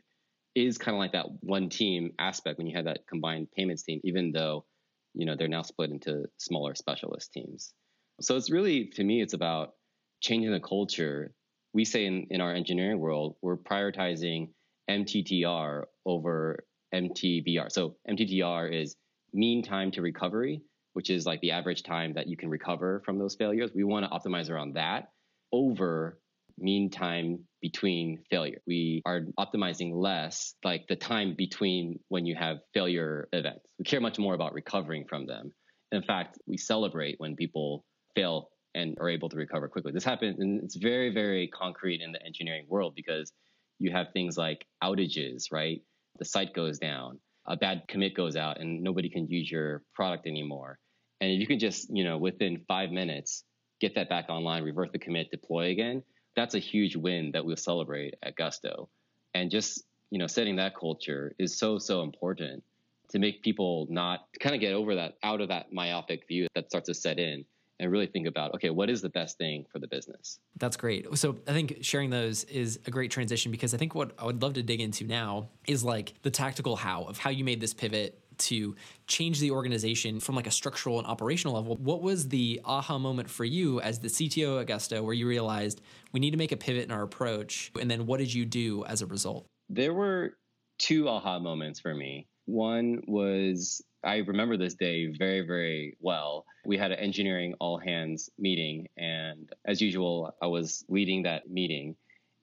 [0.65, 4.01] is kind of like that one team aspect when you have that combined payments team,
[4.03, 4.65] even though
[5.13, 7.73] you know they're now split into smaller specialist teams.
[8.21, 9.73] So it's really to me, it's about
[10.21, 11.33] changing the culture.
[11.73, 14.49] We say in, in our engineering world, we're prioritizing
[14.89, 17.71] MTTR over MTBF.
[17.71, 18.95] So MTTR is
[19.33, 20.61] mean time to recovery,
[20.93, 23.71] which is like the average time that you can recover from those failures.
[23.75, 25.09] We want to optimize around that
[25.51, 26.19] over
[26.57, 28.59] mean time between failure.
[28.65, 33.71] We are optimizing less like the time between when you have failure events.
[33.79, 35.51] We care much more about recovering from them.
[35.91, 37.85] In fact, we celebrate when people
[38.15, 39.91] fail and are able to recover quickly.
[39.91, 43.31] This happens and it's very, very concrete in the engineering world because
[43.79, 45.81] you have things like outages, right?
[46.19, 50.27] The site goes down, a bad commit goes out and nobody can use your product
[50.27, 50.79] anymore.
[51.21, 53.43] And if you can just, you know, within five minutes,
[53.79, 56.03] get that back online, revert the commit, deploy again,
[56.37, 58.87] that's a huge win that we'll celebrate at Gusto.
[59.33, 62.63] And just, you know, setting that culture is so, so important
[63.09, 66.69] to make people not kind of get over that, out of that myopic view that
[66.69, 67.43] starts to set in
[67.79, 70.39] and really think about okay, what is the best thing for the business?
[70.57, 71.17] That's great.
[71.17, 74.41] So I think sharing those is a great transition because I think what I would
[74.41, 77.73] love to dig into now is like the tactical how of how you made this
[77.73, 78.75] pivot to
[79.07, 81.75] change the organization from like a structural and operational level.
[81.77, 85.81] What was the aha moment for you as the CTO at Gusto where you realized
[86.11, 87.71] we need to make a pivot in our approach?
[87.79, 89.45] And then what did you do as a result?
[89.69, 90.37] There were
[90.77, 92.27] two aha moments for me.
[92.45, 96.45] One was I remember this day very, very well.
[96.65, 101.95] We had an engineering all hands meeting, and as usual, I was leading that meeting.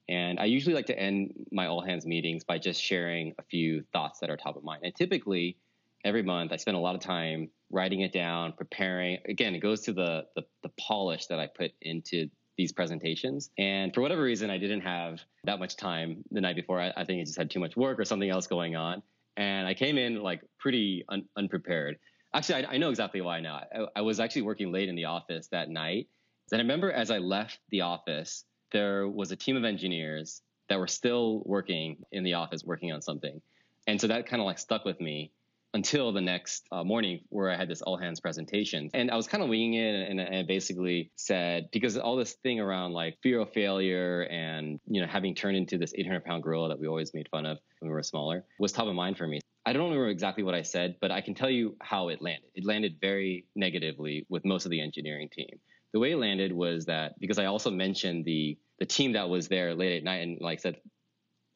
[0.09, 3.83] And I usually like to end my all hands meetings by just sharing a few
[3.93, 4.83] thoughts that are top of mind.
[4.85, 5.57] And typically,
[6.05, 9.19] every month, I spend a lot of time writing it down, preparing.
[9.29, 13.51] Again, it goes to the, the, the polish that I put into these presentations.
[13.59, 16.81] And for whatever reason, I didn't have that much time the night before.
[16.81, 19.03] I, I think I just had too much work or something else going on
[19.37, 21.99] and I came in like pretty un- unprepared.
[22.35, 23.63] Actually, I, I, know exactly why now.
[23.75, 26.09] I, I, was actually working late in the office that night.
[26.53, 30.79] And I remember as I left the office, there was a team of engineers that
[30.79, 33.41] were still working in the office, working on something.
[33.87, 35.33] And so that kind of like stuck with me
[35.75, 38.89] until the next uh, morning where I had this all hands presentation.
[38.95, 42.61] And I was kind of winging it and, and basically said, because all this thing
[42.61, 46.69] around like fear of failure and, you know, having turned into this 800 pound gorilla
[46.69, 49.27] that we always made fun of when we were smaller was top of mind for
[49.27, 49.41] me.
[49.67, 52.51] I don't remember exactly what I said, but I can tell you how it landed.
[52.55, 55.59] It landed very negatively with most of the engineering team.
[55.93, 59.49] The way it landed was that because I also mentioned the the team that was
[59.49, 60.77] there late at night and like said,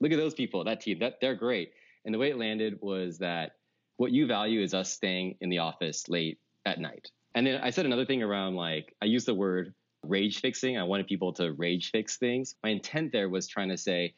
[0.01, 1.73] look at those people, that team, that they're great.
[2.05, 3.53] And the way it landed was that
[3.99, 7.11] what you value is us staying in the office late at night.
[7.35, 10.79] And then I said another thing around like, I used the word rage fixing.
[10.79, 12.55] I wanted people to rage fix things.
[12.62, 14.15] My intent there was trying to say,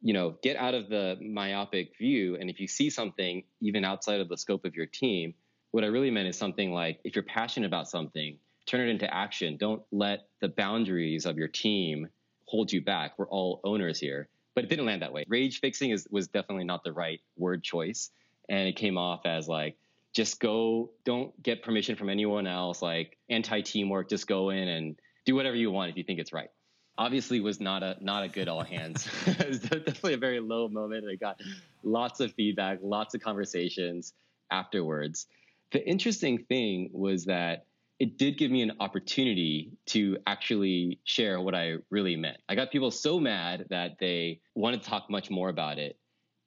[0.00, 2.36] you know, get out of the myopic view.
[2.40, 5.34] And if you see something even outside of the scope of your team,
[5.72, 9.12] what I really meant is something like if you're passionate about something, turn it into
[9.12, 9.58] action.
[9.58, 12.08] Don't let the boundaries of your team
[12.46, 13.18] hold you back.
[13.18, 14.28] We're all owners here.
[14.54, 15.26] But it didn't land that way.
[15.28, 18.10] Rage fixing is was definitely not the right word choice
[18.48, 19.76] and it came off as like
[20.14, 24.96] just go don't get permission from anyone else like anti teamwork just go in and
[25.28, 26.48] do whatever you want if you think it's right.
[26.96, 29.06] Obviously was not a not a good all hands.
[29.26, 31.04] It was definitely a very low moment.
[31.10, 31.38] I got
[31.82, 34.14] lots of feedback lots of conversations
[34.50, 35.26] afterwards.
[35.70, 37.66] The interesting thing was that
[38.00, 42.38] it did give me an opportunity to actually share what i really meant.
[42.48, 45.98] I got people so mad that they wanted to talk much more about it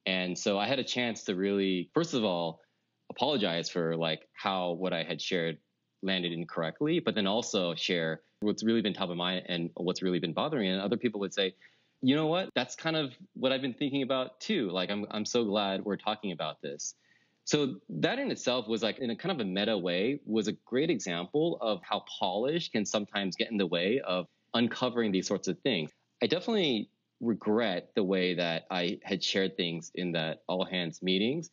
[0.05, 2.61] and so I had a chance to really, first of all,
[3.09, 5.57] apologize for like how what I had shared
[6.01, 10.19] landed incorrectly, but then also share what's really been top of mind and what's really
[10.19, 10.69] been bothering.
[10.69, 11.53] And other people would say,
[12.01, 12.49] you know what?
[12.55, 14.71] That's kind of what I've been thinking about too.
[14.71, 16.95] Like I'm I'm so glad we're talking about this.
[17.45, 20.53] So that in itself was like in a kind of a meta way was a
[20.65, 25.47] great example of how polish can sometimes get in the way of uncovering these sorts
[25.47, 25.91] of things.
[26.23, 26.89] I definitely
[27.21, 31.49] regret the way that I had shared things in that all hands meetings.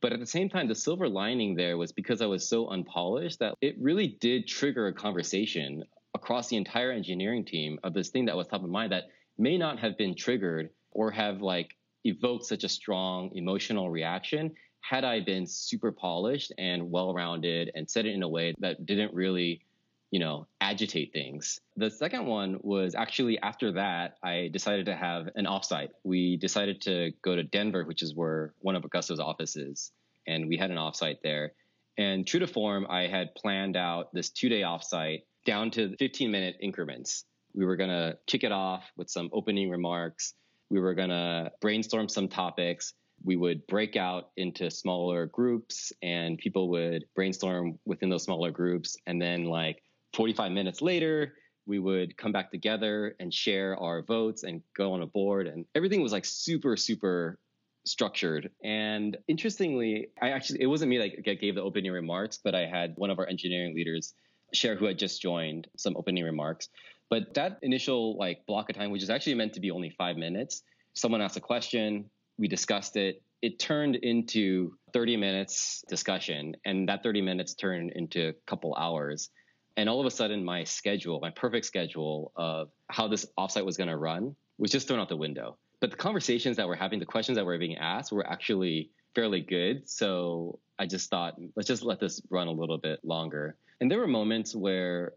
[0.00, 3.38] But at the same time, the silver lining there was because I was so unpolished
[3.38, 8.26] that it really did trigger a conversation across the entire engineering team of this thing
[8.26, 9.04] that was top of mind that
[9.38, 15.04] may not have been triggered or have like evoked such a strong emotional reaction had
[15.04, 19.14] I been super polished and well rounded and said it in a way that didn't
[19.14, 19.62] really
[20.10, 21.60] you know, agitate things.
[21.76, 25.88] The second one was actually after that, I decided to have an offsite.
[26.04, 29.90] We decided to go to Denver, which is where one of Gusto's offices,
[30.26, 31.52] and we had an offsite there.
[31.96, 36.30] And true to form, I had planned out this two day offsite down to 15
[36.30, 37.24] minute increments.
[37.54, 40.34] We were going to kick it off with some opening remarks.
[40.70, 42.94] We were going to brainstorm some topics.
[43.22, 48.96] We would break out into smaller groups and people would brainstorm within those smaller groups.
[49.06, 49.82] And then, like,
[50.14, 51.34] 45 minutes later,
[51.66, 55.46] we would come back together and share our votes and go on a board.
[55.46, 57.38] And everything was like super, super
[57.86, 58.50] structured.
[58.62, 62.94] And interestingly, I actually, it wasn't me that gave the opening remarks, but I had
[62.96, 64.14] one of our engineering leaders
[64.52, 66.68] share who had just joined some opening remarks.
[67.10, 70.16] But that initial like block of time, which is actually meant to be only five
[70.16, 70.62] minutes,
[70.94, 73.22] someone asked a question, we discussed it.
[73.42, 79.30] It turned into 30 minutes discussion, and that 30 minutes turned into a couple hours.
[79.76, 83.76] And all of a sudden, my schedule, my perfect schedule of how this offsite was
[83.76, 85.56] going to run was just thrown out the window.
[85.80, 89.40] But the conversations that we're having, the questions that were being asked were actually fairly
[89.40, 89.88] good.
[89.88, 93.56] So I just thought, let's just let this run a little bit longer.
[93.80, 95.12] And there were moments where,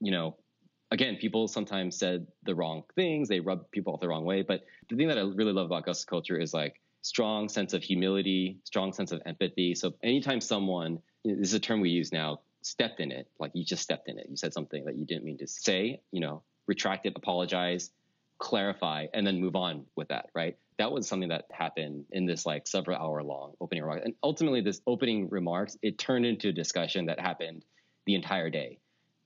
[0.00, 0.36] you know,
[0.90, 4.42] again, people sometimes said the wrong things, they rubbed people off the wrong way.
[4.42, 7.82] But the thing that I really love about Gus culture is like strong sense of
[7.82, 9.74] humility, strong sense of empathy.
[9.74, 13.64] So anytime someone, this is a term we use now, stepped in it, like you
[13.64, 14.26] just stepped in it.
[14.28, 17.90] You said something that you didn't mean to say, you know, retract it, apologize,
[18.38, 20.56] clarify, and then move on with that, right?
[20.78, 24.04] That was something that happened in this like several hour long opening remarks.
[24.04, 27.64] And ultimately, this opening remarks, it turned into a discussion that happened
[28.06, 28.78] the entire day.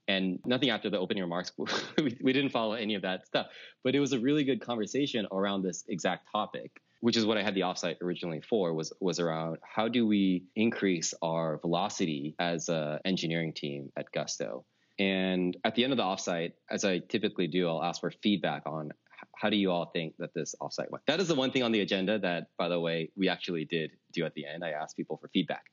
[0.07, 1.51] And nothing after the opening remarks,
[1.97, 3.47] we, we didn't follow any of that stuff.
[3.83, 7.43] But it was a really good conversation around this exact topic which is what I
[7.43, 12.69] had the offsite originally for, was was around how do we increase our velocity as
[12.69, 14.65] an engineering team at Gusto.
[14.99, 18.63] And at the end of the offsite, as I typically do, I'll ask for feedback
[18.65, 18.91] on
[19.35, 21.05] how do you all think that this offsite went.
[21.07, 23.91] That is the one thing on the agenda that, by the way, we actually did
[24.11, 24.63] do at the end.
[24.63, 25.63] I asked people for feedback.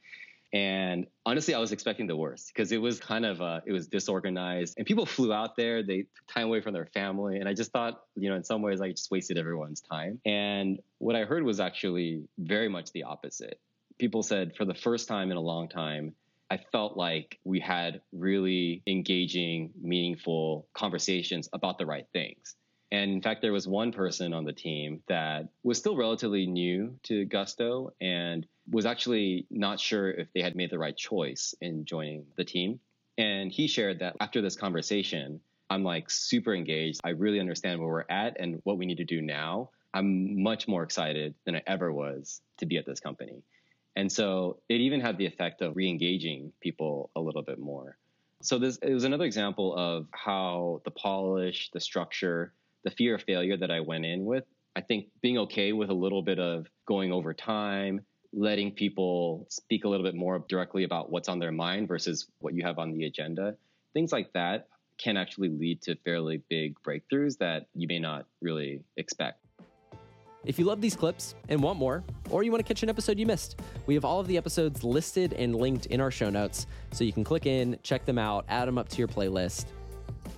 [0.57, 3.89] And honestly, I was expecting the worst because it was kind of uh, it was
[3.89, 5.83] disorganized, and people flew out there.
[5.83, 8.63] They took time away from their family, and I just thought, you know, in some
[8.63, 10.19] ways, I just wasted everyone's time.
[10.25, 13.61] And what I heard was actually very much the opposite.
[13.99, 16.15] People said for the first time in a long time,
[16.51, 22.57] I felt like we had really engaging, meaningful conversations about the right things.
[22.93, 26.99] And in fact, there was one person on the team that was still relatively new
[27.05, 31.85] to Gusto and was actually not sure if they had made the right choice in
[31.85, 32.79] joining the team.
[33.19, 37.01] And he shared that after this conversation, I'm like super engaged.
[37.03, 39.71] I really understand where we're at and what we need to do now.
[39.93, 43.43] I'm much more excited than I ever was to be at this company.
[43.97, 47.97] And so it even had the effect of re engaging people a little bit more.
[48.43, 52.53] So this it was another example of how the polish, the structure,
[52.87, 54.45] the fear of failure that I went in with,
[54.77, 58.01] I think being okay with a little bit of going over time,
[58.33, 62.55] letting people speak a little bit more directly about what's on their mind versus what
[62.55, 63.57] you have on the agenda,
[63.93, 64.69] things like that
[64.99, 69.41] can actually lead to fairly big breakthroughs that you may not really expect.
[70.45, 73.19] If you love these clips and want more, or you want to catch an episode
[73.19, 76.69] you missed, we have all of the episodes listed and linked in our show notes,
[76.93, 79.67] so you can click in, check them out, add them up to your playlist.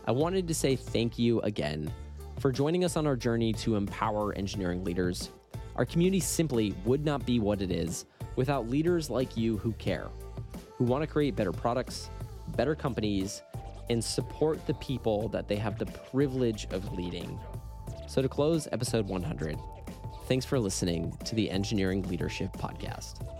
[0.06, 1.92] I wanted to say thank you again
[2.39, 5.31] for joining us on our journey to empower engineering leaders.
[5.77, 8.05] Our community simply would not be what it is
[8.36, 10.06] without leaders like you who care,
[10.77, 12.10] who want to create better products,
[12.56, 13.43] better companies,
[13.90, 17.39] and support the people that they have the privilege of leading.
[18.06, 19.59] So, to close episode 100,
[20.27, 23.38] thanks for listening to the Engineering Leadership Podcast.